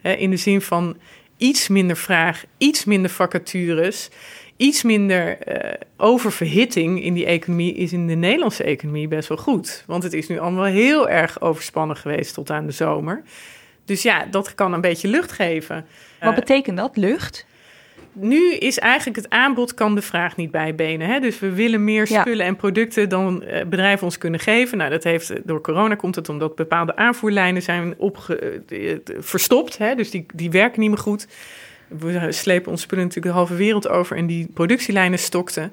Hè, 0.00 0.12
in 0.12 0.30
de 0.30 0.36
zin 0.36 0.60
van 0.60 0.96
iets 1.40 1.68
minder 1.68 1.96
vraag, 1.96 2.44
iets 2.58 2.84
minder 2.84 3.10
vacatures, 3.10 4.08
iets 4.56 4.82
minder 4.82 5.38
eh, 5.38 5.80
oververhitting 5.96 7.02
in 7.02 7.14
die 7.14 7.26
economie 7.26 7.74
is 7.74 7.92
in 7.92 8.06
de 8.06 8.14
Nederlandse 8.14 8.64
economie 8.64 9.08
best 9.08 9.28
wel 9.28 9.38
goed. 9.38 9.84
Want 9.86 10.02
het 10.02 10.12
is 10.12 10.28
nu 10.28 10.38
allemaal 10.38 10.64
heel 10.64 11.08
erg 11.08 11.40
overspannen 11.40 11.96
geweest 11.96 12.34
tot 12.34 12.50
aan 12.50 12.66
de 12.66 12.72
zomer. 12.72 13.22
Dus 13.84 14.02
ja, 14.02 14.24
dat 14.24 14.54
kan 14.54 14.72
een 14.72 14.80
beetje 14.80 15.08
lucht 15.08 15.32
geven. 15.32 15.86
Wat 16.20 16.34
betekent 16.34 16.76
dat, 16.76 16.96
lucht? 16.96 17.46
Nu 18.12 18.52
is 18.54 18.78
eigenlijk 18.78 19.16
het 19.16 19.30
aanbod 19.30 19.74
kan 19.74 19.94
de 19.94 20.02
vraag 20.02 20.36
niet 20.36 20.50
bijbenen. 20.50 21.08
Hè? 21.08 21.20
Dus 21.20 21.38
we 21.38 21.52
willen 21.52 21.84
meer 21.84 22.06
Ja. 22.08 22.20
spullen 22.20 22.46
en 22.46 22.56
producten 22.56 23.08
dan 23.08 23.42
eh, 23.42 23.66
bedrijven 23.66 24.04
ons 24.04 24.18
kunnen 24.18 24.40
geven. 24.40 24.78
Nou, 24.78 24.90
dat 24.90 25.04
heeft 25.04 25.32
door 25.44 25.60
corona 25.60 25.94
komt 25.94 26.14
het 26.14 26.28
omdat 26.28 26.54
bepaalde 26.54 26.96
aanvoerlijnen 26.96 27.62
zijn 27.62 27.94
opge, 27.96 28.62
eh, 28.68 28.90
eh, 28.92 28.98
verstopt. 29.18 29.78
Hè? 29.78 29.94
Dus 29.94 30.10
die, 30.10 30.26
die 30.34 30.50
werken 30.50 30.80
niet 30.80 30.90
meer 30.90 30.98
goed. 30.98 31.26
We 31.88 32.26
slepen 32.32 32.70
ons 32.70 32.82
spullen 32.82 33.04
natuurlijk 33.04 33.32
de 33.32 33.38
halve 33.38 33.54
wereld 33.54 33.88
over 33.88 34.16
en 34.16 34.26
die 34.26 34.48
productielijnen 34.54 35.18
stokten. 35.18 35.72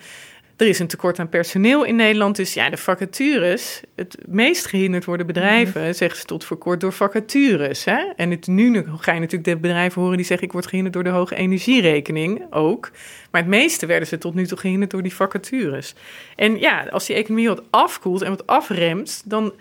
Er 0.58 0.68
is 0.68 0.80
een 0.80 0.88
tekort 0.88 1.20
aan 1.20 1.30
personeel 1.30 1.84
in 1.84 1.96
Nederland. 1.96 2.36
Dus 2.36 2.54
ja, 2.54 2.70
de 2.70 2.78
vacatures, 2.78 3.82
het 3.96 4.18
meest 4.28 4.66
gehinderd 4.66 5.06
worden 5.06 5.26
bedrijven, 5.26 5.82
Mhm. 5.82 5.94
zeggen 5.94 6.20
ze 6.20 6.26
tot 6.26 6.44
voor 6.44 6.58
kort 6.58 6.82
door 6.82 6.94
vacatures. 6.94 7.86
Hè? 7.86 7.98
En 8.16 8.32
het, 8.32 8.48
nu 8.48 8.86
ga 8.98 9.12
je 9.14 9.20
natuurlijk 9.20 9.50
de 9.50 9.58
bedrijven 9.58 10.02
horen 10.02 10.18
die 10.18 10.26
zeggen: 10.26 10.48
ik 10.48 10.54
word 10.54 10.66
gehinderd 10.68 10.94
door 10.94 11.04
de 11.04 11.10
hoge 11.10 11.36
energierekening 11.36 12.42
ook. 12.50 12.92
Maar 13.32 13.42
het 13.42 13.50
meeste 13.50 13.86
werden 13.86 14.08
ze 14.08 14.18
tot 14.18 14.34
nu 14.34 14.46
toe 14.48 14.58
gehinderd 14.58 14.92
door 14.92 15.04
die 15.04 15.14
vacatures. 15.16 15.94
En 16.36 16.60
ja, 16.60 16.86
als 16.92 17.06
die 17.06 17.16
economie 17.16 17.48
wat 17.48 17.64
afkoelt 17.70 18.22
en 18.22 18.30
wat 18.30 18.48
afremt, 18.48 19.22
dan 19.26 19.54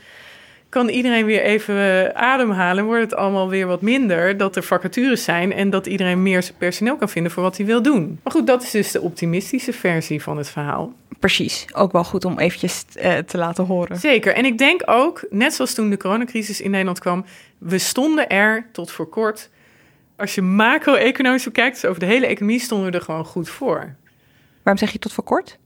kan 0.76 0.88
iedereen 0.88 1.24
weer 1.24 1.42
even 1.42 1.74
eh, 1.76 2.22
ademhalen. 2.22 2.84
Wordt 2.84 3.02
het 3.02 3.14
allemaal 3.14 3.48
weer 3.48 3.66
wat 3.66 3.80
minder. 3.80 4.36
Dat 4.36 4.56
er 4.56 4.62
vacatures 4.62 5.24
zijn 5.24 5.52
en 5.52 5.70
dat 5.70 5.86
iedereen 5.86 6.22
meer 6.22 6.50
personeel 6.58 6.96
kan 6.96 7.08
vinden 7.08 7.32
voor 7.32 7.42
wat 7.42 7.56
hij 7.56 7.66
wil 7.66 7.82
doen. 7.82 8.20
Maar 8.22 8.32
goed, 8.32 8.46
dat 8.46 8.62
is 8.62 8.70
dus 8.70 8.90
de 8.90 9.00
optimistische 9.00 9.72
versie 9.72 10.22
van 10.22 10.36
het 10.36 10.48
verhaal. 10.48 10.92
Precies, 11.18 11.66
ook 11.74 11.92
wel 11.92 12.04
goed 12.04 12.24
om 12.24 12.38
eventjes 12.38 12.84
eh, 12.94 13.18
te 13.18 13.38
laten 13.38 13.64
horen. 13.64 13.96
Zeker. 13.98 14.34
En 14.34 14.44
ik 14.44 14.58
denk 14.58 14.82
ook, 14.84 15.26
net 15.30 15.54
zoals 15.54 15.74
toen 15.74 15.90
de 15.90 15.96
coronacrisis 15.96 16.60
in 16.60 16.70
Nederland 16.70 16.98
kwam, 16.98 17.24
we 17.58 17.78
stonden 17.78 18.28
er 18.28 18.68
tot 18.72 18.90
voor 18.90 19.08
kort. 19.08 19.50
Als 20.16 20.34
je 20.34 20.42
macro-economisch 20.42 21.44
bekijkt, 21.44 21.80
dus 21.80 21.90
over 21.90 22.00
de 22.00 22.06
hele 22.06 22.26
economie, 22.26 22.60
stonden 22.60 22.90
we 22.90 22.96
er 22.98 23.04
gewoon 23.04 23.24
goed 23.24 23.48
voor. 23.48 23.94
Waarom 24.62 24.82
zeg 24.82 24.92
je 24.92 24.98
tot 24.98 25.12
voor 25.12 25.24
kort? 25.24 25.58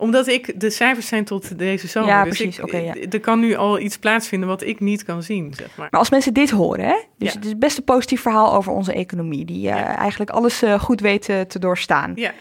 Omdat 0.00 0.26
ik, 0.28 0.60
de 0.60 0.70
cijfers 0.70 1.06
zijn 1.06 1.24
tot 1.24 1.58
deze 1.58 1.86
zomer. 1.86 2.08
Ja, 2.08 2.24
dus 2.24 2.36
precies. 2.36 2.58
ik- 2.58 2.72
ja. 2.72 2.94
Er 3.10 3.20
kan 3.20 3.40
nu 3.40 3.54
al 3.54 3.78
iets 3.78 3.98
plaatsvinden 3.98 4.48
wat 4.48 4.62
ik 4.62 4.80
niet 4.80 5.04
kan 5.04 5.22
zien, 5.22 5.54
zeg 5.54 5.76
maar. 5.76 5.88
Maar 5.90 6.00
als 6.00 6.10
mensen 6.10 6.34
dit 6.34 6.50
horen, 6.50 6.84
hè? 6.84 6.96
Dus 7.18 7.32
Ja. 7.32 7.34
het 7.38 7.44
is 7.44 7.58
best 7.58 7.78
een 7.78 7.84
positief 7.84 8.20
verhaal 8.20 8.54
over 8.54 8.72
onze 8.72 8.92
economie, 8.92 9.44
die 9.44 9.68
eh, 9.68 9.98
eigenlijk 9.98 10.30
alles 10.30 10.62
eh, 10.62 10.80
goed 10.80 11.00
weet 11.00 11.28
eh, 11.28 11.40
te 11.40 11.58
doorstaan. 11.58 12.12
Ja. 12.14 12.32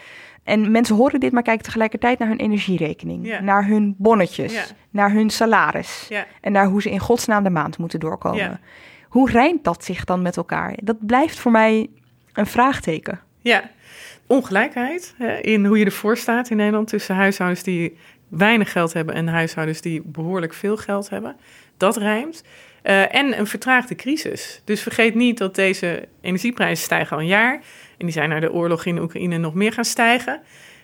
En 0.44 0.72
mensen 0.72 0.96
horen 0.96 1.20
dit, 1.20 1.32
maar 1.32 1.44
kijken 1.44 1.64
tegelijkertijd 1.64 2.20
naar 2.20 2.28
hun 2.28 2.40
energierekening, 2.40 3.28
Ja. 3.28 3.42
naar 3.42 3.66
hun 3.68 3.96
bonnetjes, 3.98 4.54
Ja. 4.54 4.64
naar 4.90 5.12
hun 5.12 5.30
salaris 5.30 6.06
Ja. 6.10 6.26
en 6.42 6.52
naar 6.52 6.66
hoe 6.66 6.82
ze 6.82 6.90
in 6.92 7.00
godsnaam 7.00 7.44
de 7.44 7.50
maand 7.50 7.78
moeten 7.78 8.00
doorkomen. 8.00 8.60
Hoe 9.10 9.30
rijmt 9.32 9.64
dat 9.64 9.84
zich 9.84 10.04
dan 10.04 10.22
met 10.22 10.38
elkaar? 10.38 10.76
Dat 10.84 11.06
blijft 11.06 11.40
voor 11.40 11.52
mij 11.52 11.90
een 12.34 12.46
vraagteken. 12.48 13.20
Ja, 13.42 13.70
ongelijkheid 14.30 15.14
hè, 15.18 15.38
in 15.38 15.66
hoe 15.66 15.78
je 15.78 15.86
ervoor 15.86 16.18
staat 16.18 16.50
in 16.50 16.58
Nederland 16.58 16.88
tussen 16.88 17.16
huishoudens 17.16 17.64
die 17.64 17.98
weinig 18.28 18.72
geld 18.72 18.94
hebben 18.94 19.16
en 19.16 19.28
huishoudens 19.28 19.82
die 19.82 20.02
behoorlijk 20.06 20.54
veel 20.54 20.78
geld 20.78 21.10
hebben. 21.10 21.36
Dat 21.78 21.98
rijmt. 21.98 22.44
Eh, 22.82 23.16
en 23.16 23.40
een 23.40 23.48
vertraagde 23.48 23.96
crisis. 23.96 24.62
Dus 24.66 24.82
vergeet 24.82 25.16
niet 25.16 25.38
dat 25.38 25.56
deze 25.56 26.08
energieprijzen 26.22 26.84
stijgen 26.84 27.16
al 27.16 27.22
een 27.22 27.28
jaar. 27.28 27.54
En 27.98 28.06
die 28.06 28.12
zijn 28.12 28.30
naar 28.30 28.42
de 28.42 28.52
oorlog 28.52 28.86
in 28.86 29.00
Oekraïne 29.00 29.38
nog 29.38 29.54
meer 29.54 29.74
gaan 29.74 29.86
stijgen 29.86 30.42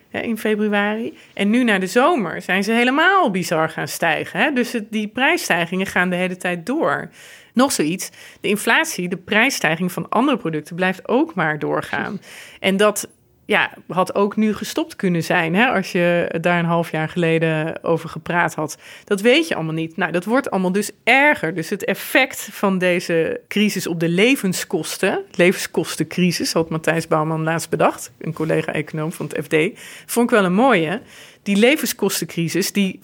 hè, 0.09 0.19
in 0.19 0.37
februari. 0.37 1.17
En 1.33 1.49
nu 1.49 1.63
naar 1.63 1.79
de 1.79 1.87
zomer 1.87 2.41
zijn 2.41 2.63
ze 2.63 2.71
helemaal 2.71 3.31
bizar 3.31 3.69
gaan 3.69 3.87
stijgen. 3.87 4.39
Hè? 4.39 4.51
Dus 4.51 4.71
het, 4.71 4.91
die 4.91 5.07
prijsstijgingen 5.07 5.85
gaan 5.85 6.09
de 6.09 6.15
hele 6.15 6.37
tijd 6.37 6.65
door. 6.65 7.09
Nog 7.53 7.71
zoiets, 7.71 8.09
de 8.41 8.47
inflatie, 8.47 9.09
de 9.09 9.17
prijsstijging 9.17 9.91
van 9.91 10.09
andere 10.09 10.37
producten 10.37 10.75
blijft 10.75 11.07
ook 11.07 11.33
maar 11.33 11.59
doorgaan. 11.59 12.21
En 12.59 12.77
dat 12.77 13.09
ja, 13.45 13.71
had 13.87 14.15
ook 14.15 14.35
nu 14.35 14.53
gestopt 14.53 14.95
kunnen 14.95 15.23
zijn, 15.23 15.55
hè, 15.55 15.65
als 15.67 15.91
je 15.91 16.35
daar 16.41 16.59
een 16.59 16.65
half 16.65 16.91
jaar 16.91 17.09
geleden 17.09 17.83
over 17.83 18.09
gepraat 18.09 18.55
had. 18.55 18.77
Dat 19.03 19.21
weet 19.21 19.47
je 19.47 19.55
allemaal 19.55 19.73
niet. 19.73 19.97
Nou, 19.97 20.11
dat 20.11 20.25
wordt 20.25 20.51
allemaal 20.51 20.71
dus 20.71 20.91
erger. 21.03 21.55
Dus 21.55 21.69
het 21.69 21.85
effect 21.85 22.47
van 22.51 22.77
deze 22.77 23.41
crisis 23.47 23.87
op 23.87 23.99
de 23.99 24.09
levenskosten, 24.09 25.19
levenskostencrisis, 25.31 26.53
had 26.53 26.69
Matthijs 26.69 27.07
Bouwman 27.07 27.43
laatst 27.43 27.69
bedacht, 27.69 28.11
een 28.17 28.33
collega-econoom 28.33 29.11
van 29.11 29.25
het 29.25 29.45
FD, 29.45 29.79
vond 30.05 30.31
ik 30.31 30.35
wel 30.35 30.45
een 30.45 30.53
mooie. 30.53 31.01
Die 31.43 31.55
levenskostencrisis, 31.55 32.71
die 32.71 32.99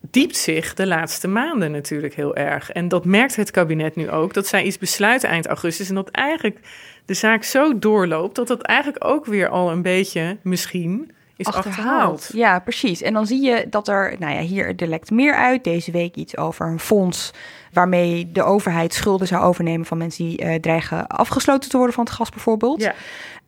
verdiept 0.00 0.36
zich 0.36 0.74
de 0.74 0.86
laatste 0.86 1.28
maanden 1.28 1.70
natuurlijk 1.70 2.14
heel 2.14 2.36
erg. 2.36 2.70
En 2.70 2.88
dat 2.88 3.04
merkt 3.04 3.36
het 3.36 3.50
kabinet 3.50 3.96
nu 3.96 4.10
ook, 4.10 4.34
dat 4.34 4.46
zij 4.46 4.62
iets 4.62 4.78
besluiten 4.78 5.28
eind 5.28 5.46
augustus 5.46 5.88
en 5.88 5.94
dat 5.94 6.08
eigenlijk 6.08 6.58
de 7.04 7.14
zaak 7.14 7.44
zo 7.44 7.78
doorloopt 7.78 8.36
dat 8.36 8.46
dat 8.46 8.62
eigenlijk 8.62 9.04
ook 9.04 9.26
weer 9.26 9.48
al 9.48 9.70
een 9.70 9.82
beetje 9.82 10.36
misschien 10.42 11.10
is 11.36 11.46
achterhaald. 11.46 12.30
Ja, 12.32 12.58
precies. 12.58 13.02
En 13.02 13.12
dan 13.12 13.26
zie 13.26 13.42
je 13.42 13.66
dat 13.70 13.88
er, 13.88 14.16
nou 14.18 14.34
ja, 14.34 14.40
hier 14.40 14.76
er 14.76 14.86
lekt 14.86 15.10
meer 15.10 15.34
uit. 15.34 15.64
Deze 15.64 15.90
week 15.90 16.14
iets 16.14 16.36
over 16.36 16.66
een 16.66 16.80
fonds 16.80 17.30
waarmee 17.72 18.32
de 18.32 18.42
overheid 18.42 18.94
schulden 18.94 19.26
zou 19.26 19.44
overnemen 19.44 19.86
van 19.86 19.98
mensen 19.98 20.24
die 20.24 20.38
eh, 20.38 20.60
dreigen 20.60 21.06
afgesloten 21.06 21.70
te 21.70 21.76
worden 21.76 21.94
van 21.94 22.04
het 22.04 22.12
gas 22.12 22.30
bijvoorbeeld. 22.30 22.80
Ja. 22.80 22.94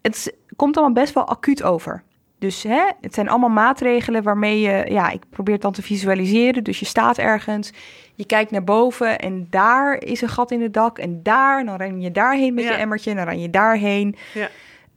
Het 0.03 0.35
komt 0.57 0.77
allemaal 0.77 1.03
best 1.03 1.15
wel 1.15 1.29
acuut 1.29 1.63
over. 1.63 2.03
Dus 2.41 2.63
hè, 2.63 2.83
het 3.01 3.15
zijn 3.15 3.29
allemaal 3.29 3.49
maatregelen 3.49 4.23
waarmee 4.23 4.61
je, 4.61 4.85
ja, 4.89 5.11
ik 5.11 5.23
probeer 5.31 5.53
het 5.55 5.63
dan 5.63 5.73
te 5.73 5.83
visualiseren. 5.83 6.65
Dus 6.65 6.79
je 6.79 6.85
staat 6.87 7.19
ergens, 7.19 7.73
je 8.15 8.27
kijkt 8.27 8.51
naar 8.51 8.65
boven 8.65 9.19
en 9.19 9.47
daar 9.51 10.03
is 10.03 10.21
een 10.21 10.29
gat 10.29 10.51
in 10.51 10.63
het 10.63 10.75
dak. 10.75 10.99
En 10.99 11.23
daar, 11.23 11.65
dan 11.65 11.77
ren 11.77 12.01
je 12.01 12.11
daarheen 12.11 12.55
met 12.55 12.65
Ja. 12.65 12.71
je 12.71 12.77
emmertje 12.77 13.11
en 13.11 13.17
dan 13.17 13.25
ren 13.25 13.41
je 13.41 13.51
daarheen. 13.51 14.17
Ja. 14.35 14.49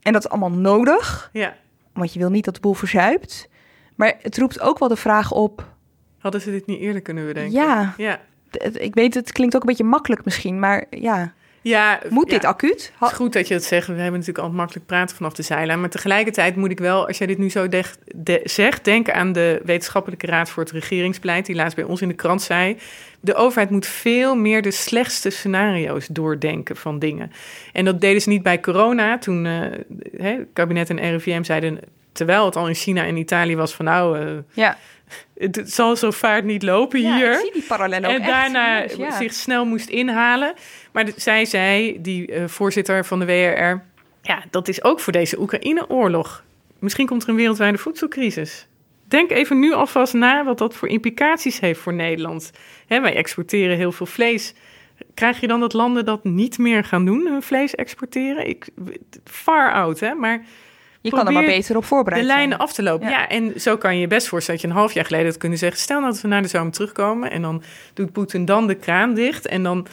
En 0.02 0.12
dat 0.12 0.24
is 0.24 0.30
allemaal 0.30 0.50
nodig, 0.58 1.30
Ja. 1.32 1.54
want 1.92 2.12
je 2.12 2.18
wil 2.18 2.30
niet 2.30 2.44
dat 2.44 2.54
de 2.54 2.60
boel 2.60 2.74
verzuipt. 2.74 3.48
Maar 3.94 4.14
het 4.22 4.38
roept 4.38 4.60
ook 4.60 4.78
wel 4.78 4.88
de 4.88 4.96
vraag 4.96 5.32
op, 5.32 5.72
Hadden 6.18 6.40
ze 6.40 6.50
dit 6.50 6.66
niet 6.66 6.80
eerder 6.80 7.02
kunnen 7.02 7.26
bedenken? 7.26 7.52
ja, 7.52 7.94
Ja. 7.96 8.20
ik 8.72 8.94
weet 8.94 9.14
het 9.14 9.32
klinkt 9.32 9.54
ook 9.54 9.60
een 9.60 9.68
beetje 9.68 9.84
makkelijk 9.84 10.24
misschien, 10.24 10.58
maar 10.58 10.84
ja, 10.90 11.32
Ja, 11.64 12.00
moet 12.08 12.30
ja. 12.30 12.34
dit 12.34 12.44
acuut? 12.44 12.92
Het 12.98 13.10
is 13.10 13.16
goed 13.16 13.32
dat 13.32 13.48
je 13.48 13.54
dat 13.54 13.64
zegt. 13.64 13.86
We 13.86 13.92
hebben 13.92 14.10
natuurlijk 14.12 14.38
altijd 14.38 14.56
makkelijk 14.56 14.86
praten 14.86 15.16
vanaf 15.16 15.32
de 15.32 15.42
zijlijn. 15.42 15.80
Maar 15.80 15.88
tegelijkertijd 15.90 16.56
moet 16.56 16.70
ik 16.70 16.78
wel, 16.78 17.06
als 17.06 17.18
jij 17.18 17.26
dit 17.26 17.38
nu 17.38 17.50
zo 17.50 17.68
de- 17.68 18.40
zegt, 18.44 18.84
denken 18.84 19.14
aan 19.14 19.32
de 19.32 19.60
Wetenschappelijke 19.64 20.26
Raad 20.26 20.50
voor 20.50 20.62
het 20.62 20.72
Regeringsbeleid, 20.72 21.46
die 21.46 21.54
laatst 21.54 21.76
bij 21.76 21.84
ons 21.84 22.02
in 22.02 22.08
de 22.08 22.14
krant 22.14 22.42
zei. 22.42 22.76
De 23.20 23.34
overheid 23.34 23.70
moet 23.70 23.86
veel 23.86 24.34
meer 24.34 24.62
de 24.62 24.70
slechtste 24.70 25.30
scenario's 25.30 26.06
doordenken 26.06 26.76
van 26.76 26.98
dingen. 26.98 27.32
En 27.72 27.84
dat 27.84 28.00
deden 28.00 28.22
ze 28.22 28.28
niet 28.28 28.42
bij 28.42 28.60
corona, 28.60 29.18
toen 29.18 29.44
het 29.44 30.46
kabinet 30.52 30.90
en 30.90 31.10
RIVM 31.10 31.42
zeiden, 31.42 31.78
terwijl 32.12 32.44
het 32.44 32.56
al 32.56 32.68
in 32.68 32.74
China 32.74 33.04
en 33.04 33.16
Italië 33.16 33.56
was 33.56 33.74
van 33.74 33.84
nou, 33.84 34.18
eh, 34.18 34.26
Ja. 34.52 34.76
Het, 35.34 35.62
zal 35.64 35.96
zo 35.96 36.10
vaart 36.10 36.44
niet 36.44 36.62
lopen 36.62 37.00
Ja, 37.00 37.16
hier. 37.16 37.32
ik 37.32 37.38
zie 37.38 37.52
die 37.52 37.64
ook 37.78 38.02
En 38.02 38.02
echt 38.04 38.24
daarna 38.24 38.88
serieus, 38.88 38.96
ja. 38.96 39.16
zich 39.16 39.32
snel 39.32 39.64
moest 39.64 39.88
inhalen. 39.88 40.54
Maar 40.92 41.08
zij 41.16 41.44
zei, 41.44 42.00
die 42.02 42.32
eh, 42.32 42.44
voorzitter 42.48 43.04
van 43.04 43.18
de 43.18 43.24
WRR... 43.24 43.82
ja, 44.22 44.44
dat 44.50 44.68
is 44.68 44.84
ook 44.84 45.00
voor 45.00 45.12
deze 45.12 45.40
Oekraïne-oorlog. 45.40 46.44
Misschien 46.78 47.06
komt 47.06 47.22
er 47.22 47.28
een 47.28 47.36
wereldwijde 47.36 47.78
voedselcrisis. 47.78 48.66
Denk 49.08 49.30
even 49.30 49.58
nu 49.58 49.72
alvast 49.72 50.12
na 50.12 50.44
wat 50.44 50.58
dat 50.58 50.74
voor 50.74 50.88
implicaties 50.88 51.60
heeft 51.60 51.80
voor 51.80 51.94
Nederland. 51.94 52.52
Hè, 52.86 53.00
wij 53.00 53.14
exporteren 53.14 53.76
heel 53.76 53.92
veel 53.92 54.06
vlees. 54.06 54.54
Krijg 55.14 55.40
je 55.40 55.46
dan 55.46 55.60
dat 55.60 55.72
landen 55.72 56.04
dat 56.04 56.24
niet 56.24 56.58
meer 56.58 56.84
gaan 56.84 57.04
doen, 57.04 57.26
hun 57.26 57.42
vlees 57.42 57.74
exporteren? 57.74 58.48
Ik, 58.48 58.66
far 59.24 59.72
out, 59.72 60.00
hè? 60.00 60.14
Maar 60.14 60.44
Je 61.04 61.10
kan 61.10 61.26
er 61.26 61.32
maar 61.32 61.44
beter 61.44 61.76
op 61.76 61.84
voorbereid 61.84 62.22
De 62.22 62.26
lijnen 62.26 62.58
af 62.58 62.72
te 62.72 62.82
lopen. 62.82 63.08
Ja. 63.08 63.28
en 63.28 63.60
zo 63.60 63.76
kan 63.76 63.94
je 63.94 64.00
je 64.00 64.06
best 64.06 64.28
voorstellen 64.28 64.60
dat 64.60 64.70
je 64.70 64.76
een 64.76 64.82
half 64.82 64.94
jaar 64.94 65.04
geleden 65.04 65.26
had 65.26 65.36
kunnen 65.36 65.58
zeggen... 65.58 65.80
stel 65.80 66.00
nou 66.00 66.12
dat 66.12 66.20
we 66.20 66.28
naar 66.28 66.42
de 66.42 66.48
zomer 66.48 66.72
terugkomen... 66.72 67.30
en 67.30 67.42
dan 67.42 67.62
doet 67.94 68.12
Poetin 68.12 68.44
dan 68.44 68.66
de 68.66 68.74
kraan 68.74 69.14
dicht... 69.14 69.46
en 69.46 69.62
dan 69.62 69.86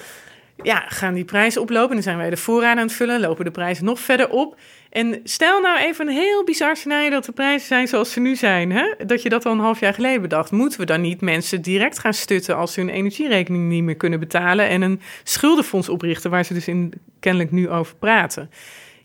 ja, 0.64 0.84
gaan 0.88 1.14
die 1.14 1.26
prijzen 1.26 1.62
oplopen... 1.62 1.90
en 1.90 1.96
dan 1.96 2.04
zijn 2.04 2.18
wij 2.18 2.30
de 2.30 2.38
voorraden 2.38 2.78
aan 2.78 2.88
het 2.88 2.96
vullen... 2.96 3.20
lopen 3.20 3.46
de 3.46 3.52
prijzen 3.52 3.86
nog 3.86 4.00
verder 4.00 4.30
op... 4.30 4.58
En 4.92 5.20
stel 5.24 5.62
nou 5.62 5.80
even 5.80 6.08
een 6.08 6.14
heel 6.14 6.44
bizar 6.44 6.76
scenario 6.76 7.10
dat 7.10 7.26
de 7.26 7.32
prijzen 7.32 7.68
zijn 7.68 7.88
zoals 7.88 8.12
ze 8.12 8.20
nu 8.20 8.36
zijn. 8.36 8.72
Hè? 8.72 8.94
Dat 9.06 9.22
je 9.22 9.30
dat 9.30 9.46
al 9.46 9.52
een 9.52 9.60
half 9.60 9.80
jaar 9.80 9.94
geleden 9.94 10.22
bedacht. 10.22 10.52
Moeten 10.52 10.80
we 10.80 10.86
dan 10.86 11.02
niet 11.02 11.22
mensen 11.22 11.62
direct 11.62 12.00
gaan 12.00 12.14
stutten 12.14 12.56
als 12.56 12.74
ze 12.74 12.80
hun 12.80 12.90
energierekening 12.90 13.70
niet 13.70 13.84
meer 13.84 13.96
kunnen 13.96 14.20
betalen 14.20 14.68
en 14.70 14.82
een 14.82 15.02
schuldenfonds 15.24 15.90
oprichten 15.90 16.30
waar 16.30 16.46
ze 16.46 16.54
dus 16.54 16.68
in, 16.68 16.94
kennelijk 17.20 17.52
nu 17.52 17.70
over 17.70 17.96
praten? 17.96 18.50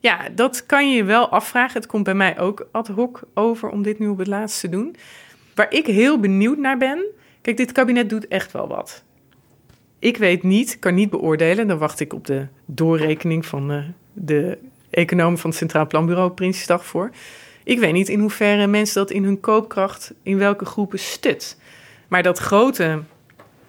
Ja, 0.01 0.29
dat 0.35 0.67
kan 0.67 0.91
je 0.91 0.97
je 0.97 1.05
wel 1.05 1.29
afvragen. 1.29 1.81
Het 1.81 1.87
komt 1.87 2.05
bij 2.05 2.15
mij 2.15 2.39
ook 2.39 2.69
ad 2.71 2.89
hoc 2.89 3.23
over 3.35 3.69
om 3.69 3.83
dit 3.83 3.99
nu 3.99 4.09
op 4.09 4.19
het 4.19 4.27
laatst 4.27 4.61
te 4.61 4.69
doen. 4.69 4.97
Waar 5.55 5.73
ik 5.73 5.87
heel 5.87 6.21
benieuwd 6.21 6.59
naar 6.59 6.79
ben. 6.79 7.05
Kijk, 7.43 7.57
dit 7.57 7.73
kabinet 7.73 8.11
doet 8.11 8.29
echt 8.29 8.53
wel 8.53 8.69
wat. 8.69 9.05
Ik 9.99 10.17
weet 10.17 10.43
niet, 10.43 10.79
kan 10.79 10.95
niet 10.95 11.11
beoordelen. 11.11 11.69
Dan 11.69 11.79
wacht 11.79 12.01
ik 12.01 12.13
op 12.13 12.27
de 12.27 12.47
doorrekening 12.65 13.47
van 13.47 13.71
eh, 13.71 13.79
de 14.13 14.59
economen 14.91 15.39
van 15.39 15.51
het 15.51 15.59
Centraal 15.59 15.87
Planbureau 15.87 16.31
Prinsjesdag 16.31 16.87
voor. 16.87 17.11
Ik 17.65 17.79
weet 17.79 17.93
niet 17.93 18.09
in 18.09 18.21
hoeverre 18.21 18.67
mensen 18.67 18.95
dat 18.95 19.11
in 19.11 19.25
hun 19.25 19.41
koopkracht 19.41 20.15
in 20.23 20.39
welke 20.39 20.65
groepen 20.65 20.99
stut. 20.99 21.59
Maar 22.09 22.23
dat 22.23 22.39
grote, 22.39 23.03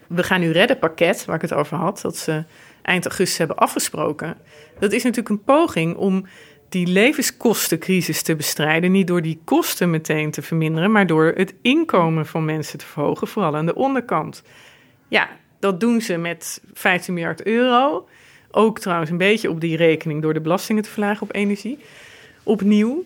we 0.08 0.24
gaan 0.24 0.40
nu 0.40 0.52
redden 0.52 0.80
pakket, 0.80 1.26
waar 1.26 1.36
ik 1.36 1.42
het 1.42 1.54
over 1.54 1.78
had, 1.78 2.02
dat 2.02 2.18
ze 2.18 2.44
eind 2.82 3.06
augustus 3.06 3.38
hebben 3.38 3.58
afgesproken. 3.58 4.38
Dat 4.80 4.92
is 4.92 5.04
natuurlijk 5.04 5.30
een 5.30 5.44
poging 5.44 5.96
om 5.96 6.26
die 6.70 6.88
levenskostencrisis 6.88 8.22
te 8.22 8.36
bestrijden. 8.36 8.92
Niet 8.92 9.08
door 9.08 9.22
die 9.22 9.40
kosten 9.44 9.90
meteen 9.90 10.32
te 10.32 10.42
verminderen, 10.42 10.92
maar 10.92 11.08
door 11.08 11.34
het 11.36 11.54
inkomen 11.62 12.26
van 12.26 12.46
mensen 12.46 12.80
te 12.80 12.86
verhogen, 12.86 13.28
vooral 13.28 13.56
aan 13.56 13.66
de 13.66 13.76
onderkant. 13.76 14.44
Ja, 15.08 15.30
dat 15.60 15.80
doen 15.80 16.02
ze 16.02 16.18
met 16.18 16.62
15 16.74 17.14
miljard 17.14 17.44
euro. 17.44 18.08
Ook 18.52 18.80
trouwens 18.80 19.10
een 19.10 19.18
beetje 19.18 19.50
op 19.50 19.62
die 19.62 19.78
rekening 19.78 20.22
door 20.22 20.34
de 20.34 20.42
belastingen 20.42 20.84
te 20.84 20.90
verlagen 20.90 21.22
op 21.22 21.36
energie. 21.36 21.80
Opnieuw. 22.44 23.06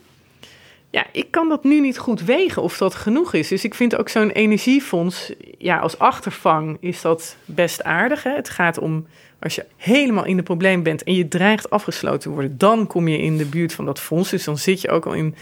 Ja, 0.91 1.05
ik 1.11 1.31
kan 1.31 1.49
dat 1.49 1.63
nu 1.63 1.79
niet 1.79 1.97
goed 1.97 2.21
wegen 2.21 2.61
of 2.61 2.77
dat 2.77 2.95
genoeg 2.95 3.33
is. 3.33 3.47
Dus 3.47 3.63
ik 3.63 3.73
vind 3.73 3.97
ook 3.97 4.09
zo'n 4.09 4.29
energiefonds, 4.29 5.33
ja, 5.57 5.77
als 5.77 5.99
achtervang 5.99 6.77
is 6.79 7.01
dat 7.01 7.35
best 7.45 7.83
aardig. 7.83 8.23
Hè? 8.23 8.35
Het 8.35 8.49
gaat 8.49 8.77
om 8.77 9.05
als 9.39 9.55
je 9.55 9.65
helemaal 9.77 10.25
in 10.25 10.35
de 10.35 10.43
probleem 10.43 10.83
bent 10.83 11.03
en 11.03 11.15
je 11.15 11.27
dreigt 11.27 11.69
afgesloten 11.69 12.19
te 12.19 12.29
worden, 12.29 12.57
dan 12.57 12.87
kom 12.87 13.07
je 13.07 13.17
in 13.17 13.37
de 13.37 13.45
buurt 13.45 13.73
van 13.73 13.85
dat 13.85 13.99
fonds. 13.99 14.29
Dus 14.29 14.43
dan 14.43 14.57
zit 14.57 14.81
je 14.81 14.89
ook 14.89 15.05
al 15.05 15.13
in 15.13 15.35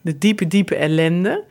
de 0.00 0.18
diepe, 0.18 0.46
diepe 0.46 0.76
ellende. 0.76 1.44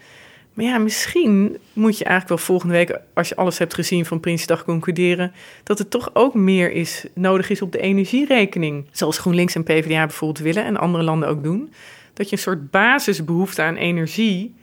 Maar 0.53 0.65
ja, 0.65 0.77
misschien 0.77 1.57
moet 1.73 1.97
je 1.97 2.03
eigenlijk 2.03 2.35
wel 2.35 2.47
volgende 2.47 2.73
week, 2.73 2.99
als 3.13 3.29
je 3.29 3.35
alles 3.35 3.57
hebt 3.57 3.73
gezien 3.73 4.05
van 4.05 4.19
Prinsdag, 4.19 4.63
concluderen 4.63 5.33
dat 5.63 5.79
het 5.79 5.89
toch 5.89 6.09
ook 6.13 6.33
meer 6.33 6.71
is, 6.71 7.05
nodig 7.13 7.49
is 7.49 7.61
op 7.61 7.71
de 7.71 7.79
energierekening. 7.79 8.85
Zoals 8.91 9.17
GroenLinks 9.17 9.55
en 9.55 9.63
PvdA 9.63 10.05
bijvoorbeeld 10.05 10.45
willen 10.45 10.65
en 10.65 10.77
andere 10.77 11.03
landen 11.03 11.29
ook 11.29 11.43
doen. 11.43 11.73
Dat 12.13 12.29
je 12.29 12.35
een 12.35 12.41
soort 12.41 12.71
basisbehoefte 12.71 13.61
aan 13.61 13.75
energie 13.75 14.55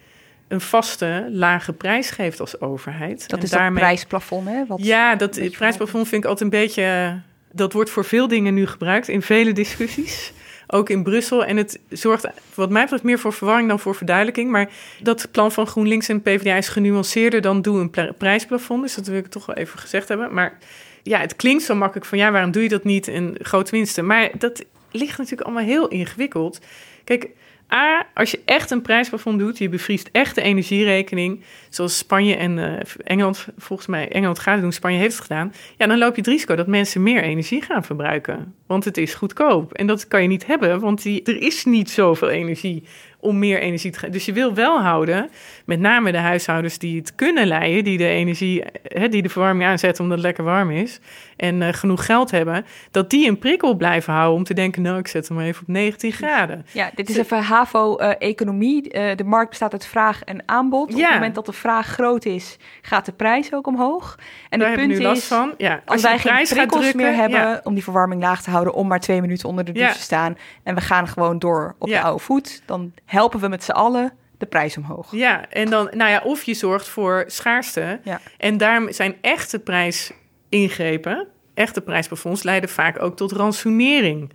een 0.51 0.61
vaste, 0.61 1.29
lage 1.31 1.73
prijs 1.73 2.11
geeft 2.11 2.41
als 2.41 2.61
overheid. 2.61 3.29
Dat 3.29 3.39
En 3.39 3.45
is 3.45 3.51
dat 3.51 3.75
prijsplafond, 3.75 4.49
hè? 4.49 4.67
Wat 4.67 4.85
ja, 4.85 5.15
dat 5.17 5.35
het 5.37 5.53
prijsplafond 5.53 6.09
vind 6.09 6.25
ik 6.25 6.31
altijd 6.31 6.53
een 6.53 6.61
beetje. 6.61 7.19
Dat 7.53 7.73
wordt 7.73 7.91
voor 7.91 8.05
veel 8.05 8.29
dingen 8.29 8.55
nu 8.55 8.67
gebruikt 8.67 9.09
in 9.09 9.23
vele 9.23 9.53
discussies. 9.53 10.33
Ook 10.67 10.89
in 10.91 11.03
Brussel. 11.03 11.45
En 11.45 11.57
het 11.57 11.81
zorgt, 11.89 12.27
wat 12.55 12.71
mij 12.71 12.83
betreft, 12.83 13.03
meer 13.03 13.19
voor 13.19 13.33
verwarring 13.33 13.69
dan 13.69 13.79
voor 13.79 13.95
verduidelijking. 13.95 14.51
Maar 14.51 14.71
dat 15.03 15.29
plan 15.31 15.53
van 15.53 15.67
GroenLinks 15.67 16.09
en 16.09 16.23
PvdA 16.23 16.55
is 16.55 16.69
genuanceerder 16.69 17.41
dan 17.41 17.63
doe 17.63 17.81
een 17.81 17.91
pla- 17.91 18.13
prijsplafond. 18.13 18.83
Dus 18.83 18.95
dat 18.95 19.07
wil 19.07 19.19
ik 19.19 19.27
toch 19.27 19.47
wel 19.47 19.57
even 19.57 19.79
gezegd 19.79 20.09
hebben. 20.09 20.35
Maar 20.35 20.59
ja, 21.03 21.19
het 21.19 21.37
klinkt 21.37 21.63
zo 21.63 21.75
makkelijk 21.75 22.07
van 22.07 22.19
ja, 22.19 22.31
waarom 22.31 22.51
doe 22.51 22.63
je 22.63 22.69
dat 22.69 22.85
niet 22.85 23.07
in 23.07 23.37
grote 23.43 23.71
winsten? 23.71 24.07
Maar 24.07 24.31
dat 24.39 24.65
ligt 24.91 25.19
natuurlijk 25.19 25.49
allemaal 25.49 25.65
heel 25.65 25.89
ingewikkeld. 25.89 26.61
Kijk, 27.05 27.29
A, 27.73 28.07
als 28.15 28.31
je 28.31 28.41
echt 28.45 28.71
een 28.71 28.83
prijsplafond 28.83 29.39
doet, 29.39 29.59
je 29.59 29.69
bevriest 29.69 30.09
echt 30.13 30.35
de 30.35 30.43
energierekening, 30.43 31.41
zoals 31.69 31.99
Spanje 31.99 32.37
en 32.37 32.59
eh, 32.59 32.87
Engeland, 33.05 33.47
volgens 33.57 33.89
mij, 33.89 34.09
Engeland 34.09 34.39
gaat 34.39 34.55
het 34.55 34.63
doen, 34.63 34.73
Spanje 34.73 34.99
heeft 34.99 35.15
het 35.15 35.23
gedaan, 35.23 35.53
ja, 35.77 35.87
dan 35.87 35.99
loop 35.99 36.15
je 36.15 36.21
het 36.21 36.31
risico 36.31 36.57
dat 36.57 36.67
mensen 36.67 37.03
meer 37.03 37.23
energie 37.23 37.63
gaan 37.63 37.85
verbruiken. 37.85 38.55
Want 38.67 38.85
het 38.85 38.97
is 38.97 39.15
goedkoop. 39.15 39.73
En 39.73 39.87
dat 39.87 40.09
kan 40.09 40.23
je 40.23 40.29
niet 40.29 40.47
hebben, 40.47 40.81
want 40.81 41.03
die, 41.03 41.23
er 41.23 41.43
is 41.43 41.65
niet 41.65 41.91
zoveel 41.91 42.29
energie 42.29 42.85
om 43.21 43.39
meer 43.39 43.61
energie 43.61 43.91
te 43.91 43.99
geven. 43.99 44.13
Dus 44.13 44.25
je 44.25 44.33
wil 44.33 44.55
wel 44.55 44.81
houden, 44.81 45.31
met 45.71 45.81
name 45.81 46.13
de 46.13 46.19
huishoudens 46.19 46.79
die 46.79 46.99
het 46.99 47.15
kunnen 47.15 47.47
leiden, 47.47 47.85
die 47.85 47.99
de 47.99 48.07
energie, 48.09 48.65
hè, 48.83 49.09
die 49.09 49.23
de 49.23 49.29
verwarming 49.29 49.69
aanzetten 49.71 50.03
omdat 50.03 50.17
het 50.19 50.27
lekker 50.27 50.45
warm 50.45 50.71
is 50.71 51.01
en 51.37 51.63
eh, 51.63 51.73
genoeg 51.73 52.05
geld 52.07 52.31
hebben, 52.31 52.65
dat 52.91 53.11
die 53.11 53.29
een 53.29 53.39
prikkel 53.39 53.75
blijven 53.75 54.13
houden 54.13 54.37
om 54.37 54.45
te 54.45 54.55
denken, 54.55 54.83
nou, 54.83 54.99
ik 54.99 55.07
zet 55.09 55.29
hem 55.29 55.41
even 55.41 55.63
op 55.63 55.69
19 55.69 56.13
graden. 56.13 56.67
Ja, 56.73 56.91
dit 56.95 57.09
is 57.09 57.17
even 57.17 57.43
HAVO-economie. 57.43 58.91
Eh, 58.91 59.17
de 59.17 59.25
markt 59.25 59.49
bestaat 59.49 59.73
uit 59.73 59.87
vraag 59.87 60.23
en 60.23 60.43
aanbod. 60.47 60.93
Op 60.93 60.99
Ja. 60.99 61.05
het 61.05 61.15
moment 61.15 61.35
dat 61.35 61.47
de 61.47 61.53
vraag 61.53 61.87
groot 61.87 62.25
is, 62.25 62.57
gaat 62.83 63.07
de 63.07 63.13
prijs 63.13 63.53
ook 63.53 63.67
omhoog. 63.67 64.19
En 64.49 64.59
Daar 64.59 64.69
het 64.69 64.79
punt 64.79 64.93
nu 64.93 65.01
last 65.01 65.23
is, 65.23 65.27
van. 65.27 65.55
Ja, 65.57 65.83
als 65.85 66.03
wij 66.03 66.19
geen 66.19 66.47
prikkels 66.49 66.81
drukken, 66.81 67.03
meer 67.03 67.15
hebben 67.15 67.41
ja. 67.41 67.61
om 67.65 67.75
die 67.75 67.83
verwarming 67.83 68.23
laag 68.23 68.43
te 68.43 68.51
houden, 68.51 68.75
om 68.75 68.87
maar 68.87 69.01
twee 69.01 69.21
minuten 69.21 69.49
onder 69.49 69.65
de 69.65 69.73
douche 69.73 69.95
te 69.95 70.01
staan, 70.01 70.37
en 70.63 70.75
we 70.75 70.81
gaan 70.81 71.09
gewoon 71.09 71.39
door 71.39 71.75
op 71.79 71.89
de 71.89 72.01
oude 72.01 72.23
voet, 72.23 72.63
dan 72.67 72.93
helpen 73.05 73.41
we 73.41 73.49
met 73.49 73.65
z'n 73.65 73.71
allen 73.71 74.13
de 74.41 74.47
prijs 74.47 74.77
omhoog. 74.77 75.13
Ja, 75.13 75.49
en 75.49 75.71
dan, 75.71 75.91
nou 75.93 76.11
ja, 76.11 76.21
of 76.25 76.43
je 76.43 76.55
zorgt 76.55 76.89
voor 76.89 77.25
schaarste. 77.27 78.01
Ja. 78.05 78.21
En 78.39 78.57
daarom 78.57 78.93
zijn 78.93 79.17
echte 79.21 79.59
prijsingrepen, 79.59 81.27
echte 81.55 81.81
prijsplafonds, 81.81 82.43
leiden 82.43 82.71
vaak 82.71 83.03
ook 83.03 83.17
tot 83.17 83.33
ransonering. 83.33 84.33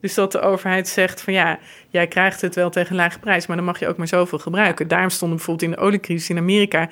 Dus 0.00 0.14
dat 0.14 0.32
de 0.32 0.40
overheid 0.40 0.88
zegt 0.88 1.22
van 1.22 1.32
ja, 1.32 1.58
jij 1.88 2.06
krijgt 2.06 2.40
het 2.40 2.54
wel 2.54 2.70
tegen 2.70 2.90
een 2.90 2.96
lage 2.96 3.18
prijs, 3.18 3.46
maar 3.46 3.56
dan 3.56 3.64
mag 3.64 3.78
je 3.78 3.88
ook 3.88 3.96
maar 3.96 4.08
zoveel 4.08 4.38
gebruiken. 4.38 4.88
Daarom 4.88 5.10
stonden 5.10 5.36
bijvoorbeeld 5.36 5.70
in 5.70 5.76
de 5.76 5.82
oliecrisis 5.82 6.30
in 6.30 6.38
Amerika 6.38 6.88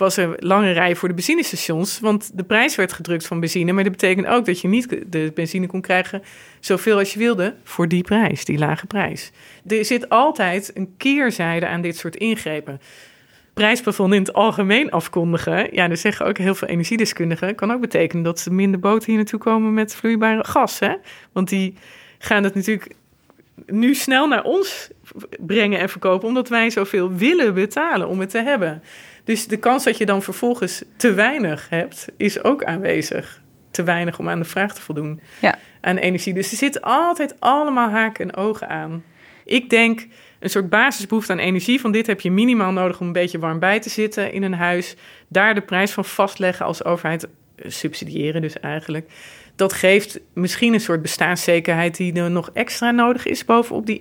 was 0.00 0.16
er 0.16 0.34
lange 0.38 0.70
rij 0.70 0.96
voor 0.96 1.08
de 1.08 1.14
benzinestations, 1.14 2.00
want 2.00 2.30
de 2.34 2.44
prijs 2.44 2.76
werd 2.76 2.92
gedrukt 2.92 3.26
van 3.26 3.40
benzine, 3.40 3.72
maar 3.72 3.82
dat 3.82 3.92
betekent 3.92 4.26
ook 4.26 4.46
dat 4.46 4.60
je 4.60 4.68
niet 4.68 4.96
de 5.06 5.32
benzine 5.34 5.66
kon 5.66 5.80
krijgen 5.80 6.22
zoveel 6.60 6.98
als 6.98 7.12
je 7.12 7.18
wilde 7.18 7.54
voor 7.64 7.88
die 7.88 8.02
prijs, 8.02 8.44
die 8.44 8.58
lage 8.58 8.86
prijs. 8.86 9.30
Er 9.66 9.84
zit 9.84 10.08
altijd 10.08 10.70
een 10.74 10.94
keerzijde 10.96 11.66
aan 11.66 11.80
dit 11.80 11.96
soort 11.96 12.16
ingrepen 12.16 12.80
prijsplafond 13.54 14.14
in 14.14 14.20
het 14.20 14.32
algemeen 14.32 14.90
afkondigen. 14.90 15.68
Ja, 15.72 15.88
dat 15.88 15.98
zeggen 15.98 16.26
ook 16.26 16.38
heel 16.38 16.54
veel 16.54 16.68
energiedeskundigen. 16.68 17.54
Kan 17.54 17.70
ook 17.72 17.80
betekenen 17.80 18.24
dat 18.24 18.40
ze 18.40 18.52
minder 18.52 18.80
boten 18.80 19.06
hier 19.06 19.16
naartoe 19.16 19.38
komen 19.38 19.74
met 19.74 19.94
vloeibare 19.94 20.44
gas. 20.44 20.78
Hè? 20.78 20.94
Want 21.32 21.48
die 21.48 21.74
gaan 22.18 22.44
het 22.44 22.54
natuurlijk 22.54 22.94
nu 23.66 23.94
snel 23.94 24.28
naar 24.28 24.42
ons 24.42 24.90
brengen 25.38 25.78
en 25.78 25.88
verkopen, 25.88 26.28
omdat 26.28 26.48
wij 26.48 26.70
zoveel 26.70 27.12
willen 27.14 27.54
betalen 27.54 28.08
om 28.08 28.20
het 28.20 28.30
te 28.30 28.42
hebben. 28.42 28.82
Dus 29.30 29.46
de 29.46 29.56
kans 29.56 29.84
dat 29.84 29.98
je 29.98 30.06
dan 30.06 30.22
vervolgens 30.22 30.82
te 30.96 31.12
weinig 31.12 31.66
hebt, 31.68 32.06
is 32.16 32.44
ook 32.44 32.64
aanwezig. 32.64 33.42
Te 33.70 33.82
weinig 33.82 34.18
om 34.18 34.28
aan 34.28 34.38
de 34.38 34.44
vraag 34.44 34.74
te 34.74 34.80
voldoen 34.80 35.20
Ja. 35.40 35.58
aan 35.80 35.96
energie. 35.96 36.34
Dus 36.34 36.50
er 36.50 36.56
zitten 36.56 36.80
altijd 36.82 37.34
allemaal 37.40 37.90
haken 37.90 38.24
en 38.30 38.36
ogen 38.36 38.68
aan. 38.68 39.04
Ik 39.44 39.70
denk 39.70 40.06
een 40.38 40.50
soort 40.50 40.68
basisbehoefte 40.68 41.32
aan 41.32 41.38
energie. 41.38 41.80
Van 41.80 41.92
dit 41.92 42.06
heb 42.06 42.20
je 42.20 42.30
minimaal 42.30 42.72
nodig 42.72 43.00
om 43.00 43.06
een 43.06 43.12
beetje 43.12 43.38
warm 43.38 43.58
bij 43.58 43.80
te 43.80 43.88
zitten 43.90 44.32
in 44.32 44.42
een 44.42 44.54
huis. 44.54 44.96
Daar 45.28 45.54
de 45.54 45.60
prijs 45.60 45.90
van 45.90 46.04
vastleggen 46.04 46.66
als 46.66 46.84
overheid. 46.84 47.24
eh, 47.24 47.30
Subsidiëren 47.70 48.40
dus 48.42 48.60
eigenlijk. 48.60 49.10
Dat 49.56 49.72
geeft 49.72 50.20
misschien 50.34 50.72
een 50.74 50.80
soort 50.80 51.02
bestaanszekerheid 51.02 51.96
die 51.96 52.12
er 52.14 52.30
nog 52.30 52.50
extra 52.52 52.90
nodig 52.90 53.26
is 53.26 53.44
bovenop 53.44 53.86
die 53.86 54.00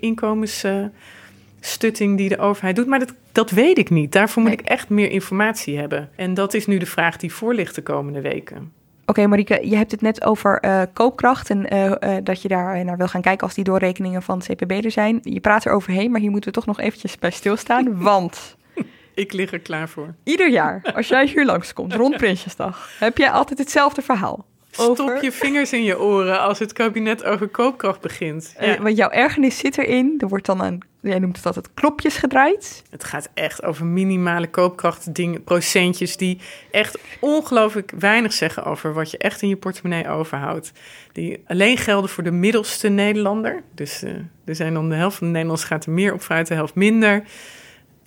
inkomensstutting 1.60 2.18
die 2.18 2.30
de 2.30 2.38
overheid 2.38 2.76
doet. 2.76 2.88
Maar 2.88 2.99
dat, 2.99 3.14
dat 3.32 3.51
weet 3.51 3.78
ik 3.78 3.89
niet. 3.89 4.12
Daarvoor 4.12 4.43
moet 4.43 4.51
ik 4.51 4.62
echt 4.62 4.89
meer 4.89 5.12
informatie 5.12 5.78
hebben. 5.78 6.10
En 6.16 6.34
dat 6.34 6.53
is 6.53 6.68
nu 6.68 6.78
de 6.78 6.86
vraag 6.86 7.18
die 7.18 7.34
voor 7.34 7.53
ligt 7.53 7.76
de 7.76 7.82
komende 7.82 8.22
weken. 8.22 8.72
Oké, 9.05 9.28
Marieke, 9.28 9.70
je 9.70 9.76
hebt 9.76 9.91
het 9.91 10.01
net 10.01 10.24
over 10.24 10.60
eh, 10.60 10.82
koopkracht 10.93 11.49
en 11.49 11.70
eh, 11.70 12.18
eh, 12.18 12.24
dat 12.24 12.41
je 12.41 12.47
daar 12.47 12.86
naar 12.86 12.97
wil 12.97 13.07
gaan 13.07 13.22
kijken 13.22 13.45
als 13.45 13.55
die 13.55 13.64
doorrekeningen 13.64 14.22
van 14.22 14.38
het 14.38 14.47
CPB 14.47 14.72
er 14.72 14.91
zijn. 14.91 15.20
Je 15.24 15.39
praat 15.39 15.66
er 15.66 15.72
overheen, 15.72 16.12
maar 16.12 16.22
hier 16.22 16.32
moeten 16.32 16.49
we 16.49 16.55
toch 16.55 16.66
nog 16.66 16.80
eventjes 16.80 17.18
bij 17.18 17.32
stilstaan, 17.32 18.01
want 18.01 18.57
Ik 19.14 19.34
lig 19.34 19.51
er 19.51 19.60
klaar 19.60 19.89
voor. 19.89 20.14
ieder 20.24 20.49
jaar 20.49 20.91
als 20.95 21.07
jij 21.07 21.26
hier 21.26 21.45
langskomt 21.45 21.93
rond 21.93 22.18
Prinsjesdag, 22.18 22.89
heb 22.99 23.18
jij 23.18 23.32
altijd 23.32 23.60
hetzelfde 23.60 24.01
verhaal. 24.01 24.45
Stop 24.72 25.18
je 25.22 25.32
vingers 25.32 25.74
in 25.74 25.84
je 25.84 25.99
oren 25.99 26.41
als 26.41 26.60
het 26.60 26.74
kabinet 26.74 27.24
over 27.24 27.47
koopkracht 27.47 28.01
begint. 28.01 28.55
Ja. 28.60 28.82
Want 28.82 28.97
jouw 28.97 29.10
ergernis 29.10 29.57
zit 29.57 29.78
erin. 29.78 30.16
Er 30.18 30.28
wordt 30.28 30.45
dan 30.45 30.62
aan, 30.62 30.80
jij 31.02 31.20
noemt 31.20 31.36
het 31.36 31.45
altijd 31.45 31.70
klopjes 31.74 32.18
gedraaid. 32.18 32.84
Het 32.89 33.04
gaat 33.04 33.30
echt 33.34 33.64
over 33.64 33.86
minimale 33.86 34.47
koopkracht, 34.47 35.16
dingen, 35.16 35.43
procentjes 35.43 36.18
die 36.18 36.39
echt 36.72 37.00
ongelooflijk 37.20 37.91
weinig 38.00 38.34
zeggen 38.34 38.64
over 38.64 38.93
wat 38.93 39.12
je 39.12 39.18
echt 39.18 39.41
in 39.41 39.50
je 39.50 39.58
portemonnee 39.58 40.10
overhoudt. 40.10 40.72
Die 41.12 41.43
alleen 41.47 41.78
gelden 41.78 42.10
voor 42.10 42.24
de 42.24 42.32
middelste 42.32 42.88
Nederlander. 42.88 43.64
Dus 43.76 44.04
eh, 44.04 44.12
er 44.45 44.56
zijn 44.56 44.74
dan 44.74 44.89
de 44.89 44.95
helft 44.95 45.18
van 45.18 45.28
de 45.28 45.34
Nederlanders 45.34 45.68
gaat 45.68 45.86
er 45.86 45.91
meer 45.91 46.14
op 46.14 46.22
vooruit, 46.22 46.47
de 46.47 46.54
helft 46.54 46.76
minder. 46.76 47.24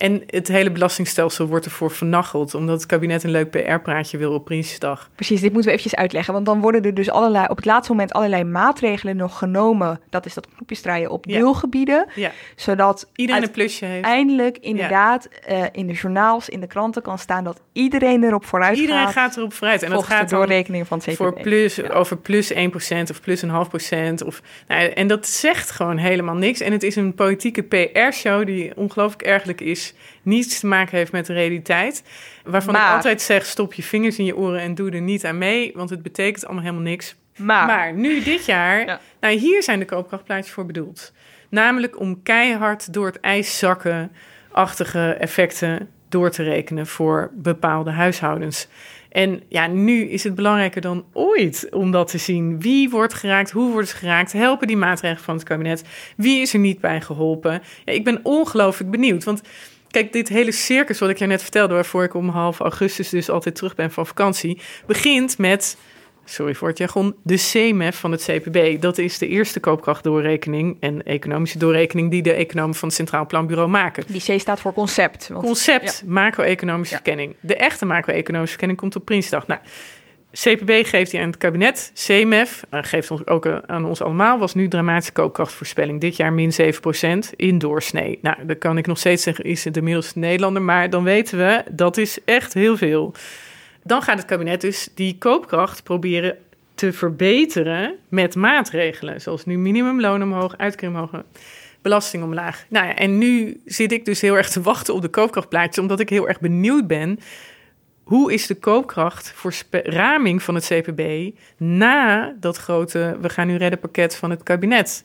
En 0.03 0.23
het 0.27 0.47
hele 0.47 0.71
belastingstelsel 0.71 1.47
wordt 1.47 1.65
ervoor 1.65 1.91
vernacheld, 1.91 2.53
omdat 2.53 2.75
het 2.75 2.85
kabinet 2.85 3.23
een 3.23 3.31
leuk 3.31 3.49
PR-praatje 3.49 4.17
wil 4.17 4.33
op 4.33 4.45
Prinsjesdag. 4.45 5.09
Precies, 5.15 5.41
dit 5.41 5.53
moeten 5.53 5.71
we 5.71 5.77
eventjes 5.77 5.99
uitleggen. 5.99 6.33
Want 6.33 6.45
dan 6.45 6.61
worden 6.61 6.81
er 6.83 6.93
dus 6.93 7.09
allerlei, 7.09 7.45
op 7.49 7.55
het 7.55 7.65
laatste 7.65 7.91
moment 7.91 8.13
allerlei 8.13 8.43
maatregelen 8.43 9.15
nog 9.15 9.37
genomen. 9.37 9.99
Dat 10.09 10.25
is 10.25 10.33
dat 10.33 10.47
knopjes 10.55 10.81
draaien 10.81 11.09
op 11.11 11.25
Ja. 11.25 11.37
deelgebieden. 11.39 12.07
Ja. 12.15 12.31
Zodat 12.55 13.09
Iedereen 13.15 13.43
een 13.43 13.51
plusje 13.51 13.85
heeft. 13.85 14.05
Eindelijk 14.05 14.57
inderdaad 14.57 15.27
eh, 15.45 15.63
in 15.71 15.87
de 15.87 15.93
journaals, 15.93 16.49
in 16.49 16.59
de 16.59 16.67
kranten 16.67 17.01
kan 17.01 17.19
staan 17.19 17.43
dat 17.43 17.61
iedereen 17.73 18.23
erop 18.23 18.45
vooruit 18.45 18.77
Iedereen 18.77 19.03
gaat. 19.03 19.11
gaat 19.13 19.37
erop 19.37 19.53
vooruit. 19.53 19.83
En 19.83 19.89
dat 19.89 20.03
gaat 20.03 20.29
de 20.29 20.35
dan 20.35 20.39
doorrekening 20.39 20.87
van 20.87 20.97
het 20.97 21.07
CPB. 21.07 21.17
voor 21.17 21.33
plus, 21.41 21.89
over 21.89 22.17
plus 22.17 22.53
1% 22.53 23.09
of 23.11 23.21
plus 23.21 23.41
een 23.41 23.49
half 23.49 23.69
procent. 23.69 24.23
Of, 24.23 24.41
nou, 24.67 24.89
en 24.89 25.07
dat 25.07 25.27
zegt 25.27 25.71
gewoon 25.71 25.97
helemaal 25.97 26.35
niks. 26.35 26.59
En 26.59 26.71
het 26.71 26.83
is 26.83 26.95
een 26.95 27.13
politieke 27.13 27.63
PR-show 27.63 28.45
die 28.45 28.71
ongelooflijk 28.75 29.21
ergelijk 29.21 29.61
is. 29.61 29.92
Niets 30.21 30.59
te 30.59 30.67
maken 30.67 30.97
heeft 30.97 31.11
met 31.11 31.25
de 31.25 31.33
realiteit. 31.33 32.03
Waarvan 32.43 32.75
ik 32.75 32.81
altijd 32.81 33.21
zeg, 33.21 33.45
stop 33.45 33.73
je 33.73 33.83
vingers 33.83 34.17
in 34.17 34.25
je 34.25 34.37
oren 34.37 34.59
en 34.59 34.75
doe 34.75 34.91
er 34.91 35.01
niet 35.01 35.25
aan 35.25 35.37
mee. 35.37 35.71
Want 35.75 35.89
het 35.89 36.01
betekent 36.01 36.45
allemaal 36.45 36.63
helemaal 36.63 36.83
niks. 36.83 37.15
Maar, 37.37 37.93
nu 37.93 38.23
dit 38.23 38.45
jaar, 38.45 38.99
nou 39.19 39.35
hier 39.35 39.63
zijn 39.63 39.79
de 39.79 39.85
koopkrachtplaatjes 39.85 40.53
voor 40.53 40.65
bedoeld. 40.65 41.13
Namelijk 41.49 41.99
om 41.99 42.23
keihard 42.23 42.93
door 42.93 43.05
het 43.05 43.19
ijs 43.19 43.57
zakken 43.57 44.11
achtige 44.51 45.13
effecten 45.13 45.89
door 46.09 46.29
te 46.29 46.43
rekenen 46.43 46.87
voor 46.87 47.31
bepaalde 47.33 47.91
huishoudens. 47.91 48.67
En 49.09 49.43
ja, 49.49 49.67
nu 49.67 50.09
is 50.09 50.23
het 50.23 50.35
belangrijker 50.35 50.81
dan 50.81 51.05
ooit 51.13 51.67
om 51.71 51.91
dat 51.91 52.07
te 52.07 52.17
zien. 52.17 52.61
Wie 52.61 52.89
wordt 52.89 53.13
geraakt? 53.13 53.51
Hoe 53.51 53.71
wordt 53.71 53.89
het 53.89 53.97
geraakt? 53.97 54.31
Helpen 54.31 54.67
die 54.67 54.77
maatregelen 54.77 55.23
van 55.23 55.35
het 55.35 55.43
kabinet? 55.43 55.83
Wie 56.17 56.41
is 56.41 56.53
er 56.53 56.59
niet 56.59 56.79
bij 56.79 57.01
geholpen? 57.01 57.61
Ja, 57.85 57.93
ik 57.93 58.03
ben 58.03 58.19
ongelooflijk 58.23 58.91
benieuwd. 58.91 59.23
Want 59.23 59.41
kijk, 59.93 60.13
dit 60.13 60.29
hele 60.29 60.51
circus 60.51 60.99
wat 60.99 61.09
ik 61.09 61.17
je 61.17 61.25
net 61.25 61.41
vertelde, 61.41 61.73
waarvoor 61.73 62.03
ik 62.03 62.13
om 62.13 62.29
half 62.29 62.59
augustus 62.59 63.09
dus 63.09 63.29
altijd 63.29 63.55
terug 63.55 63.75
ben 63.75 63.91
van 63.91 64.07
vakantie, 64.07 64.61
begint 64.85 65.37
met 65.37 65.77
sorry 66.25 66.55
voor 66.55 66.67
het 66.67 66.77
jargon, 66.77 67.15
de 67.23 67.37
CMEF 67.51 67.99
van 67.99 68.11
het 68.11 68.23
CPB. 68.23 68.81
Dat 68.81 68.97
is 68.97 69.17
de 69.17 69.27
eerste 69.27 69.59
koopkrachtdoorrekening 69.59 70.77
en 70.79 71.03
economische 71.03 71.57
doorrekening 71.57 72.11
die 72.11 72.21
de 72.21 72.33
economen 72.33 72.75
van 72.75 72.87
het 72.87 72.97
Centraal 72.97 73.25
Planbureau 73.25 73.69
maken. 73.69 74.03
Die 74.07 74.21
C 74.35 74.39
staat 74.39 74.59
voor 74.59 74.73
concept. 74.73 75.27
Want, 75.27 75.45
concept, 75.45 76.03
macro-economische 76.05 76.95
verkenning. 76.95 77.35
De 77.39 77.55
echte 77.55 77.85
macro-economische 77.85 78.51
verkenning 78.51 78.79
komt 78.79 78.95
op 78.95 79.05
Prinsdag. 79.05 79.47
Nou, 79.47 79.59
CPB 80.33 80.85
geeft 80.85 81.11
die 81.11 81.19
aan 81.19 81.27
het 81.27 81.37
kabinet. 81.37 81.91
CMF 81.93 82.63
uh, 82.71 82.79
geeft 82.83 83.11
ons 83.11 83.27
ook 83.27 83.45
uh, 83.45 83.57
aan 83.65 83.85
ons 83.85 84.01
allemaal. 84.01 84.39
Was 84.39 84.53
nu 84.53 84.67
dramatische 84.67 85.11
koopkrachtvoorspelling. 85.11 86.01
Dit 86.01 86.15
jaar 86.15 86.33
min 86.33 86.51
7% 87.31 87.35
in 87.35 87.57
doorsnee. 87.57 88.19
Nou, 88.21 88.45
dan 88.45 88.57
kan 88.57 88.77
ik 88.77 88.87
nog 88.87 88.97
steeds 88.97 89.23
zeggen, 89.23 89.43
is 89.43 89.63
het 89.63 89.73
de 89.73 89.81
middelste 89.81 90.19
Nederlander. 90.19 90.61
Maar 90.61 90.89
dan 90.89 91.03
weten 91.03 91.37
we, 91.37 91.63
dat 91.71 91.97
is 91.97 92.17
echt 92.25 92.53
heel 92.53 92.77
veel. 92.77 93.13
Dan 93.83 94.01
gaat 94.01 94.17
het 94.17 94.25
kabinet 94.25 94.61
dus 94.61 94.89
die 94.95 95.17
koopkracht 95.17 95.83
proberen 95.83 96.37
te 96.75 96.93
verbeteren 96.93 97.95
met 98.09 98.35
maatregelen. 98.35 99.21
Zoals 99.21 99.45
nu 99.45 99.57
minimumloon 99.57 100.23
omhoog, 100.23 100.57
uitkering 100.57 100.95
omhoog, 100.95 101.23
belasting 101.81 102.23
omlaag. 102.23 102.65
Nou 102.69 102.87
ja, 102.87 102.95
en 102.95 103.17
nu 103.17 103.61
zit 103.65 103.91
ik 103.91 104.05
dus 104.05 104.21
heel 104.21 104.37
erg 104.37 104.49
te 104.49 104.61
wachten 104.61 104.93
op 104.93 105.01
de 105.01 105.07
koopkrachtplaatjes, 105.07 105.77
omdat 105.77 105.99
ik 105.99 106.09
heel 106.09 106.27
erg 106.27 106.39
benieuwd 106.39 106.87
ben. 106.87 107.19
Hoe 108.03 108.33
is 108.33 108.47
de 108.47 108.55
koopkracht 108.55 109.31
voor 109.35 109.53
raming 109.71 110.43
van 110.43 110.55
het 110.55 110.65
CPB 110.65 111.31
na 111.57 112.33
dat 112.39 112.57
grote 112.57 113.17
we 113.21 113.29
gaan 113.29 113.47
nu 113.47 113.55
redden 113.55 113.79
pakket 113.79 114.15
van 114.15 114.29
het 114.29 114.43
kabinet? 114.43 115.03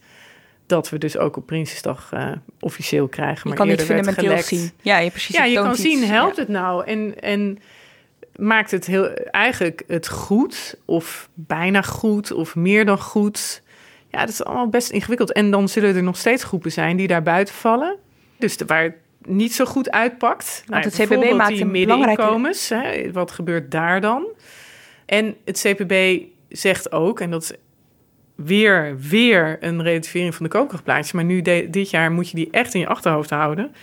Dat 0.66 0.88
we 0.90 0.98
dus 0.98 1.16
ook 1.16 1.36
op 1.36 1.46
Prinsjesdag 1.46 2.10
uh, 2.14 2.32
officieel 2.60 3.08
krijgen. 3.08 3.40
Je 3.42 3.48
maar 3.48 3.56
kan 3.56 3.68
niet 3.68 3.82
fundamenteel 3.82 4.42
zien. 4.42 4.70
Ja, 4.82 4.98
je, 4.98 5.10
precies, 5.10 5.36
Ja, 5.36 5.44
je 5.44 5.54
kan 5.54 5.76
zien, 5.76 6.04
helpt 6.04 6.36
Ja. 6.36 6.42
het 6.42 6.50
nou? 6.50 6.84
En, 6.86 7.20
en 7.20 7.58
maakt 8.36 8.70
het 8.70 8.86
heel, 8.86 9.14
eigenlijk 9.14 9.82
het 9.86 10.08
goed 10.08 10.76
of 10.84 11.28
bijna 11.34 11.82
goed 11.82 12.32
of 12.32 12.54
meer 12.54 12.84
dan 12.84 12.98
goed? 12.98 13.62
Ja, 14.10 14.20
dat 14.20 14.28
is 14.28 14.44
allemaal 14.44 14.68
best 14.68 14.90
ingewikkeld. 14.90 15.32
En 15.32 15.50
dan 15.50 15.68
zullen 15.68 15.96
er 15.96 16.02
nog 16.02 16.16
steeds 16.16 16.44
groepen 16.44 16.72
zijn 16.72 16.96
die 16.96 17.06
daar 17.06 17.22
buiten 17.22 17.54
vallen. 17.54 17.96
Dus 18.38 18.56
de, 18.56 18.64
waar 18.64 18.94
niet 19.28 19.54
zo 19.54 19.64
goed 19.64 19.90
uitpakt. 19.90 20.62
Nou, 20.66 20.82
het 20.82 20.94
CPB 20.94 21.08
maakt 21.08 21.20
een 21.20 21.32
belangrijke- 21.36 21.64
middeninkomens. 21.64 22.68
Hè, 22.68 23.12
wat 23.12 23.30
gebeurt 23.30 23.70
daar 23.70 24.00
dan? 24.00 24.26
En 25.06 25.36
het 25.44 25.60
CPB 25.66 26.22
zegt 26.48 26.92
ook, 26.92 27.20
en 27.20 27.30
dat 27.30 27.42
is 27.42 27.52
weer, 28.34 28.98
weer 29.08 29.56
een 29.60 29.82
relativering 29.82 30.34
van 30.34 30.44
de 30.44 30.50
koopkrachtplaatjes. 30.52 31.12
Maar 31.12 31.24
nu 31.24 31.42
de- 31.42 31.66
dit 31.70 31.90
jaar 31.90 32.12
moet 32.12 32.30
je 32.30 32.36
die 32.36 32.48
echt 32.50 32.74
in 32.74 32.80
je 32.80 32.86
achterhoofd 32.86 33.30
houden. 33.30 33.74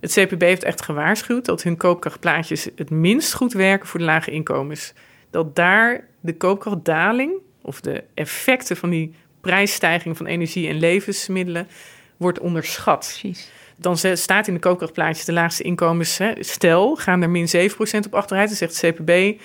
Het 0.00 0.12
CPB 0.12 0.40
heeft 0.40 0.64
echt 0.64 0.82
gewaarschuwd 0.82 1.44
dat 1.44 1.62
hun 1.62 1.76
koopkrachtplaatjes 1.76 2.68
het 2.76 2.90
minst 2.90 3.34
goed 3.34 3.52
werken 3.52 3.88
voor 3.88 4.00
de 4.00 4.06
lage 4.06 4.30
inkomens. 4.30 4.92
Dat 5.30 5.56
daar 5.56 6.06
de 6.20 6.36
koopkrachtdaling 6.36 7.32
of 7.62 7.80
de 7.80 8.04
effecten 8.14 8.76
van 8.76 8.90
die 8.90 9.14
prijsstijging 9.40 10.16
van 10.16 10.26
energie 10.26 10.68
en 10.68 10.78
levensmiddelen 10.78 11.68
wordt 12.16 12.38
onderschat. 12.40 13.20
Dan 13.80 13.96
staat 13.96 14.46
in 14.46 14.54
de 14.54 14.60
koopkrachtplaatjes 14.60 15.24
de 15.24 15.32
laagste 15.32 15.62
inkomens, 15.62 16.18
hè, 16.18 16.32
stel, 16.38 16.96
gaan 16.96 17.22
er 17.22 17.30
min 17.30 17.48
7% 17.48 18.06
op 18.06 18.14
achteruit. 18.14 18.48
Dan 18.48 18.56
zegt 18.56 18.80
het 18.80 18.94
CPB, 18.94 19.40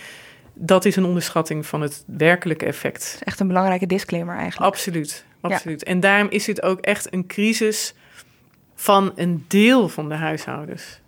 dat 0.53 0.85
is 0.85 0.95
een 0.95 1.05
onderschatting 1.05 1.65
van 1.65 1.81
het 1.81 2.03
werkelijke 2.07 2.65
effect. 2.65 3.19
Echt 3.23 3.39
een 3.39 3.47
belangrijke 3.47 3.85
disclaimer 3.85 4.35
eigenlijk. 4.35 4.73
Absoluut, 4.73 5.25
absoluut. 5.41 5.83
En 5.83 5.99
daarom 5.99 6.29
is 6.29 6.45
dit 6.45 6.61
ook 6.61 6.79
echt 6.79 7.13
een 7.13 7.27
crisis 7.27 7.93
van 8.75 9.11
een 9.15 9.45
deel 9.47 9.89
van 9.89 10.09
de 10.09 10.15
huishoudens. 10.15 10.99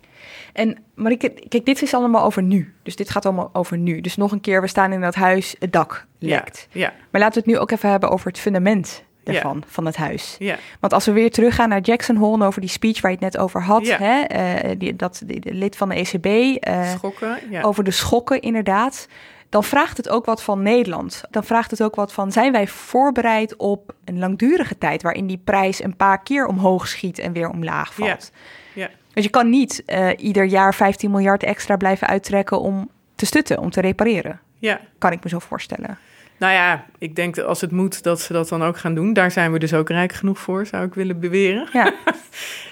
En 0.52 0.78
Marieke, 0.94 1.28
kijk, 1.48 1.64
dit 1.64 1.82
is 1.82 1.94
allemaal 1.94 2.24
over 2.24 2.42
nu. 2.42 2.74
Dus 2.82 2.96
dit 2.96 3.10
gaat 3.10 3.26
allemaal 3.26 3.50
over 3.52 3.78
nu. 3.78 4.00
Dus 4.00 4.16
nog 4.16 4.32
een 4.32 4.40
keer, 4.40 4.60
we 4.60 4.66
staan 4.66 4.92
in 4.92 5.00
dat 5.00 5.14
huis, 5.14 5.54
het 5.58 5.72
dak 5.72 6.06
lekt. 6.18 6.68
Ja, 6.70 6.94
Maar 7.10 7.20
laten 7.20 7.42
we 7.42 7.48
het 7.48 7.56
nu 7.56 7.62
ook 7.62 7.70
even 7.70 7.90
hebben 7.90 8.10
over 8.10 8.26
het 8.26 8.38
fundament 8.38 9.04
Ervan, 9.34 9.62
van 9.66 9.86
het 9.86 9.96
huis. 9.96 10.36
ja. 10.38 10.56
Want 10.80 10.92
als 10.92 11.04
we 11.04 11.12
weer 11.12 11.30
teruggaan 11.30 11.68
naar 11.68 11.80
Jackson 11.80 12.16
Hole 12.16 12.44
over 12.44 12.60
die 12.60 12.70
speech 12.70 13.00
waar 13.00 13.10
je 13.10 13.16
het 13.16 13.32
net 13.32 13.42
over 13.42 13.62
had, 13.62 13.86
hè, 13.86 14.20
eh, 14.20 14.70
die, 14.78 14.96
dat 14.96 15.22
die, 15.26 15.40
de 15.40 15.54
lid 15.54 15.76
van 15.76 15.88
de 15.88 15.94
ECB, 15.94 16.26
eh, 16.62 16.90
Schokken, 16.90 17.38
ja. 17.50 17.62
over 17.62 17.84
de 17.84 17.90
schokken 17.90 18.40
inderdaad, 18.40 19.08
dan 19.48 19.64
vraagt 19.64 19.96
het 19.96 20.08
ook 20.08 20.24
wat 20.24 20.42
van 20.42 20.62
Nederland. 20.62 21.22
Dan 21.30 21.44
vraagt 21.44 21.70
het 21.70 21.82
ook 21.82 21.94
wat 21.94 22.12
van, 22.12 22.32
zijn 22.32 22.52
wij 22.52 22.66
voorbereid 22.66 23.56
op 23.56 23.92
een 24.04 24.18
langdurige 24.18 24.78
tijd 24.78 25.02
waarin 25.02 25.26
die 25.26 25.40
prijs 25.44 25.82
een 25.82 25.96
paar 25.96 26.22
keer 26.22 26.46
omhoog 26.46 26.88
schiet 26.88 27.18
en 27.18 27.32
weer 27.32 27.50
omlaag 27.50 27.94
valt? 27.94 28.32
Ja. 28.74 28.88
Dus 29.12 29.24
je 29.24 29.30
kan 29.30 29.48
niet 29.48 29.82
eh, 29.86 30.08
ieder 30.16 30.44
jaar 30.44 30.74
15 30.74 31.10
miljard 31.10 31.42
extra 31.42 31.76
blijven 31.76 32.06
uittrekken 32.06 32.60
om 32.60 32.90
te 33.14 33.26
stutten, 33.26 33.58
om 33.58 33.70
te 33.70 33.80
repareren. 33.80 34.40
Ja. 34.58 34.80
Kan 34.98 35.12
ik 35.12 35.24
me 35.24 35.28
zo 35.28 35.38
voorstellen. 35.38 35.98
Nou 36.38 36.52
ja, 36.52 36.86
ik 36.98 37.16
denk 37.16 37.34
dat 37.34 37.46
als 37.46 37.60
het 37.60 37.70
moet, 37.70 38.02
dat 38.02 38.20
ze 38.20 38.32
dat 38.32 38.48
dan 38.48 38.62
ook 38.62 38.78
gaan 38.78 38.94
doen. 38.94 39.12
Daar 39.12 39.30
zijn 39.30 39.52
we 39.52 39.58
dus 39.58 39.74
ook 39.74 39.88
rijk 39.88 40.12
genoeg 40.12 40.38
voor, 40.38 40.66
zou 40.66 40.86
ik 40.86 40.94
willen 40.94 41.20
beweren. 41.20 41.68
Ja. 41.72 41.94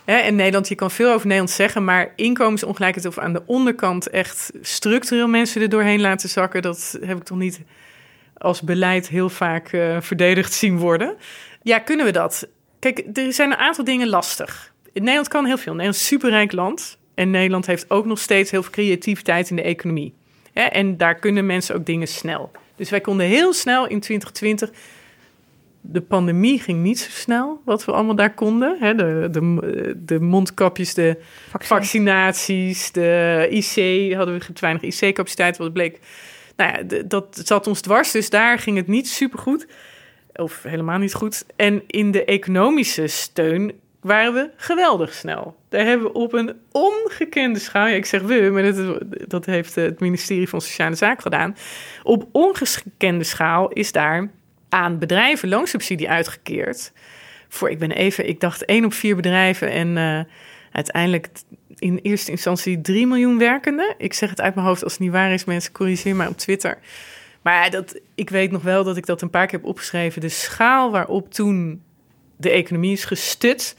In 0.26 0.36
Nederland, 0.36 0.68
je 0.68 0.74
kan 0.74 0.90
veel 0.90 1.12
over 1.12 1.26
Nederland 1.26 1.50
zeggen, 1.50 1.84
maar 1.84 2.12
inkomensongelijkheid 2.16 3.06
of 3.06 3.18
aan 3.18 3.32
de 3.32 3.42
onderkant 3.46 4.10
echt 4.10 4.52
structureel 4.60 5.28
mensen 5.28 5.62
er 5.62 5.68
doorheen 5.68 6.00
laten 6.00 6.28
zakken, 6.28 6.62
dat 6.62 6.98
heb 7.00 7.16
ik 7.16 7.24
toch 7.24 7.38
niet 7.38 7.60
als 8.36 8.62
beleid 8.62 9.08
heel 9.08 9.28
vaak 9.28 9.72
eh, 9.72 9.96
verdedigd 10.00 10.52
zien 10.52 10.78
worden. 10.78 11.16
Ja, 11.62 11.78
kunnen 11.78 12.06
we 12.06 12.12
dat? 12.12 12.48
Kijk, 12.78 13.04
er 13.12 13.32
zijn 13.32 13.50
een 13.50 13.56
aantal 13.56 13.84
dingen 13.84 14.08
lastig. 14.08 14.72
In 14.92 15.02
Nederland 15.02 15.28
kan 15.28 15.44
heel 15.44 15.58
veel. 15.58 15.72
Nederland 15.72 15.94
is 15.94 16.00
een 16.00 16.18
superrijk 16.18 16.52
land. 16.52 16.98
En 17.14 17.30
Nederland 17.30 17.66
heeft 17.66 17.90
ook 17.90 18.06
nog 18.06 18.18
steeds 18.18 18.50
heel 18.50 18.62
veel 18.62 18.72
creativiteit 18.72 19.50
in 19.50 19.56
de 19.56 19.62
economie. 19.62 20.14
En 20.52 20.96
daar 20.96 21.14
kunnen 21.14 21.46
mensen 21.46 21.74
ook 21.74 21.86
dingen 21.86 22.08
snel. 22.08 22.50
Dus 22.77 22.91
wij 22.91 23.01
konden 23.01 23.27
heel 23.27 23.53
snel 23.53 23.87
in 23.87 24.01
2020 24.01 24.70
de 25.91 26.01
pandemie 26.01 26.61
ging 26.61 26.83
niet 26.83 26.99
zo 26.99 27.11
snel, 27.11 27.61
wat 27.64 27.85
we 27.85 27.93
allemaal 27.93 28.14
daar 28.14 28.35
konden. 28.35 28.77
Hè, 28.81 28.95
de, 28.95 29.29
de, 29.31 29.95
de 30.05 30.20
mondkapjes, 30.20 30.95
de 30.95 31.16
vaccinaties, 31.59 32.93
de 32.93 33.47
IC, 33.51 34.14
hadden 34.14 34.39
we 34.39 34.53
te 34.53 34.61
weinig 34.61 34.83
IC-capaciteit, 34.83 35.57
wat 35.57 35.72
bleek. 35.72 36.01
Nou 36.57 36.72
ja, 36.72 37.03
dat 37.03 37.41
zat 37.45 37.66
ons 37.66 37.81
dwars, 37.81 38.11
dus 38.11 38.31
daar 38.31 38.59
ging 38.59 38.77
het 38.77 38.87
niet 38.87 39.09
supergoed. 39.09 39.66
Of 40.35 40.62
helemaal 40.62 40.99
niet 40.99 41.14
goed. 41.14 41.45
En 41.57 41.83
in 41.87 42.11
de 42.11 42.24
economische 42.24 43.07
steun 43.07 43.72
waren 44.01 44.35
we 44.35 44.51
geweldig 44.57 45.14
snel. 45.14 45.57
Daar 45.77 45.87
hebben 45.87 46.14
op 46.14 46.33
een 46.33 46.53
ongekende 46.72 47.59
schaal, 47.59 47.87
ja, 47.87 47.95
ik 47.95 48.07
zeg 48.07 48.22
we, 48.22 48.51
maar 48.53 48.62
dat, 48.62 48.99
dat 49.31 49.47
heeft 49.47 49.74
het 49.74 50.01
ministerie 50.01 50.49
van 50.49 50.61
Sociale 50.61 50.95
Zaken 50.95 51.22
gedaan. 51.22 51.57
Op 52.03 52.29
ongekende 52.33 53.24
schaal 53.24 53.68
is 53.68 53.93
daar 53.93 54.31
aan 54.68 54.99
bedrijven 54.99 55.49
loonsubsidie 55.49 56.11
uitgekeerd. 56.11 56.93
Voor, 57.49 57.70
ik 57.70 57.79
ben 57.79 57.91
even, 57.91 58.29
ik 58.29 58.41
dacht 58.41 58.64
één 58.64 58.85
op 58.85 58.93
vier 58.93 59.16
bedrijven 59.16 59.70
en 59.70 59.97
eh, 59.97 60.20
uiteindelijk 60.72 61.29
in 61.74 61.99
eerste 62.03 62.31
instantie 62.31 62.81
3 62.81 63.07
miljoen 63.07 63.39
werkenden. 63.39 63.95
Ik 63.99 64.12
zeg 64.12 64.31
het 64.31 64.41
uit 64.41 64.55
mijn 64.55 64.66
hoofd 64.66 64.83
als 64.83 64.93
het 64.93 65.01
niet 65.01 65.12
waar 65.12 65.33
is, 65.33 65.45
mensen 65.45 65.72
corrigeer 65.72 66.16
mij 66.16 66.27
op 66.27 66.37
Twitter. 66.37 66.79
Maar 67.43 67.70
dat, 67.70 68.01
ik 68.14 68.31
weet 68.31 68.51
nog 68.51 68.62
wel 68.62 68.85
dat 68.85 68.97
ik 68.97 69.07
dat 69.07 69.22
een 69.22 69.31
paar 69.31 69.47
keer 69.47 69.59
heb 69.59 69.68
opgeschreven. 69.68 70.20
De 70.20 70.29
schaal 70.29 70.91
waarop 70.91 71.33
toen 71.33 71.83
de 72.37 72.51
economie 72.51 72.93
is 72.93 73.05
gestut, 73.05 73.77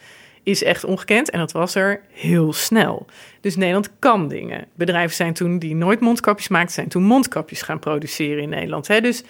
is 0.47 0.63
echt 0.63 0.83
ongekend. 0.83 1.29
En 1.29 1.39
dat 1.39 1.51
was 1.51 1.75
er 1.75 2.01
heel 2.11 2.53
snel. 2.53 3.05
Dus 3.41 3.55
Nederland 3.55 3.89
kan 3.99 4.27
dingen. 4.27 4.67
Bedrijven 4.73 5.15
zijn 5.15 5.33
toen 5.33 5.59
die 5.59 5.75
nooit 5.75 5.99
mondkapjes 5.99 6.47
maakten, 6.47 6.73
zijn 6.73 6.87
toen 6.87 7.03
mondkapjes 7.03 7.61
gaan 7.61 7.79
produceren 7.79 8.43
in 8.43 8.49
Nederland. 8.49 8.87
Hè? 8.87 9.01
Dus 9.01 9.23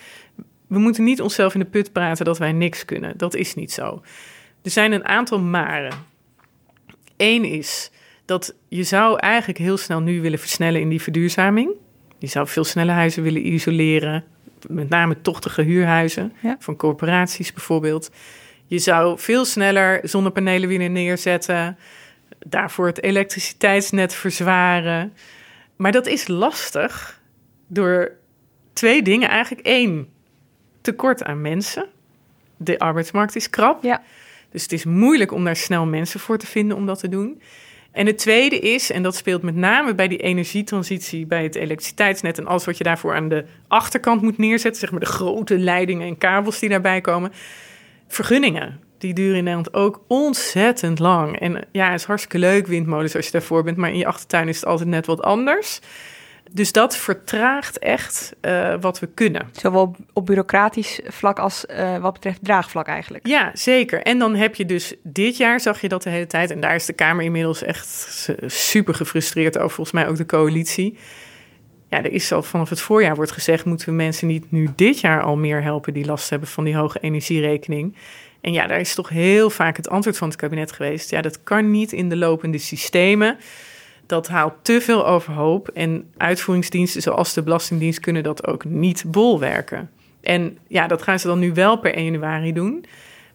we 0.67 0.79
moeten 0.79 1.03
niet 1.03 1.21
onszelf 1.21 1.53
in 1.53 1.59
de 1.59 1.65
put 1.65 1.91
praten 1.91 2.25
dat 2.25 2.37
wij 2.37 2.51
niks 2.51 2.85
kunnen. 2.85 3.17
Dat 3.17 3.35
is 3.35 3.55
niet 3.55 3.71
zo. 3.71 4.01
Er 4.63 4.71
zijn 4.71 4.91
een 4.91 5.05
aantal 5.05 5.39
maren. 5.39 5.93
Eén 7.17 7.43
is 7.45 7.91
dat 8.25 8.55
je 8.67 8.83
zou 8.83 9.19
eigenlijk 9.19 9.59
heel 9.59 9.77
snel 9.77 9.99
nu 9.99 10.21
willen 10.21 10.39
versnellen 10.39 10.81
in 10.81 10.89
die 10.89 11.01
verduurzaming. 11.01 11.71
Je 12.19 12.27
zou 12.27 12.47
veel 12.47 12.63
sneller 12.63 12.95
huizen 12.95 13.23
willen 13.23 13.47
isoleren. 13.53 14.23
Met 14.67 14.89
name 14.89 15.21
tochtige 15.21 15.61
huurhuizen 15.61 16.33
van 16.59 16.75
corporaties 16.75 17.53
bijvoorbeeld. 17.53 18.11
Je 18.67 18.79
zou 18.79 19.19
veel 19.19 19.45
sneller 19.45 19.99
zonnepanelen 20.03 20.69
willen 20.69 20.91
neerzetten. 20.91 21.77
Daarvoor 22.39 22.87
het 22.87 23.03
elektriciteitsnet 23.03 24.13
verzwaren. 24.13 25.13
Maar 25.75 25.91
dat 25.91 26.07
is 26.07 26.27
lastig 26.27 27.21
door 27.67 28.11
twee 28.73 29.01
dingen 29.01 29.29
eigenlijk. 29.29 29.67
Eén, 29.67 30.09
tekort 30.81 31.23
aan 31.23 31.41
mensen. 31.41 31.85
De 32.57 32.79
arbeidsmarkt 32.79 33.35
is 33.35 33.49
krap. 33.49 33.81
Dus 34.51 34.63
het 34.63 34.71
is 34.71 34.85
moeilijk 34.85 35.31
om 35.31 35.43
daar 35.43 35.55
snel 35.55 35.85
mensen 35.85 36.19
voor 36.19 36.37
te 36.37 36.47
vinden 36.47 36.77
om 36.77 36.85
dat 36.85 36.99
te 36.99 37.09
doen. 37.09 37.41
En 37.91 38.05
het 38.05 38.17
tweede 38.17 38.59
is, 38.59 38.91
en 38.91 39.03
dat 39.03 39.15
speelt 39.15 39.41
met 39.41 39.55
name 39.55 39.95
bij 39.95 40.07
die 40.07 40.17
energietransitie, 40.17 41.25
bij 41.25 41.43
het 41.43 41.55
elektriciteitsnet 41.55 42.37
en 42.37 42.47
alles 42.47 42.65
wat 42.65 42.77
je 42.77 42.83
daarvoor 42.83 43.15
aan 43.15 43.29
de 43.29 43.45
achterkant 43.67 44.21
moet 44.21 44.37
neerzetten, 44.37 44.81
zeg 44.81 44.91
maar 44.91 44.99
de 44.99 45.05
grote 45.05 45.57
leidingen 45.57 46.07
en 46.07 46.17
kabels 46.17 46.59
die 46.59 46.69
daarbij 46.69 47.01
komen. 47.01 47.31
Vergunningen, 48.07 48.79
die 48.97 49.13
duren 49.13 49.37
in 49.37 49.43
Nederland 49.43 49.73
ook 49.73 50.01
ontzettend 50.07 50.99
lang. 50.99 51.39
En 51.39 51.67
ja, 51.71 51.91
het 51.91 51.99
is 51.99 52.05
hartstikke 52.05 52.39
leuk, 52.39 52.67
windmolens, 52.67 53.15
als 53.15 53.25
je 53.25 53.31
daarvoor 53.31 53.63
bent, 53.63 53.77
maar 53.77 53.89
in 53.89 53.97
je 53.97 54.05
achtertuin 54.05 54.47
is 54.47 54.55
het 54.55 54.65
altijd 54.65 54.89
net 54.89 55.05
wat 55.05 55.21
anders. 55.21 55.79
Dus 56.51 56.71
dat 56.71 56.97
vertraagt 56.97 57.79
echt 57.79 58.35
uh, 58.41 58.73
wat 58.81 58.99
we 58.99 59.07
kunnen. 59.07 59.49
Zowel 59.51 59.95
op 60.13 60.25
bureaucratisch 60.25 60.99
vlak 61.03 61.39
als 61.39 61.65
uh, 61.69 61.97
wat 61.97 62.13
betreft 62.13 62.39
draagvlak 62.41 62.87
eigenlijk. 62.87 63.27
Ja, 63.27 63.51
zeker. 63.53 64.01
En 64.01 64.19
dan 64.19 64.35
heb 64.35 64.55
je 64.55 64.65
dus 64.65 64.93
dit 65.03 65.37
jaar 65.37 65.59
zag 65.59 65.81
je 65.81 65.87
dat 65.87 66.03
de 66.03 66.09
hele 66.09 66.27
tijd. 66.27 66.51
En 66.51 66.59
daar 66.59 66.75
is 66.75 66.85
de 66.85 66.93
Kamer 66.93 67.23
inmiddels 67.23 67.63
echt 67.63 67.87
super 68.45 68.93
gefrustreerd 68.93 69.57
over. 69.57 69.75
Volgens 69.75 69.95
mij 69.95 70.07
ook 70.07 70.17
de 70.17 70.25
coalitie. 70.25 70.97
Ja, 71.89 72.03
er 72.03 72.11
is 72.11 72.31
al 72.31 72.43
vanaf 72.43 72.69
het 72.69 72.81
voorjaar 72.81 73.15
wordt 73.15 73.31
gezegd: 73.31 73.65
moeten 73.65 73.89
we 73.89 73.95
mensen 73.95 74.27
niet 74.27 74.51
nu 74.51 74.69
dit 74.75 74.99
jaar 74.99 75.21
al 75.21 75.37
meer 75.37 75.63
helpen 75.63 75.93
die 75.93 76.05
last 76.05 76.29
hebben 76.29 76.47
van 76.47 76.63
die 76.63 76.75
hoge 76.75 76.99
energierekening? 76.99 77.95
En 78.41 78.53
ja, 78.53 78.67
daar 78.67 78.79
is 78.79 78.95
toch 78.95 79.09
heel 79.09 79.49
vaak 79.49 79.77
het 79.77 79.89
antwoord 79.89 80.17
van 80.17 80.27
het 80.27 80.37
kabinet 80.37 80.71
geweest. 80.71 81.09
Ja, 81.09 81.21
dat 81.21 81.43
kan 81.43 81.71
niet 81.71 81.91
in 81.91 82.09
de 82.09 82.15
lopende 82.15 82.57
systemen. 82.57 83.37
Dat 84.05 84.27
haalt 84.27 84.53
te 84.61 84.81
veel 84.81 85.07
overhoop. 85.07 85.67
En 85.67 86.09
uitvoeringsdiensten 86.17 87.01
zoals 87.01 87.33
de 87.33 87.43
Belastingdienst 87.43 87.99
kunnen 87.99 88.23
dat 88.23 88.47
ook 88.47 88.65
niet 88.65 89.03
bolwerken. 89.07 89.89
En 90.21 90.57
ja, 90.67 90.87
dat 90.87 91.01
gaan 91.01 91.19
ze 91.19 91.27
dan 91.27 91.39
nu 91.39 91.53
wel 91.53 91.79
per 91.79 91.93
1 91.93 92.05
januari 92.05 92.53
doen. 92.53 92.85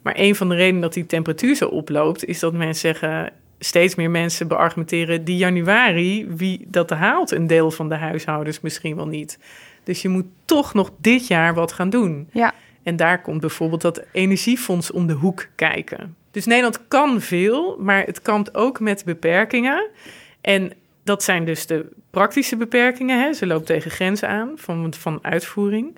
Maar 0.02 0.14
een 0.16 0.34
van 0.34 0.48
de 0.48 0.54
redenen 0.54 0.80
dat 0.80 0.92
die 0.92 1.06
temperatuur 1.06 1.54
zo 1.56 1.66
oploopt, 1.66 2.24
is 2.24 2.38
dat 2.38 2.52
mensen 2.52 2.94
zeggen, 2.94 3.32
steeds 3.64 3.94
meer 3.94 4.10
mensen 4.10 4.48
beargumenteren, 4.48 5.24
die 5.24 5.36
januari, 5.36 6.26
wie 6.28 6.64
dat 6.68 6.90
haalt 6.90 7.30
een 7.30 7.46
deel 7.46 7.70
van 7.70 7.88
de 7.88 7.94
huishoudens 7.94 8.60
misschien 8.60 8.96
wel 8.96 9.06
niet. 9.06 9.38
Dus 9.84 10.02
je 10.02 10.08
moet 10.08 10.26
toch 10.44 10.74
nog 10.74 10.90
dit 10.98 11.26
jaar 11.26 11.54
wat 11.54 11.72
gaan 11.72 11.90
doen. 11.90 12.28
Ja. 12.32 12.54
En 12.82 12.96
daar 12.96 13.22
komt 13.22 13.40
bijvoorbeeld 13.40 13.82
dat 13.82 14.02
energiefonds 14.12 14.90
om 14.90 15.06
de 15.06 15.12
hoek 15.12 15.48
kijken. 15.54 16.16
Dus 16.30 16.46
Nederland 16.46 16.88
kan 16.88 17.20
veel, 17.20 17.76
maar 17.80 18.04
het 18.04 18.22
kampt 18.22 18.54
ook 18.54 18.80
met 18.80 19.04
beperkingen. 19.04 19.88
En 20.40 20.72
dat 21.04 21.22
zijn 21.22 21.44
dus 21.44 21.66
de 21.66 21.86
praktische 22.10 22.56
beperkingen. 22.56 23.22
Hè. 23.22 23.32
Ze 23.32 23.46
loopt 23.46 23.66
tegen 23.66 23.90
grenzen 23.90 24.28
aan 24.28 24.52
van, 24.56 24.94
van 24.94 25.18
uitvoering. 25.22 25.96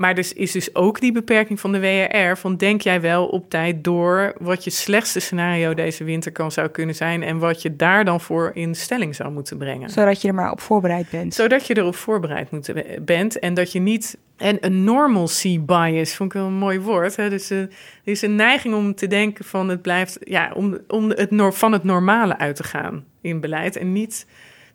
Maar 0.00 0.14
dus 0.14 0.32
is 0.32 0.52
dus 0.52 0.74
ook 0.74 1.00
die 1.00 1.12
beperking 1.12 1.60
van 1.60 1.72
de 1.72 1.80
WRR 1.80 2.36
van 2.36 2.56
denk 2.56 2.80
jij 2.80 3.00
wel 3.00 3.26
op 3.26 3.50
tijd 3.50 3.84
door 3.84 4.34
wat 4.38 4.64
je 4.64 4.70
slechtste 4.70 5.20
scenario 5.20 5.74
deze 5.74 6.04
winter 6.04 6.32
kan 6.32 6.52
zou 6.52 6.68
kunnen 6.68 6.94
zijn 6.94 7.22
en 7.22 7.38
wat 7.38 7.62
je 7.62 7.76
daar 7.76 8.04
dan 8.04 8.20
voor 8.20 8.50
in 8.54 8.74
stelling 8.74 9.14
zou 9.14 9.32
moeten 9.32 9.58
brengen. 9.58 9.90
Zodat 9.90 10.22
je 10.22 10.28
er 10.28 10.34
maar 10.34 10.50
op 10.50 10.60
voorbereid 10.60 11.10
bent. 11.10 11.34
Zodat 11.34 11.66
je 11.66 11.76
erop 11.76 11.96
voorbereid 11.96 12.50
moet, 12.50 12.72
bent 13.04 13.38
en 13.38 13.54
dat 13.54 13.72
je 13.72 13.80
niet 13.80 14.18
en 14.36 14.56
een 14.60 14.84
normalcy 14.84 15.60
bias 15.60 16.14
vond 16.14 16.32
ik 16.32 16.38
wel 16.38 16.48
een 16.48 16.58
mooi 16.58 16.80
woord. 16.80 17.16
Hè? 17.16 17.30
Dus 17.30 17.50
uh, 17.50 17.58
er 17.60 17.68
is 18.04 18.22
een 18.22 18.34
neiging 18.34 18.74
om 18.74 18.94
te 18.94 19.06
denken 19.06 19.44
van 19.44 19.68
het 19.68 19.82
blijft 19.82 20.18
ja 20.20 20.52
om, 20.54 20.78
om 20.88 21.10
het 21.10 21.56
van 21.56 21.72
het 21.72 21.84
normale 21.84 22.38
uit 22.38 22.56
te 22.56 22.64
gaan 22.64 23.04
in 23.20 23.40
beleid 23.40 23.76
en 23.76 23.92
niet 23.92 24.26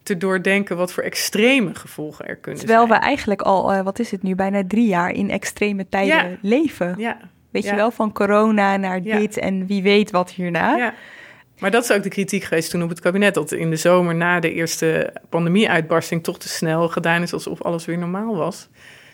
te 0.05 0.17
doordenken 0.17 0.77
wat 0.77 0.93
voor 0.93 1.03
extreme 1.03 1.75
gevolgen 1.75 2.27
er 2.27 2.35
kunnen 2.35 2.59
Terwijl 2.59 2.87
zijn. 2.87 2.89
Terwijl 2.89 3.01
we 3.01 3.07
eigenlijk 3.15 3.41
al, 3.41 3.73
uh, 3.73 3.81
wat 3.81 3.99
is 3.99 4.11
het 4.11 4.23
nu, 4.23 4.35
bijna 4.35 4.63
drie 4.67 4.87
jaar 4.87 5.11
in 5.11 5.29
extreme 5.29 5.89
tijden 5.89 6.29
ja. 6.29 6.37
leven. 6.41 6.95
Ja. 6.97 7.17
Weet 7.51 7.63
ja. 7.63 7.69
je 7.69 7.75
wel, 7.75 7.91
van 7.91 8.11
corona 8.11 8.77
naar 8.77 9.01
dit 9.01 9.37
en 9.37 9.65
wie 9.65 9.83
weet 9.83 10.11
wat 10.11 10.31
hierna. 10.31 10.75
Ja. 10.75 10.93
Maar 11.59 11.71
dat 11.71 11.83
is 11.83 11.91
ook 11.91 12.03
de 12.03 12.09
kritiek 12.09 12.43
geweest 12.43 12.69
toen 12.69 12.83
op 12.83 12.89
het 12.89 12.99
kabinet. 12.99 13.33
Dat 13.33 13.51
in 13.51 13.69
de 13.69 13.75
zomer 13.75 14.15
na 14.15 14.39
de 14.39 14.53
eerste 14.53 15.13
pandemie-uitbarsting 15.29 16.23
toch 16.23 16.39
te 16.39 16.47
snel 16.49 16.89
gedaan 16.89 17.21
is 17.21 17.33
alsof 17.33 17.61
alles 17.61 17.85
weer 17.85 17.97
normaal 17.97 18.35
was. 18.35 18.69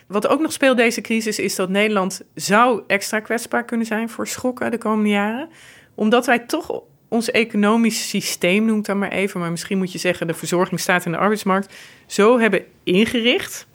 Wat 0.08 0.28
ook 0.28 0.40
nog 0.40 0.52
speelt 0.52 0.78
deze 0.78 1.02
crisis 1.02 1.40
is 1.40 1.56
dat 1.56 1.70
Nederland 1.70 2.22
zou 2.36 2.82
extra 2.88 3.20
kwetsbaar 3.20 3.66
kunnen 3.66 3.86
zijn 3.86 4.10
voor 4.10 4.28
schokken 4.28 4.72
de 4.72 4.78
komende 4.78 5.10
jaren. 5.10 5.50
Omdat 5.96 6.26
wij 6.26 6.40
toch 6.40 6.82
ons 7.12 7.32
economisch 7.32 8.10
systeem, 8.10 8.66
noemt 8.66 8.86
dan 8.86 9.00
maar 9.00 9.12
even, 9.12 9.40
maar 9.40 9.52
misschien 9.52 9.78
moet 9.78 9.92
je 9.92 9.98
zeggen 9.98 10.28
de 10.28 10.34
verzorgingsstaat 10.34 11.06
en 11.06 11.12
de 11.12 11.18
arbeidsmarkt, 11.18 11.74
zo 12.06 12.40
hebben 12.40 12.64
ingericht, 12.84 13.68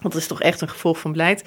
want 0.00 0.12
dat 0.12 0.22
is 0.22 0.26
toch 0.28 0.42
echt 0.42 0.60
een 0.60 0.68
gevolg 0.68 0.98
van 0.98 1.12
beleid, 1.12 1.44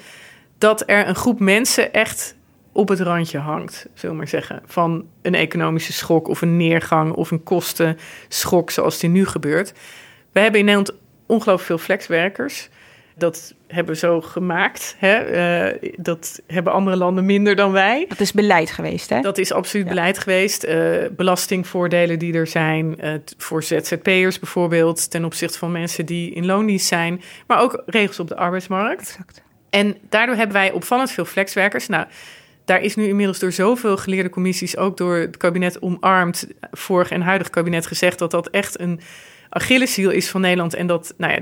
dat 0.58 0.82
er 0.86 1.08
een 1.08 1.14
groep 1.14 1.40
mensen 1.40 1.92
echt 1.92 2.36
op 2.72 2.88
het 2.88 3.00
randje 3.00 3.38
hangt, 3.38 3.86
zullen 3.94 4.16
maar 4.16 4.28
zeggen, 4.28 4.62
van 4.66 5.06
een 5.22 5.34
economische 5.34 5.92
schok 5.92 6.28
of 6.28 6.42
een 6.42 6.56
neergang 6.56 7.12
of 7.12 7.30
een 7.30 7.42
kostenschok 7.42 8.70
zoals 8.70 8.98
die 8.98 9.10
nu 9.10 9.26
gebeurt. 9.26 9.72
We 10.32 10.40
hebben 10.40 10.60
in 10.60 10.66
Nederland 10.66 10.98
ongelooflijk 11.26 11.66
veel 11.66 11.78
flexwerkers. 11.78 12.68
Dat 13.16 13.54
hebben 13.70 13.94
we 13.94 14.00
zo 14.00 14.20
gemaakt. 14.20 14.96
Hè? 14.98 15.72
Uh, 15.72 15.92
dat 15.96 16.42
hebben 16.46 16.72
andere 16.72 16.96
landen 16.96 17.24
minder 17.24 17.56
dan 17.56 17.72
wij. 17.72 18.04
Dat 18.08 18.20
is 18.20 18.32
beleid 18.32 18.70
geweest, 18.70 19.10
hè? 19.10 19.20
Dat 19.20 19.38
is 19.38 19.52
absoluut 19.52 19.86
ja. 19.86 19.92
beleid 19.92 20.18
geweest. 20.18 20.64
Uh, 20.64 20.94
belastingvoordelen 21.10 22.18
die 22.18 22.34
er 22.34 22.46
zijn 22.46 22.96
uh, 23.04 23.14
voor 23.36 23.62
ZZP'ers 23.62 24.38
bijvoorbeeld... 24.38 25.10
ten 25.10 25.24
opzichte 25.24 25.58
van 25.58 25.72
mensen 25.72 26.06
die 26.06 26.32
in 26.32 26.46
loondienst 26.46 26.86
zijn. 26.86 27.22
Maar 27.46 27.60
ook 27.60 27.82
regels 27.86 28.20
op 28.20 28.28
de 28.28 28.36
arbeidsmarkt. 28.36 29.00
Exact. 29.00 29.42
En 29.70 29.96
daardoor 30.08 30.36
hebben 30.36 30.56
wij 30.56 30.72
opvallend 30.72 31.10
veel 31.10 31.24
flexwerkers. 31.24 31.86
Nou, 31.86 32.06
daar 32.64 32.82
is 32.82 32.96
nu 32.96 33.06
inmiddels 33.06 33.38
door 33.38 33.52
zoveel 33.52 33.96
geleerde 33.96 34.30
commissies... 34.30 34.76
ook 34.76 34.96
door 34.96 35.16
het 35.16 35.36
kabinet 35.36 35.82
omarmd, 35.82 36.46
vorig 36.70 37.10
en 37.10 37.20
huidig 37.20 37.50
kabinet 37.50 37.86
gezegd... 37.86 38.18
dat 38.18 38.30
dat 38.30 38.48
echt 38.48 38.80
een 38.80 39.00
Achilleshiel 39.48 40.10
is 40.10 40.28
van 40.28 40.40
Nederland. 40.40 40.74
En 40.74 40.86
dat, 40.86 41.14
nou 41.16 41.32
ja, 41.32 41.38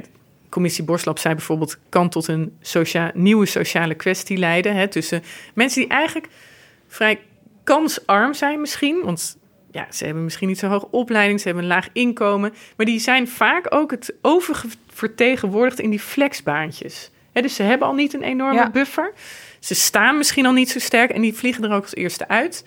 commissie 0.49 0.85
Borslap 0.85 1.19
zei 1.19 1.35
bijvoorbeeld, 1.35 1.79
kan 1.89 2.09
tot 2.09 2.29
een 2.29 2.57
socia 2.61 3.11
nieuwe 3.15 3.47
sociale 3.47 3.95
kwestie 3.95 4.37
leiden. 4.37 4.77
Hè, 4.77 4.89
tussen 4.89 5.23
mensen 5.55 5.81
die 5.81 5.91
eigenlijk 5.91 6.29
vrij 6.89 7.21
kansarm 7.65 8.35
zijn 8.35 8.61
misschien. 8.61 9.01
Want 9.05 9.39
ja, 9.71 9.87
ze 9.91 10.05
hebben 10.05 10.25
misschien 10.25 10.49
niet 10.49 10.59
zo'n 10.59 10.71
hoge 10.71 10.91
opleiding, 10.91 11.41
ze 11.41 11.47
hebben 11.47 11.65
een 11.65 11.71
laag 11.71 11.89
inkomen. 11.93 12.55
Maar 12.77 12.87
die 12.87 12.99
zijn 13.01 13.29
vaak 13.29 13.75
ook 13.75 13.91
het 13.91 14.15
oververtegenwoordigd 14.23 15.81
in 15.81 15.91
die 15.91 16.01
flexbaantjes. 16.01 17.11
Hè, 17.33 17.43
dus 17.43 17.55
ze 17.55 17.63
hebben 17.63 17.89
al 17.89 17.95
niet 17.95 18.15
een 18.15 18.23
enorme 18.23 18.59
Ja. 18.59 18.71
buffer. 18.71 19.13
Ze 19.61 19.75
staan 19.75 20.17
misschien 20.17 20.47
al 20.47 20.53
niet 20.53 20.71
zo 20.71 20.79
sterk 20.79 21.11
en 21.11 21.21
die 21.21 21.35
vliegen 21.35 21.65
er 21.65 21.73
ook 21.73 21.83
als 21.83 21.95
eerste 21.95 22.29
uit. 22.29 22.65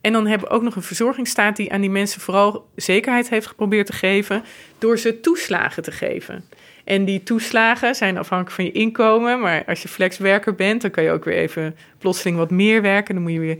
En 0.00 0.12
dan 0.12 0.26
hebben 0.26 0.48
we 0.48 0.54
ook 0.54 0.62
nog 0.62 0.76
een 0.76 0.82
verzorgingsstaat 0.82 1.56
die 1.56 1.72
aan 1.72 1.80
die 1.80 1.90
mensen 1.90 2.20
vooral 2.20 2.68
zekerheid 2.76 3.28
heeft 3.28 3.46
geprobeerd 3.46 3.86
te 3.86 3.92
geven 3.92 4.44
door 4.78 4.98
ze 4.98 5.20
toeslagen 5.20 5.82
te 5.82 5.92
geven. 5.92 6.44
En 6.84 7.04
die 7.04 7.22
toeslagen 7.22 7.94
zijn 7.94 8.18
afhankelijk 8.18 8.54
van 8.56 8.64
je 8.64 8.72
inkomen. 8.72 9.40
Maar 9.40 9.64
als 9.66 9.82
je 9.82 9.88
flexwerker 9.88 10.54
bent, 10.54 10.82
dan 10.82 10.90
kan 10.90 11.04
je 11.04 11.10
ook 11.10 11.24
weer 11.24 11.36
even 11.36 11.76
plotseling 11.98 12.36
wat 12.36 12.50
meer 12.50 12.82
werken. 12.82 13.14
Dan 13.14 13.22
moet 13.22 13.32
je 13.32 13.38
weer 13.38 13.58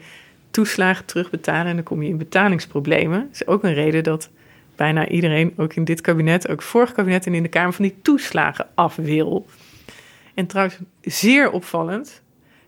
toeslagen 0.51 1.05
terugbetalen 1.05 1.67
en 1.67 1.75
dan 1.75 1.85
kom 1.85 2.03
je 2.03 2.09
in 2.09 2.19
betalingsproblemen. 2.19 3.21
Dat 3.21 3.33
is 3.33 3.47
ook 3.47 3.63
een 3.65 3.75
reden 3.75 4.03
dat 4.03 4.31
bijna 4.77 5.09
iedereen, 5.09 5.53
ook 5.57 5.75
in 5.75 5.85
dit 5.85 6.01
kabinet, 6.01 6.49
ook 6.49 6.63
vorig 6.63 6.93
kabinet 6.93 7.27
en 7.27 7.35
in 7.35 7.43
de 7.43 7.49
Kamer, 7.49 7.73
van 7.73 7.85
die 7.85 7.97
toeslagen 8.03 8.67
af 8.75 8.97
wil. 8.97 9.47
En 10.35 10.47
trouwens, 10.47 10.79
zeer 11.01 11.51
opvallend, 11.51 12.23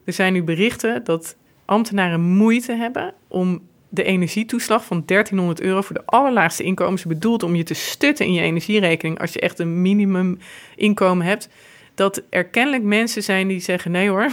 er 0.04 0.12
zijn 0.12 0.32
nu 0.32 0.42
berichten 0.42 1.04
dat 1.04 1.36
ambtenaren 1.64 2.20
moeite 2.20 2.72
hebben 2.72 3.14
om 3.28 3.62
de 3.96 4.02
energietoeslag 4.02 4.84
van 4.84 5.02
1300 5.06 5.60
euro 5.60 5.80
voor 5.80 5.94
de 5.94 6.02
allerlaagste 6.04 6.62
inkomens 6.62 7.04
bedoeld 7.04 7.42
om 7.42 7.54
je 7.54 7.62
te 7.62 7.74
stutten 7.74 8.26
in 8.26 8.32
je 8.32 8.40
energierekening 8.40 9.20
als 9.20 9.32
je 9.32 9.40
echt 9.40 9.58
een 9.58 9.82
minimum 9.82 10.38
inkomen 10.76 11.26
hebt, 11.26 11.48
dat 11.94 12.22
er 12.30 12.44
kennelijk 12.44 12.82
mensen 12.82 13.22
zijn 13.22 13.48
die 13.48 13.60
zeggen 13.60 13.90
nee 13.90 14.08
hoor, 14.08 14.30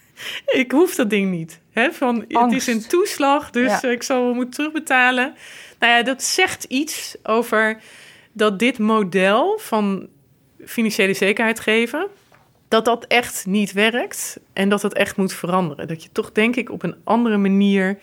ik 0.62 0.70
hoef 0.70 0.94
dat 0.94 1.10
ding 1.10 1.30
niet. 1.30 1.60
Hè, 1.72 1.92
van, 1.92 2.24
het 2.28 2.52
is 2.52 2.66
een 2.66 2.86
toeslag, 2.86 3.50
dus 3.50 3.80
Ja. 3.80 3.88
ik 3.88 4.02
zal 4.02 4.34
moeten 4.34 4.54
terugbetalen. 4.54 5.34
Nou 5.78 5.92
ja, 5.92 6.02
dat 6.02 6.22
zegt 6.22 6.64
iets 6.64 7.16
over 7.22 7.80
dat 8.32 8.58
dit 8.58 8.78
model 8.78 9.58
van 9.58 10.08
financiële 10.64 11.14
zekerheid 11.14 11.60
geven, 11.60 12.06
dat 12.68 12.84
dat 12.84 13.06
echt 13.06 13.46
niet 13.46 13.72
werkt 13.72 14.40
en 14.52 14.68
dat 14.68 14.80
dat 14.80 14.94
echt 14.94 15.16
moet 15.16 15.32
veranderen. 15.32 15.88
Dat 15.88 16.02
je 16.02 16.08
toch 16.12 16.32
denk 16.32 16.56
ik 16.56 16.70
op 16.70 16.82
een 16.82 16.96
andere 17.04 17.36
manier 17.36 17.98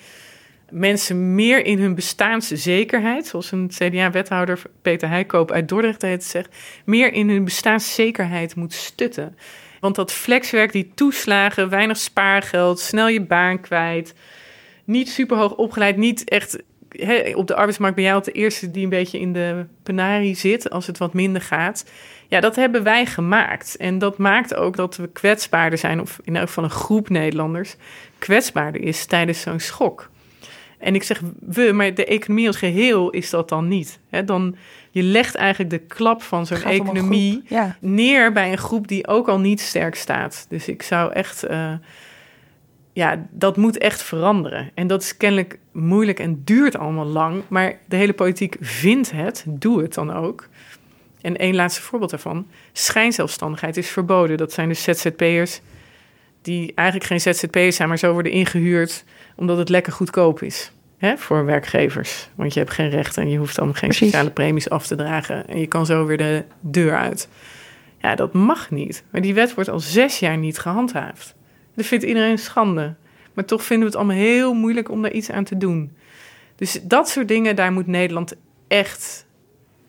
mensen 0.72 1.36
meer 1.36 1.66
in 1.66 1.80
hun 1.80 1.96
bestaanszekerheid, 1.96 3.28
zoals 3.28 3.52
een 3.52 3.72
CDA-wethouder 3.74 4.62
Peter 4.82 5.10
Heikoop 5.10 5.52
uit 5.52 5.70
Dordrecht 5.70 6.02
heeft 6.02 6.24
zegt, 6.24 6.56
meer 6.86 7.14
in 7.14 7.30
hun 7.30 7.44
bestaanszekerheid 7.44 8.56
moet 8.56 8.74
stutten. 8.74 9.38
Want 9.80 9.96
dat 9.96 10.12
flexwerk, 10.12 10.72
die 10.72 10.92
toeslagen, 10.96 11.70
weinig 11.70 11.98
spaargeld, 11.98 12.80
snel 12.80 13.08
je 13.08 13.22
baan 13.22 13.62
kwijt, 13.62 14.14
niet 14.84 15.10
super 15.10 15.38
hoog 15.38 15.56
opgeleid, 15.56 15.98
niet 15.98 16.30
echt 16.30 16.64
op 17.34 17.48
de 17.48 17.56
arbeidsmarkt 17.56 17.96
ben 17.96 18.04
jij 18.04 18.14
altijd 18.14 18.36
de 18.36 18.42
eerste 18.42 18.72
die 18.72 18.84
een 18.84 18.90
beetje 18.90 19.20
in 19.20 19.34
de 19.34 19.66
penarie 19.84 20.36
zit 20.36 20.70
als 20.70 20.88
het 20.88 20.98
wat 20.98 21.14
minder 21.14 21.42
gaat. 21.42 21.90
Ja, 22.28 22.40
dat 22.40 22.56
hebben 22.56 22.84
wij 22.84 23.06
gemaakt. 23.06 23.76
En 23.78 23.98
dat 23.98 24.18
maakt 24.18 24.56
ook 24.56 24.76
dat 24.76 24.96
we 24.96 25.08
kwetsbaarder 25.08 25.80
zijn, 25.80 26.02
of 26.02 26.20
in 26.24 26.36
elk 26.36 26.48
geval 26.48 26.64
een 26.64 26.70
groep 26.70 27.10
Nederlanders 27.10 27.76
kwetsbaarder 28.18 28.82
is 28.82 29.06
tijdens 29.06 29.42
zo'n 29.42 29.60
schok. 29.60 30.10
En 30.78 30.96
ik 30.96 31.04
zeg 31.04 31.22
we, 31.40 31.72
maar 31.74 31.94
de 31.94 32.06
economie 32.06 32.48
als 32.48 32.58
geheel 32.58 33.10
is 33.10 33.30
dat 33.30 33.50
dan 33.50 33.68
niet. 33.68 34.00
Dan, 34.26 34.56
je 34.92 35.04
legt 35.04 35.36
eigenlijk 35.36 35.70
de 35.70 35.96
klap 35.96 36.22
van 36.22 36.46
zo'n 36.46 36.64
economie 36.64 37.44
ja. 37.48 37.78
neer 37.82 38.32
bij 38.32 38.52
een 38.52 38.58
groep 38.58 38.88
die 38.88 39.08
ook 39.08 39.28
al 39.28 39.40
niet 39.40 39.62
sterk 39.62 39.96
staat. 39.96 40.46
Dus 40.50 40.68
ik 40.68 40.82
zou 40.82 41.14
echt, 41.14 41.44
eh, 41.44 41.74
ja, 42.94 43.26
dat 43.32 43.58
moet 43.58 43.78
echt 43.78 44.04
veranderen. 44.04 44.72
En 44.74 44.88
dat 44.88 45.02
is 45.02 45.18
kennelijk 45.18 45.60
moeilijk 45.72 46.20
en 46.20 46.42
duurt 46.44 46.78
allemaal 46.78 47.06
lang. 47.06 47.44
Maar 47.48 47.80
de 47.86 47.96
hele 47.96 48.14
politiek 48.14 48.56
vindt 48.60 49.12
het, 49.12 49.46
doe 49.48 49.82
het 49.82 49.94
dan 49.94 50.14
ook. 50.14 50.48
En 51.22 51.38
één 51.38 51.56
laatste 51.56 51.82
voorbeeld 51.82 52.12
daarvan. 52.12 52.48
Schijnzelfstandigheid 52.72 53.78
is 53.78 53.90
verboden. 53.90 54.38
Dat 54.38 54.54
zijn 54.54 54.68
dus 54.68 54.84
ZZP'ers 54.84 55.62
die 56.42 56.72
eigenlijk 56.76 57.10
geen 57.10 57.34
ZZP'ers 57.34 57.76
zijn, 57.76 57.88
maar 57.88 57.98
zo 57.98 58.14
worden 58.14 58.32
ingehuurd 58.32 59.04
omdat 59.38 59.58
het 59.58 59.70
lekker 59.70 59.94
goedkoop 59.94 60.42
is. 60.42 60.72
Hè, 60.98 61.18
voor 61.18 61.46
werkgevers. 61.46 62.30
Want 62.36 62.54
je 62.54 62.60
hebt 62.60 62.72
geen 62.72 62.90
rechten 62.90 63.24
en 63.24 63.30
je 63.30 63.38
hoeft 63.38 63.56
dan 63.56 63.76
geen 63.76 63.90
Precies. 63.90 64.08
sociale 64.08 64.32
premies 64.32 64.70
af 64.70 64.88
te 64.88 64.96
dragen. 64.96 65.48
En 65.48 65.60
je 65.60 65.68
kan 65.68 65.86
zo 65.86 66.06
weer 66.06 66.18
de 66.18 66.44
deur 66.60 66.98
uit. 66.98 67.30
Ja, 68.02 68.16
dat 68.16 68.34
mag 68.34 68.72
niet. 68.72 69.04
Maar 69.12 69.22
die 69.22 69.34
wet 69.34 69.54
wordt 69.54 69.70
al 69.70 69.80
zes 69.80 70.20
jaar 70.20 70.38
niet 70.38 70.60
gehandhaafd. 70.60 71.36
Dat 71.76 71.86
vindt 71.86 72.04
iedereen 72.04 72.38
schande. 72.38 72.96
Maar 73.34 73.46
toch 73.46 73.64
vinden 73.64 73.88
we 73.88 73.92
het 73.92 74.04
allemaal 74.04 74.24
heel 74.24 74.54
moeilijk 74.54 74.92
om 74.92 75.02
daar 75.02 75.12
iets 75.12 75.32
aan 75.32 75.44
te 75.44 75.58
doen. 75.58 75.96
Dus 76.56 76.80
dat 76.84 77.10
soort 77.10 77.28
dingen, 77.28 77.56
daar 77.56 77.72
moet 77.72 77.88
Nederland 77.88 78.36
echt, 78.68 79.26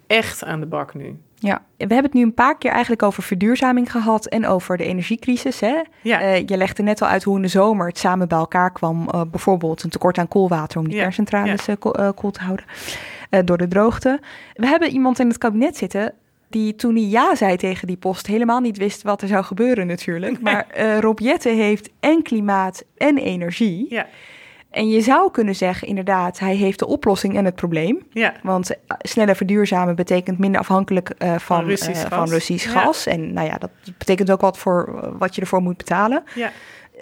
echt 0.06 0.44
aan 0.44 0.60
de 0.60 0.66
bak 0.66 0.94
nu. 0.94 1.18
Ja, 1.40 1.62
we 1.76 1.84
hebben 1.94 2.02
het 2.04 2.12
nu 2.12 2.22
een 2.22 2.34
paar 2.34 2.58
keer 2.58 2.70
eigenlijk 2.70 3.02
over 3.02 3.22
verduurzaming 3.22 3.90
gehad 3.90 4.26
en 4.26 4.46
over 4.46 4.76
de 4.76 4.84
energiecrisis. 4.84 5.60
Hè? 5.60 5.82
Ja. 6.02 6.20
Eh, 6.20 6.46
je 6.46 6.56
legde 6.56 6.82
net 6.82 7.02
al 7.02 7.08
uit 7.08 7.22
hoe 7.22 7.36
in 7.36 7.42
de 7.42 7.48
zomer 7.48 7.86
het 7.86 7.98
samen 7.98 8.28
bij 8.28 8.38
elkaar 8.38 8.72
kwam. 8.72 9.08
eh, 9.08 9.20
bijvoorbeeld 9.30 9.82
een 9.82 9.90
tekort 9.90 10.18
aan 10.18 10.28
koolwater 10.28 10.78
om 10.78 10.84
die 10.88 10.96
kerncentrales 11.02 11.68
eh, 11.68 11.74
ko- 11.78 12.12
koel 12.14 12.30
te 12.30 12.40
houden 12.42 12.64
door 13.44 13.58
de 13.58 13.68
droogte. 13.68 14.20
We 14.54 14.66
hebben 14.66 14.90
iemand 14.90 15.18
in 15.18 15.28
het 15.28 15.38
kabinet 15.38 15.76
zitten 15.76 16.14
die 16.50 16.76
toen 16.76 16.94
hij 16.94 17.04
ja 17.04 17.34
zei 17.34 17.56
tegen 17.56 17.86
die 17.86 17.96
post 17.96 18.26
helemaal 18.26 18.60
niet 18.60 18.76
wist 18.78 19.02
wat 19.02 19.22
er 19.22 19.28
zou 19.28 19.44
gebeuren 19.44 19.86
natuurlijk. 19.86 20.40
Maar 20.40 20.66
eh 20.68 20.98
Rob 20.98 21.18
heeft 21.42 21.90
en 22.00 22.22
klimaat 22.22 22.84
en 22.96 23.18
energie. 23.18 23.86
Ja. 23.88 24.06
En 24.70 24.88
je 24.88 25.00
zou 25.00 25.30
kunnen 25.30 25.54
zeggen, 25.54 25.88
inderdaad, 25.88 26.38
hij 26.38 26.54
heeft 26.54 26.78
de 26.78 26.86
oplossing 26.86 27.36
en 27.36 27.44
het 27.44 27.54
probleem. 27.54 28.06
Ja. 28.10 28.34
Want 28.42 28.70
eh, 28.70 28.76
sneller 28.98 29.36
verduurzamen 29.36 29.94
betekent 29.94 30.38
minder 30.38 30.60
afhankelijk 30.60 31.08
eh, 31.10 31.28
van, 31.28 31.40
Van 31.40 31.64
Russisch 31.64 32.02
eh, 32.04 32.08
gas. 32.10 32.18
van 32.18 32.28
Russisch 32.28 32.64
Ja. 32.64 32.70
gas. 32.80 33.06
En 33.06 33.32
nou 33.32 33.46
ja, 33.46 33.58
dat 33.58 33.70
betekent 33.98 34.30
ook 34.30 34.40
wat 34.40 34.58
voor 34.58 35.08
wat 35.18 35.34
je 35.34 35.40
ervoor 35.40 35.62
moet 35.62 35.76
betalen. 35.76 36.22
Ja. 36.34 36.50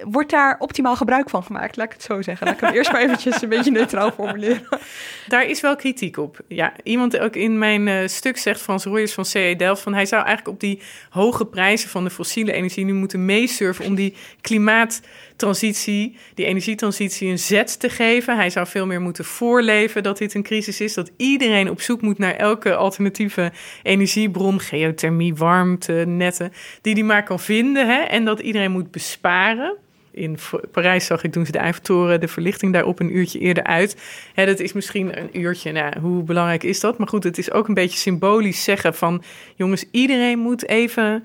Wordt 0.03 0.31
daar 0.31 0.57
optimaal 0.59 0.97
gebruik 0.97 1.31
van 1.31 1.43
gemaakt? 1.43 1.77
Laat 1.77 1.87
ik 1.87 1.93
het 1.93 2.03
zo 2.03 2.23
zeggen. 2.23 2.47
Laat 2.47 2.55
ik 2.55 2.61
hem 2.61 2.73
eerst 2.75 2.93
maar 2.93 3.01
eventjes 3.01 3.43
een 3.43 3.49
beetje 3.49 3.71
neutraal 3.71 4.11
formuleren. 4.11 4.63
Daar 5.29 5.45
is 5.45 5.61
wel 5.61 5.77
kritiek 5.77 6.17
op. 6.17 6.39
Ja, 6.49 6.73
iemand 6.83 7.19
ook 7.19 7.37
in 7.37 7.59
mijn 7.59 8.11
stuk 8.11 8.37
zegt, 8.37 8.61
Frans 8.61 8.85
Royers 8.85 9.15
van 9.15 9.25
CE 9.25 9.55
Delft, 9.57 9.83
van 9.83 9.95
hij 9.95 10.07
zou 10.07 10.25
eigenlijk 10.25 10.55
op 10.55 10.61
die 10.61 10.83
hoge 11.11 11.47
prijzen 11.47 11.89
van 11.89 12.05
de 12.05 12.11
fossiele 12.11 12.53
energie 12.53 12.85
nu 12.85 12.93
moeten 12.93 13.25
meesurfen 13.25 13.85
om 13.85 13.95
die 13.95 14.17
klimaattransitie, 15.37 16.17
die 16.35 16.47
energietransitie 16.47 17.31
een 17.31 17.39
zet 17.39 17.81
te 17.81 17.89
geven. 17.89 18.37
Hij 18.37 18.51
zou 18.51 18.67
veel 18.67 18.87
meer 18.87 19.01
moeten 19.01 19.25
voorleven 19.25 20.03
dat 20.03 20.19
dit 20.19 20.35
een 20.35 20.43
crisis 20.43 20.81
is, 20.81 20.95
dat 20.95 21.11
iedereen 21.17 21.71
op 21.71 21.81
zoek 21.81 22.01
moet 22.01 22.19
naar 22.19 22.35
elke 22.35 22.75
alternatieve 22.75 23.53
energiebron, 23.83 24.61
geothermie, 24.61 25.35
warmte, 25.35 25.93
netten, 25.93 26.53
die 26.81 26.95
die 26.95 27.05
maar 27.05 27.23
kan 27.23 27.41
vinden. 27.41 27.87
Hè? 27.87 28.01
En 28.01 28.25
dat 28.25 28.41
iedereen 28.41 28.71
moet 28.71 28.91
besparen 28.91 29.77
in 30.11 30.39
Parijs 30.73 31.07
zag 31.07 31.25
ik 31.25 31.33
toen 31.33 31.47
ze 31.47 31.53
de 31.53 31.59
Eiffeltoren 31.59 32.21
de 32.21 32.29
verlichting 32.29 32.73
daarop 32.73 33.01
een 33.01 33.17
uurtje 33.17 33.39
eerder 33.39 33.65
uit. 33.65 33.97
Dat 34.35 34.61
is 34.61 34.73
misschien 34.73 35.19
een 35.19 35.41
uurtje, 35.41 35.73
nou, 35.73 36.01
hoe 36.01 36.23
belangrijk 36.23 36.63
is 36.63 36.81
dat? 36.81 36.99
Maar 36.99 37.09
goed, 37.09 37.25
het 37.25 37.39
is 37.39 37.51
ook 37.51 37.69
een 37.69 37.75
beetje 37.75 37.99
symbolisch 37.99 38.65
zeggen 38.65 38.95
van... 38.95 39.23
jongens, 39.55 39.85
iedereen 39.91 40.39
moet 40.39 40.69
even 40.69 41.25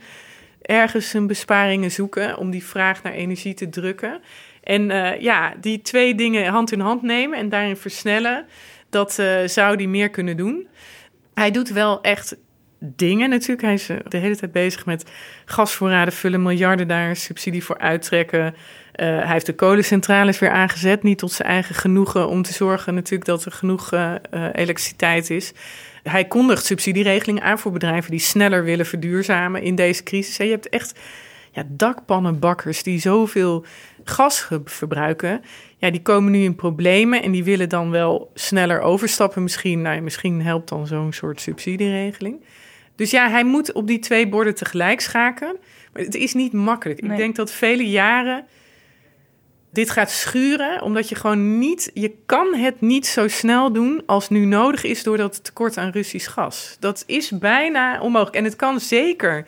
ergens 0.62 1.14
een 1.14 1.28
besparingen 1.28 1.92
zoeken... 1.92 2.38
om 2.38 2.52
die 2.52 2.64
vraag 2.64 3.04
naar 3.04 3.14
energie 3.14 3.54
te 3.54 3.70
drukken. 3.70 4.22
En 4.64 4.92
eh, 4.92 5.22
ja, 5.22 5.54
die 5.62 5.82
twee 5.82 6.16
dingen 6.16 6.46
hand 6.46 6.72
in 6.72 6.80
hand 6.80 7.02
nemen 7.02 7.38
en 7.38 7.50
daarin 7.50 7.78
versnellen... 7.78 8.46
dat 8.90 9.20
eh, 9.20 9.38
zou 9.46 9.76
die 9.76 9.88
meer 9.88 10.10
kunnen 10.10 10.38
doen. 10.38 10.68
Hij 11.34 11.52
doet 11.52 11.70
wel 11.70 12.02
echt 12.02 12.36
dingen 12.80 13.30
natuurlijk. 13.30 13.62
Hij 13.62 13.74
is 13.74 13.90
eh, 13.90 13.98
de 14.08 14.18
hele 14.18 14.36
tijd 14.36 14.52
bezig 14.52 14.86
met 14.86 15.12
gasvoorraden 15.46 16.14
vullen, 16.14 16.42
miljarden 16.42 16.88
daar 16.88 17.16
subsidie 17.16 17.64
voor 17.64 17.78
uittrekken. 17.78 18.56
Hij 18.92 19.28
heeft 19.28 19.46
de 19.46 19.56
kolencentrales 19.56 20.40
weer 20.40 20.52
aangezet, 20.52 21.04
niet 21.04 21.18
tot 21.18 21.32
zijn 21.32 21.48
eigen 21.48 21.76
genoegen, 21.76 22.28
om 22.28 22.42
te 22.42 22.54
zorgen 22.54 22.94
natuurlijk 22.94 23.26
dat 23.26 23.46
er 23.46 23.52
genoeg 23.52 23.92
elektriciteit 24.54 25.30
is. 25.30 25.54
Hij 26.04 26.26
kondigt 26.26 26.66
subsidieregelingen 26.66 27.44
aan 27.44 27.60
voor 27.60 27.72
bedrijven 27.72 28.12
die 28.12 28.20
sneller 28.20 28.64
willen 28.64 28.86
verduurzamen 28.86 29.62
in 29.62 29.76
deze 29.76 30.04
crisis. 30.04 30.38
En 30.38 30.46
je 30.46 30.52
hebt 30.52 30.70
echt 30.70 31.00
ja, 31.52 31.64
dakpannenbakkers 31.68 32.84
die 32.84 33.00
zoveel 33.00 33.66
gas 34.04 34.48
verbruiken. 34.66 35.42
Ja, 35.78 35.92
die 35.92 36.02
komen 36.02 36.32
nu 36.32 36.44
in 36.44 36.56
problemen 36.56 37.24
en 37.24 37.32
die 37.32 37.44
willen 37.44 37.70
dan 37.70 37.92
wel 37.92 38.32
sneller 38.34 38.82
overstappen. 38.82 39.44
Misschien, 39.44 39.82
nou 39.82 39.96
ja, 39.96 40.02
misschien 40.02 40.42
helpt 40.42 40.70
dan 40.70 40.88
zo'n 40.88 41.14
soort 41.14 41.42
subsidieregeling. 41.42 42.44
Dus 42.96 43.12
ja, 43.12 43.30
hij 43.30 43.44
moet 43.44 43.72
op 43.72 43.88
die 43.88 44.00
twee 44.00 44.28
borden 44.28 44.56
tegelijk 44.56 45.02
schaken. 45.02 45.58
Maar 45.94 46.02
het 46.02 46.16
is 46.16 46.34
niet 46.34 46.54
makkelijk. 46.54 47.02
Nee. 47.02 47.12
Ik 47.12 47.18
denk 47.18 47.36
dat 47.36 47.52
vele 47.52 47.90
jaren 47.90 48.46
dit 49.72 49.90
gaat 49.90 50.12
schuren, 50.12 50.82
omdat 50.82 51.10
je 51.10 51.16
gewoon 51.16 51.60
niet, 51.60 51.92
je 51.94 52.14
kan 52.26 52.56
het 52.56 52.82
niet 52.82 53.08
zo 53.08 53.28
snel 53.28 53.74
doen 53.74 54.04
als 54.06 54.30
nu 54.30 54.46
nodig 54.46 54.84
is 54.84 55.04
door 55.04 55.18
dat 55.18 55.44
tekort 55.44 55.78
aan 55.78 55.92
Russisch 55.92 56.32
gas. 56.32 56.78
Dat 56.80 57.04
is 57.06 57.30
bijna 57.30 58.02
onmogelijk. 58.02 58.36
En 58.36 58.44
het 58.44 58.56
kan 58.56 58.80
zeker 58.80 59.48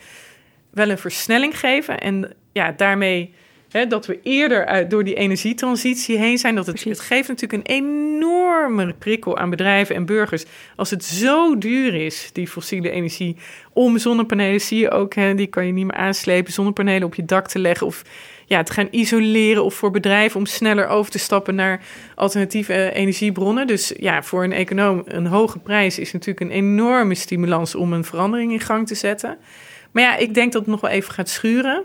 wel 0.69 0.89
een 0.89 0.97
versnelling 0.97 1.59
geven. 1.59 1.99
En 1.99 2.34
ja, 2.51 2.71
daarmee 2.71 3.34
hè, 3.74 3.88
dat 3.88 4.05
we 4.05 4.19
eerder 4.24 4.65
uit, 4.65 4.89
door 4.89 5.03
die 5.03 5.15
energietransitie 5.15 6.17
heen 6.17 6.38
zijn. 6.38 6.55
Dat 6.55 6.65
het, 6.65 6.84
het 6.84 6.99
geeft 6.99 7.28
natuurlijk 7.28 7.69
een 7.69 7.76
enorme 7.76 8.93
prikkel 8.93 9.38
aan 9.38 9.49
bedrijven 9.49 9.95
en 9.95 10.05
burgers. 10.05 10.45
Als 10.76 10.89
het 10.89 11.03
zo 11.03 11.57
duur 11.57 11.93
is, 11.93 12.30
die 12.34 12.47
fossiele 12.47 12.89
energie, 12.89 13.38
om 13.74 13.97
zonnepanelen, 13.97 14.61
zie 14.61 14.80
je 14.80 14.91
ook, 14.91 15.13
hè, 15.13 15.36
die 15.36 15.47
kan 15.47 15.65
je 15.65 15.71
niet 15.71 15.86
meer 15.86 15.95
aanslepen, 15.95 16.53
zonnepanelen 16.53 17.07
op 17.07 17.15
je 17.15 17.26
dak 17.26 17.47
te 17.47 17.59
leggen 17.59 17.88
of 17.88 18.03
ja, 18.45 18.63
te 18.63 18.73
gaan 18.73 18.87
isoleren 18.91 19.63
of 19.63 19.73
voor 19.73 19.91
bedrijven 19.91 20.39
om 20.39 20.45
sneller 20.45 20.87
over 20.87 21.11
te 21.11 21.19
stappen 21.19 21.55
naar 21.55 21.81
alternatieve 22.15 22.73
eh, 22.73 23.01
energiebronnen. 23.01 23.67
Dus 23.67 23.93
ja, 23.97 24.23
voor 24.23 24.43
een 24.43 24.53
econoom 24.53 25.01
een 25.05 25.25
hoge 25.25 25.59
prijs 25.59 25.99
is 25.99 26.13
natuurlijk 26.13 26.39
een 26.39 26.57
enorme 26.57 27.15
stimulans 27.15 27.75
om 27.75 27.93
een 27.93 28.03
verandering 28.03 28.51
in 28.51 28.59
gang 28.59 28.87
te 28.87 28.95
zetten. 28.95 29.37
Maar 29.91 30.03
ja, 30.03 30.15
ik 30.17 30.33
denk 30.33 30.51
dat 30.51 30.61
het 30.61 30.71
nog 30.71 30.81
wel 30.81 30.91
even 30.91 31.13
gaat 31.13 31.29
schuren. 31.29 31.83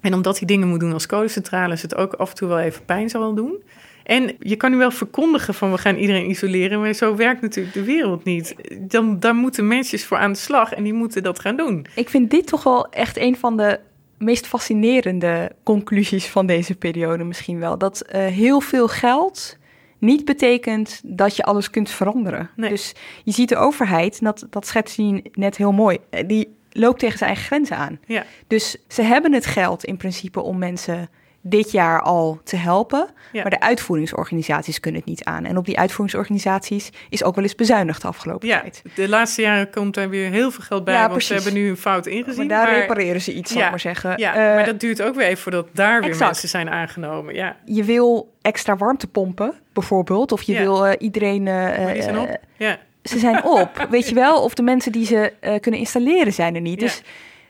En 0.00 0.14
omdat 0.14 0.38
hij 0.38 0.46
dingen 0.46 0.68
moet 0.68 0.80
doen 0.80 0.92
als 0.92 1.06
kolencentrales, 1.06 1.82
het 1.82 1.94
ook 1.96 2.12
af 2.12 2.30
en 2.30 2.36
toe 2.36 2.48
wel 2.48 2.58
even 2.58 2.84
pijn 2.84 3.08
zal 3.08 3.34
doen. 3.34 3.62
En 4.08 4.36
je 4.38 4.56
kan 4.56 4.70
nu 4.70 4.76
wel 4.76 4.90
verkondigen 4.90 5.54
van 5.54 5.70
we 5.70 5.78
gaan 5.78 5.96
iedereen 5.96 6.30
isoleren, 6.30 6.80
maar 6.80 6.92
zo 6.92 7.16
werkt 7.16 7.40
natuurlijk 7.40 7.74
de 7.74 7.84
wereld 7.84 8.24
niet. 8.24 8.54
Dan, 8.80 9.20
daar 9.20 9.34
moeten 9.34 9.68
mensen 9.68 9.98
voor 9.98 10.16
aan 10.16 10.32
de 10.32 10.38
slag 10.38 10.72
en 10.72 10.82
die 10.82 10.92
moeten 10.92 11.22
dat 11.22 11.38
gaan 11.38 11.56
doen. 11.56 11.86
Ik 11.94 12.08
vind 12.08 12.30
dit 12.30 12.46
toch 12.46 12.62
wel 12.62 12.88
echt 12.90 13.16
een 13.16 13.36
van 13.36 13.56
de 13.56 13.80
meest 14.18 14.46
fascinerende 14.46 15.52
conclusies 15.62 16.26
van 16.26 16.46
deze 16.46 16.74
periode 16.74 17.24
misschien 17.24 17.58
wel. 17.58 17.78
Dat 17.78 18.00
eh, 18.00 18.26
heel 18.26 18.60
veel 18.60 18.88
geld 18.88 19.56
niet 19.98 20.24
betekent 20.24 21.00
dat 21.04 21.36
je 21.36 21.42
alles 21.42 21.70
kunt 21.70 21.90
veranderen. 21.90 22.50
Dus 22.56 22.94
je 23.24 23.32
ziet 23.32 23.48
de 23.48 23.56
overheid, 23.56 24.18
en 24.18 24.24
dat, 24.24 24.46
dat 24.50 24.66
schetst 24.66 24.96
hij 24.96 25.24
net 25.32 25.56
heel 25.56 25.72
mooi, 25.72 25.98
eh, 26.10 26.28
die 26.28 26.56
loopt 26.70 26.98
tegen 26.98 27.18
zijn 27.18 27.30
eigen 27.30 27.46
grenzen 27.46 27.76
aan. 27.76 28.00
Ja. 28.06 28.24
Dus 28.46 28.76
ze 28.88 29.02
hebben 29.02 29.32
het 29.32 29.46
geld 29.46 29.84
in 29.84 29.96
principe 29.96 30.40
om 30.40 30.58
mensen 30.58 31.08
dit 31.48 31.70
jaar 31.70 32.02
al 32.02 32.40
te 32.44 32.56
helpen. 32.56 33.08
Ja. 33.32 33.42
Maar 33.42 33.50
de 33.50 33.60
uitvoeringsorganisaties 33.60 34.80
kunnen 34.80 35.00
het 35.00 35.08
niet 35.10 35.24
aan. 35.24 35.44
En 35.44 35.56
op 35.56 35.64
die 35.64 35.78
uitvoeringsorganisaties 35.78 36.90
is 37.08 37.24
ook 37.24 37.34
wel 37.34 37.44
eens 37.44 37.54
bezuinigd 37.54 38.02
de 38.02 38.08
afgelopen 38.08 38.48
Ja, 38.48 38.60
tijd. 38.60 38.82
de 38.94 39.08
laatste 39.08 39.42
jaren 39.42 39.70
komt 39.70 39.96
er 39.96 40.08
weer 40.08 40.30
heel 40.30 40.50
veel 40.50 40.64
geld 40.64 40.84
bij, 40.84 40.94
Ja, 40.94 41.00
want 41.00 41.12
precies. 41.12 41.28
ze 41.28 41.34
hebben 41.34 41.52
nu 41.62 41.68
een 41.68 41.76
fout 41.76 42.06
ingezien. 42.06 42.46
Maar 42.46 42.66
daar 42.66 42.78
repareren 42.78 43.20
ze 43.20 43.34
iets, 43.34 43.52
zal 43.52 43.62
ik 43.62 43.70
maar 43.70 43.80
zeggen. 43.80 44.18
Ja, 44.18 44.34
Eh, 44.34 44.54
maar 44.54 44.64
dat 44.64 44.80
duurt 44.80 45.02
ook 45.02 45.14
weer 45.14 45.26
even 45.26 45.42
voordat 45.42 45.66
daar 45.72 46.00
weer 46.00 46.08
exact. 46.08 46.30
mensen 46.30 46.48
zijn 46.48 46.68
aangenomen. 46.70 47.34
Ja, 47.34 47.56
Je 47.64 47.84
wil 47.84 48.34
extra 48.42 48.76
warmte 48.76 49.06
pompen, 49.06 49.54
bijvoorbeeld. 49.72 50.32
Of 50.32 50.42
je 50.42 50.58
wil 50.58 50.86
eh, 50.86 50.94
iedereen... 50.98 51.46
eh, 51.48 51.54
maar 51.84 51.92
die 51.92 52.02
zijn 52.02 52.18
op. 52.18 52.36
Ja. 52.56 52.78
Ze 53.02 53.18
zijn 53.18 53.44
op, 53.44 53.70
weet 53.90 54.08
je 54.08 54.14
wel. 54.14 54.42
Of 54.42 54.54
de 54.54 54.62
mensen 54.62 54.92
die 54.92 55.06
ze 55.06 55.32
kunnen 55.60 55.80
installeren 55.80 56.32
zijn 56.32 56.54
er 56.54 56.60
niet. 56.60 56.80
Dus 56.80 57.02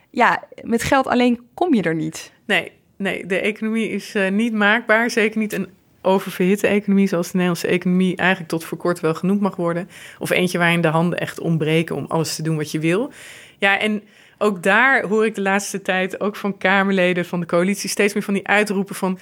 ja, 0.09 0.43
met 0.61 0.83
geld 0.83 1.07
alleen 1.07 1.47
kom 1.53 1.73
je 1.73 1.81
er 1.81 1.95
niet. 1.95 2.31
Nee, 2.45 2.71
nee, 2.99 3.25
de 3.25 3.39
economie 3.39 3.89
is 3.89 4.15
eh, 4.15 4.31
niet 4.31 4.53
maakbaar. 4.53 5.09
Zeker 5.09 5.39
niet 5.39 5.53
een 5.53 5.67
oververhitte 6.01 6.67
economie 6.67 7.07
zoals 7.07 7.25
de 7.25 7.31
Nederlandse 7.33 7.67
economie 7.67 8.15
eigenlijk 8.15 8.49
tot 8.49 8.63
voor 8.63 8.77
kort 8.77 8.99
wel 8.99 9.13
genoemd 9.13 9.41
mag 9.41 9.55
worden. 9.55 9.89
Of 10.19 10.29
eentje 10.29 10.57
waarin 10.57 10.81
de 10.81 10.87
handen 10.87 11.19
echt 11.19 11.39
ontbreken 11.39 11.95
om 11.95 12.05
alles 12.07 12.35
te 12.35 12.43
doen 12.43 12.57
wat 12.57 12.71
je 12.71 12.79
wil. 12.79 13.11
Ja, 13.57 13.79
en 13.79 14.03
ook 14.37 14.63
daar 14.63 15.03
hoor 15.03 15.25
ik 15.25 15.35
de 15.35 15.41
laatste 15.41 15.81
tijd 15.81 16.19
ook 16.19 16.35
van 16.35 16.57
Kamerleden 16.57 17.25
van 17.25 17.39
de 17.39 17.45
coalitie 17.45 17.89
steeds 17.89 18.13
meer 18.13 18.23
van 18.23 18.33
die 18.33 18.47
uitroepen 18.47 18.95
van. 18.95 19.19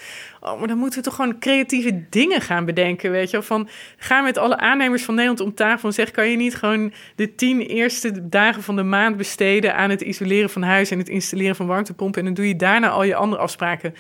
Oh, 0.52 0.60
maar 0.60 0.68
dan 0.68 0.78
moeten 0.78 1.00
we 1.00 1.06
toch 1.06 1.16
gewoon 1.16 1.40
creatieve 1.40 2.04
dingen 2.10 2.42
gaan 2.42 2.66
bedenken. 2.66 3.12
Weet 3.12 3.30
je, 3.30 3.42
van 3.42 3.70
ga 3.98 4.22
met 4.22 4.38
alle 4.38 4.58
aannemers 4.58 5.04
van 5.04 5.14
Nederland 5.14 5.42
om 5.42 5.54
tafel 5.54 5.88
en 5.88 5.94
zeg: 5.94 6.12
kan 6.12 6.30
je 6.30 6.38
niet 6.38 6.56
gewoon 6.56 6.94
de 7.16 7.36
tien 7.36 7.62
eerste 7.62 8.30
dagen 8.30 8.64
van 8.64 8.76
de 8.76 8.84
maand 8.84 9.18
besteden 9.18 9.76
aan 9.76 9.90
het 9.90 10.02
isoleren 10.02 10.50
van 10.50 10.62
huis 10.62 10.92
en 10.92 10.98
het 10.98 11.10
installeren 11.10 11.56
van 11.56 11.68
warmtepompen? 11.68 12.20
En 12.20 12.26
dan 12.26 12.34
doe 12.34 12.48
je 12.48 12.56
daarna 12.56 12.90
al 12.90 13.04
je 13.04 13.16
andere 13.16 13.42
afspraken. 13.42 13.94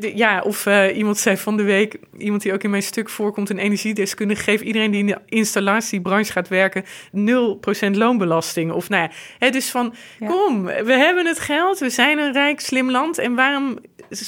Ja, 0.00 0.40
of 0.40 0.66
uh, 0.66 0.96
iemand 0.96 1.18
zei 1.18 1.36
van 1.36 1.56
de 1.56 1.62
week, 1.62 1.98
iemand 2.18 2.42
die 2.42 2.52
ook 2.52 2.62
in 2.62 2.70
mijn 2.70 2.82
stuk 2.82 3.08
voorkomt, 3.08 3.50
een 3.50 3.58
energiedeskundige, 3.58 4.42
geef 4.42 4.60
iedereen 4.60 4.90
die 4.90 5.00
in 5.00 5.06
de 5.06 5.18
installatiebranche 5.26 6.32
gaat 6.32 6.48
werken 6.48 6.84
0% 6.84 7.90
loonbelasting. 7.90 8.72
Of 8.72 8.88
nou 8.88 9.02
ja, 9.02 9.10
het 9.38 9.54
is 9.54 9.70
van, 9.70 9.94
kom, 10.26 10.64
we 10.64 10.92
hebben 10.92 11.26
het 11.26 11.40
geld, 11.40 11.78
we 11.78 11.90
zijn 11.90 12.18
een 12.18 12.32
rijk, 12.32 12.60
slim 12.60 12.90
land. 12.90 13.18
En 13.18 13.34
waarom 13.34 13.78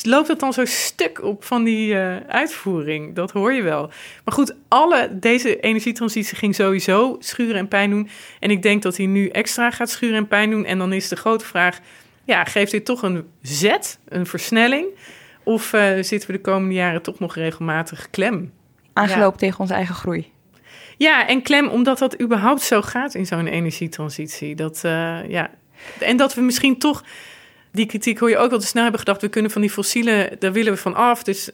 loopt 0.03 0.29
het 0.29 0.41
dan 0.41 0.53
zo 0.53 0.65
stuk 0.65 1.23
op 1.23 1.45
van 1.45 1.65
die 1.65 1.95
uh, 1.95 2.17
uitvoering? 2.17 3.15
Dat 3.15 3.31
hoor 3.31 3.53
je 3.53 3.63
wel. 3.63 3.91
Maar 4.25 4.35
goed, 4.35 4.55
alle, 4.69 5.09
deze 5.13 5.61
energietransitie 5.61 6.37
ging 6.37 6.55
sowieso 6.55 7.17
schuren 7.19 7.57
en 7.57 7.69
pijn 7.69 7.91
doen. 7.91 8.09
En 8.41 8.51
ik 8.51 8.63
denk 8.63 8.83
dat 8.83 8.97
hij 8.97 9.07
nu 9.07 9.29
extra 9.29 9.71
gaat 9.71 9.91
schuren 9.91 10.17
en 10.17 10.29
pijn 10.29 10.51
doen. 10.51 10.65
En 10.65 10.79
dan 10.79 10.93
is 10.93 11.09
de 11.09 11.17
grote 11.17 11.45
vraag, 11.45 11.79
ja, 12.25 12.45
geeft 12.45 12.71
dit 12.71 12.85
toch 12.85 13.03
een 13.03 13.27
zet, 13.43 13.99
een 14.09 14.27
versnelling? 14.27 14.87
Of 15.43 15.73
uh, 15.73 15.83
zitten 16.01 16.31
we 16.31 16.37
de 16.37 16.41
komende 16.41 16.75
jaren 16.75 17.03
toch 17.03 17.19
nog 17.19 17.35
regelmatig 17.35 18.11
klem? 18.11 18.53
Aangelopen 18.93 19.39
tegen 19.39 19.61
onze 19.61 19.75
eigen 19.75 19.95
groei. 19.95 20.33
Ja, 20.97 21.27
en 21.27 21.43
klem 21.43 21.69
omdat 21.69 21.99
dat 21.99 22.21
überhaupt 22.21 22.63
zo 22.63 22.83
gaat 22.83 23.15
in 23.15 23.27
zo'n 23.27 23.47
energietransitie. 23.47 24.55
Dat, 24.55 24.83
uh, 24.85 25.29
ja. 25.29 25.51
En 26.01 26.17
dat 26.17 26.35
we 26.35 26.41
misschien 26.41 26.79
toch, 26.79 27.05
die 27.73 27.87
kritiek 27.87 28.19
hoor 28.19 28.31
je 28.31 28.39
ook 28.39 28.51
wel 28.51 28.59
te 28.59 28.67
snel 28.67 28.83
hebben 28.83 29.01
gedacht, 29.01 29.21
we 29.21 29.29
kunnen 29.29 29.51
van 29.51 29.61
die 29.61 29.71
fossiele, 29.71 30.37
daar 30.39 30.53
willen 30.53 30.73
we 30.73 30.79
van 30.79 30.95
af. 30.95 31.23
Dus 31.23 31.51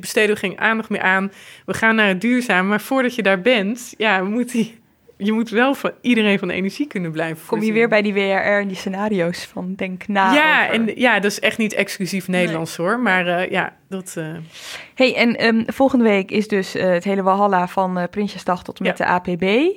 besteden 0.00 0.34
we 0.34 0.40
geen 0.40 0.58
aandacht 0.58 0.88
meer 0.88 1.02
aan. 1.02 1.32
We 1.66 1.74
gaan 1.74 1.94
naar 1.94 2.08
het 2.08 2.20
duurzaam. 2.20 2.68
Maar 2.68 2.80
voordat 2.80 3.14
je 3.14 3.22
daar 3.22 3.40
bent, 3.40 3.94
ja, 3.96 4.22
moet 4.22 4.52
die 4.52 4.78
je 5.18 5.32
moet 5.32 5.50
wel 5.50 5.74
van 5.74 5.92
iedereen 6.00 6.38
van 6.38 6.48
de 6.48 6.54
energie 6.54 6.86
kunnen 6.86 7.12
blijven 7.12 7.46
Kom 7.46 7.62
je 7.62 7.72
weer 7.72 7.88
bij 7.88 8.02
die 8.02 8.12
WRR 8.12 8.60
en 8.60 8.68
die 8.68 8.76
scenario's 8.76 9.44
van 9.44 9.74
denk 9.74 10.08
na 10.08 10.32
Ja, 10.32 10.70
en 10.70 10.90
ja, 10.94 11.20
dat 11.20 11.30
is 11.30 11.40
echt 11.40 11.58
niet 11.58 11.72
exclusief 11.72 12.28
Nederlands 12.28 12.76
hoor. 12.76 13.00
Maar 13.00 13.26
uh, 13.26 13.50
ja, 13.50 13.76
dat... 13.88 14.14
Uh... 14.18 14.36
hey, 14.94 15.14
en 15.14 15.46
um, 15.46 15.64
volgende 15.66 16.04
week 16.04 16.30
is 16.30 16.48
dus 16.48 16.76
uh, 16.76 16.82
het 16.82 17.04
hele 17.04 17.22
Walhalla 17.22 17.68
van 17.68 18.06
Prinsjesdag 18.10 18.64
tot 18.64 18.78
en 18.78 18.86
met 18.86 18.98
ja. 18.98 19.20
de 19.20 19.30
APB. 19.30 19.76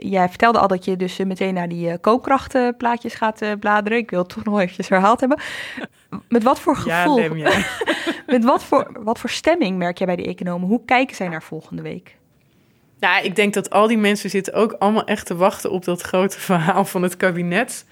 Jij 0.00 0.28
vertelde 0.28 0.58
al 0.58 0.68
dat 0.68 0.84
je 0.84 0.96
dus 0.96 1.16
meteen 1.16 1.54
naar 1.54 1.68
die 1.68 1.98
koopkrachtplaatjes 1.98 3.14
gaat 3.14 3.42
bladeren. 3.60 3.98
Ik 3.98 4.10
wil 4.10 4.18
het 4.18 4.28
toch 4.28 4.44
nog 4.44 4.60
eventjes 4.60 4.88
herhaald 4.88 5.20
hebben. 5.20 5.40
Met 6.28 6.42
wat 6.42 6.60
voor 6.60 6.76
gevoel... 6.76 7.18
Ja, 7.18 7.28
Lem, 7.28 7.36
ja. 7.36 7.66
met 8.26 8.44
wat 8.44 8.64
voor, 8.64 8.90
wat 9.00 9.18
voor 9.18 9.30
stemming 9.30 9.78
merk 9.78 9.98
jij 9.98 10.06
bij 10.06 10.16
de 10.16 10.26
economen? 10.26 10.68
Hoe 10.68 10.84
kijken 10.84 11.16
zij 11.16 11.28
naar 11.28 11.42
volgende 11.42 11.82
week? 11.82 12.16
Ja, 13.00 13.18
ik 13.18 13.36
denk 13.36 13.54
dat 13.54 13.70
al 13.70 13.86
die 13.86 13.98
mensen 13.98 14.30
zitten 14.30 14.54
ook 14.54 14.72
allemaal 14.72 15.04
echt 15.04 15.26
te 15.26 15.36
wachten 15.36 15.70
op 15.70 15.84
dat 15.84 16.02
grote 16.02 16.40
verhaal 16.40 16.84
van 16.84 17.02
het 17.02 17.16
kabinet. 17.16 17.86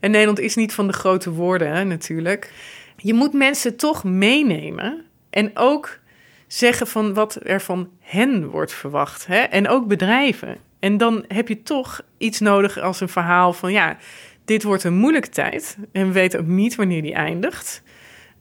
En 0.00 0.10
Nederland 0.10 0.38
is 0.38 0.54
niet 0.54 0.74
van 0.74 0.86
de 0.86 0.92
grote 0.92 1.30
woorden, 1.30 1.72
hè, 1.72 1.84
natuurlijk. 1.84 2.52
Je 2.96 3.14
moet 3.14 3.32
mensen 3.32 3.76
toch 3.76 4.04
meenemen 4.04 5.04
en 5.30 5.50
ook 5.54 5.98
zeggen 6.46 6.86
van 6.86 7.14
wat 7.14 7.38
er 7.42 7.60
van 7.60 7.90
hen 8.00 8.48
wordt 8.48 8.72
verwacht. 8.72 9.26
Hè? 9.26 9.38
En 9.38 9.68
ook 9.68 9.86
bedrijven. 9.86 10.56
En 10.84 10.96
dan 10.96 11.24
heb 11.28 11.48
je 11.48 11.62
toch 11.62 12.00
iets 12.18 12.40
nodig 12.40 12.78
als 12.78 13.00
een 13.00 13.08
verhaal 13.08 13.52
van 13.52 13.72
ja, 13.72 13.96
dit 14.44 14.62
wordt 14.62 14.84
een 14.84 14.94
moeilijke 14.94 15.28
tijd. 15.28 15.76
En 15.92 16.06
we 16.06 16.12
weten 16.12 16.40
ook 16.40 16.46
niet 16.46 16.74
wanneer 16.74 17.02
die 17.02 17.14
eindigt. 17.14 17.82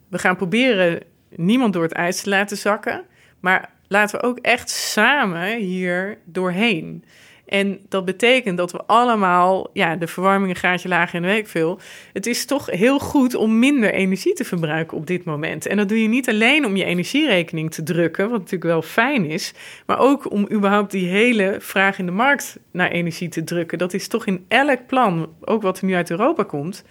We 0.10 0.18
gaan 0.18 0.36
proberen 0.36 1.04
niemand 1.30 1.74
door 1.74 1.84
het 1.84 1.91
ijs 1.91 2.22
te 2.22 2.30
laten 2.30 2.58
zakken. 2.58 3.04
Maar 3.39 3.70
laten 3.88 4.20
we 4.20 4.26
ook 4.26 4.39
echt 4.39 4.70
samen 4.70 5.58
hier 5.58 6.18
doorheen. 6.26 7.04
En 7.46 7.80
dat 7.89 8.06
betekent 8.06 8.58
dat 8.58 8.72
we 8.72 8.84
allemaal, 8.86 9.70
ja, 9.74 9.96
de 9.96 10.08
verwarming 10.08 10.50
een 10.50 10.60
gaatje 10.60 10.88
lager 10.88 11.16
en 11.16 11.26
week 11.26 11.48
veel. 11.48 11.80
Het 12.14 12.26
is 12.26 12.46
toch 12.46 12.66
heel 12.70 13.00
goed 13.00 13.36
om 13.36 13.60
minder 13.60 13.94
energie 13.94 14.34
te 14.34 14.44
verbruiken 14.44 14.98
op 14.98 15.08
dit 15.08 15.24
moment. 15.24 15.66
En 15.66 15.78
dat 15.78 15.89
doe 15.89 16.02
je 16.02 16.08
niet 16.08 16.30
alleen 16.30 16.66
om 16.66 16.76
je 16.76 16.84
energierekening 16.84 17.72
te 17.72 17.84
drukken, 17.84 18.30
wat 18.30 18.39
natuurlijk 18.39 18.64
wel 18.64 18.82
fijn 18.82 19.26
is, 19.26 19.54
maar 19.86 20.00
ook 20.00 20.32
om 20.32 20.48
überhaupt 20.52 20.91
die 20.91 21.08
hele 21.08 21.56
vraag 21.60 22.00
in 22.00 22.06
de 22.06 22.12
markt 22.12 22.60
naar 22.72 22.91
energie 22.91 23.30
te 23.30 23.44
drukken. 23.44 23.78
Dat 23.78 23.94
is 23.94 24.08
toch 24.08 24.26
in 24.26 24.46
elk 24.48 24.88
plan, 24.88 25.30
ook 25.41 25.62
wat 25.62 25.80
er 25.80 25.86
nu 25.86 25.94
uit 25.96 26.12
Europa 26.12 26.44
komt, 26.44 26.84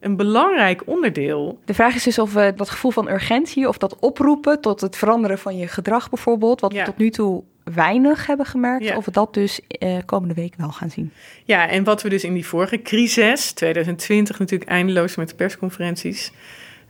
een 0.00 0.16
belangrijk 0.16 0.82
onderdeel. 0.86 1.58
De 1.64 1.74
vraag 1.74 1.94
is 1.94 2.02
dus 2.02 2.18
of 2.18 2.32
we 2.32 2.52
dat 2.56 2.70
gevoel 2.70 2.90
van 2.90 3.08
urgentie 3.08 3.68
of 3.68 3.78
dat 3.78 3.98
oproepen 3.98 4.60
tot 4.60 4.80
het 4.80 4.96
veranderen 4.96 5.38
van 5.38 5.56
je 5.56 5.66
gedrag 5.66 6.10
bijvoorbeeld, 6.10 6.60
wat 6.60 6.72
we 6.72 6.82
tot 6.82 6.96
nu 6.96 7.10
toe 7.10 7.42
weinig 7.64 8.26
hebben 8.26 8.46
gemerkt, 8.46 8.84
ja. 8.84 8.96
of 8.96 9.04
we 9.04 9.10
dat 9.10 9.34
dus 9.34 9.60
eh, 9.68 9.96
komende 10.06 10.34
week 10.34 10.54
wel 10.56 10.70
gaan 10.70 10.90
zien. 10.90 11.12
Ja, 11.44 11.68
en 11.68 11.84
wat 11.84 12.02
we 12.02 12.08
dus 12.08 12.24
in 12.24 12.34
die 12.34 12.46
vorige 12.46 12.82
crisis, 12.82 13.52
2020 13.52 14.38
natuurlijk 14.38 14.70
eindeloos 14.70 15.16
met 15.16 15.28
de 15.28 15.34
persconferenties 15.34 16.32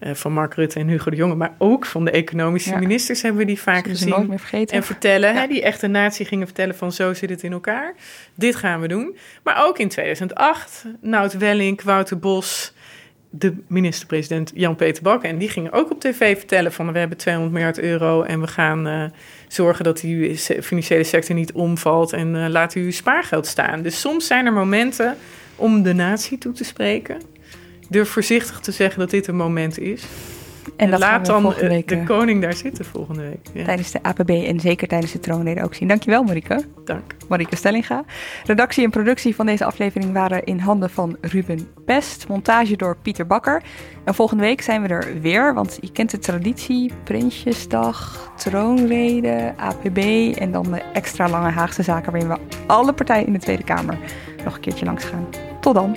uh, 0.01 0.15
van 0.15 0.33
Mark 0.33 0.55
Rutte 0.55 0.81
en 0.81 0.89
Hugo 0.89 1.11
de 1.11 1.17
Jonge, 1.17 1.35
maar 1.35 1.55
ook 1.59 1.87
van 1.87 2.05
de 2.05 2.11
economische 2.11 2.71
ja. 2.71 2.79
ministers 2.79 3.23
hebben 3.23 3.41
we 3.41 3.47
die 3.47 3.61
vaak 3.61 3.87
gezien. 3.87 4.09
Nooit 4.09 4.29
meer 4.29 4.39
vergeten. 4.39 4.77
En 4.77 4.83
vertellen, 4.83 5.35
hè, 5.35 5.47
die 5.47 5.63
echte 5.63 5.87
natie 5.87 6.27
gingen 6.27 6.47
vertellen 6.47 6.77
van 6.77 6.93
zo 6.93 7.15
zit 7.15 7.31
het 7.31 7.43
in 7.43 7.53
elkaar. 7.53 7.95
Dit 8.35 8.57
gaan 8.57 8.81
we 8.81 8.89
doen. 8.89 9.17
Maar 9.43 9.67
ook 9.67 9.79
in 9.79 9.89
2008, 9.89 10.85
Nout 11.01 11.39
Welling, 11.39 11.83
Wouter 11.83 12.19
Bos, 12.19 12.73
de 13.39 13.55
minister-president 13.67 14.53
Jan-Peter 14.55 15.03
Bakker. 15.03 15.29
En 15.29 15.39
die 15.39 15.49
ging 15.49 15.73
ook 15.73 15.91
op 15.91 16.01
tv 16.01 16.39
vertellen 16.39 16.73
van 16.73 16.93
we 16.93 16.99
hebben 16.99 17.19
200 17.19 17.55
miljard 17.55 17.79
euro 17.79 18.23
en 18.23 18.41
we 18.41 18.47
gaan 18.47 18.87
uh, 18.87 19.05
zorgen 19.49 19.85
dat 19.85 20.01
die 20.01 20.37
financiële 20.39 21.05
sector 21.05 21.35
niet 21.35 21.53
omvalt 21.53 22.13
en 22.13 22.35
uh, 22.35 22.47
laat 22.49 22.73
uw 22.73 22.91
spaargeld 22.91 23.47
staan. 23.47 23.83
Dus 23.83 24.01
soms 24.01 24.27
zijn 24.27 24.47
er 24.47 24.53
momenten 24.53 25.17
om 25.57 25.83
de 25.83 25.93
natie 25.93 26.39
toe 26.39 26.53
te 26.53 26.65
spreken. 26.65 27.21
Durf 27.89 28.09
voorzichtig 28.09 28.61
te 28.61 28.73
zeggen 28.73 29.01
dat 29.01 29.11
dit 29.11 29.27
een 29.27 29.37
moment 29.37 29.79
is. 29.79 30.05
En, 30.77 30.93
en 30.93 30.99
laat 30.99 31.27
dan 31.27 31.55
week, 31.55 31.89
de 31.89 32.05
koning 32.05 32.43
daar 32.43 32.53
zitten 32.53 32.85
volgende 32.85 33.23
week. 33.23 33.49
Ja. 33.53 33.65
Tijdens 33.65 33.91
de 33.91 34.03
APB 34.03 34.31
en 34.31 34.61
zeker 34.61 34.89
tijdens 34.89 35.13
de 35.13 35.21
troonrede 35.21 35.63
ook 35.63 35.75
zien. 35.75 35.89
Dankjewel 35.89 36.23
Marike. 36.23 36.65
Dank. 36.85 37.15
Marike 37.29 37.57
Stellinga. 37.57 38.05
Redactie 38.45 38.85
en 38.85 38.91
productie 38.91 39.35
van 39.35 39.47
deze 39.47 39.65
aflevering 39.65 40.13
waren 40.13 40.45
in 40.45 40.59
handen 40.59 40.91
van 40.91 41.17
Ruben 41.21 41.69
Pest. 41.85 42.29
Montage 42.29 42.77
door 42.77 42.97
Pieter 42.97 43.27
Bakker. 43.27 43.63
En 44.05 44.15
volgende 44.15 44.43
week 44.43 44.61
zijn 44.61 44.83
we 44.83 44.89
er 44.89 45.21
weer, 45.21 45.55
want 45.55 45.79
je 45.81 45.93
kent 45.93 46.11
de 46.11 46.19
traditie. 46.19 46.93
Prinsjesdag, 47.05 48.31
troonrede, 48.37 49.55
APB 49.57 49.99
en 50.39 50.53
dan 50.53 50.63
de 50.63 50.83
extra 50.93 51.29
lange 51.29 51.51
Haagse 51.51 51.83
zaken... 51.83 52.13
waarin 52.13 52.29
we 52.29 52.39
alle 52.67 52.93
partijen 52.93 53.27
in 53.27 53.33
de 53.33 53.39
Tweede 53.39 53.65
Kamer 53.65 53.99
nog 54.45 54.55
een 54.55 54.61
keertje 54.61 54.85
langs 54.85 55.05
gaan. 55.05 55.27
Tot 55.61 55.75
dan. 55.75 55.97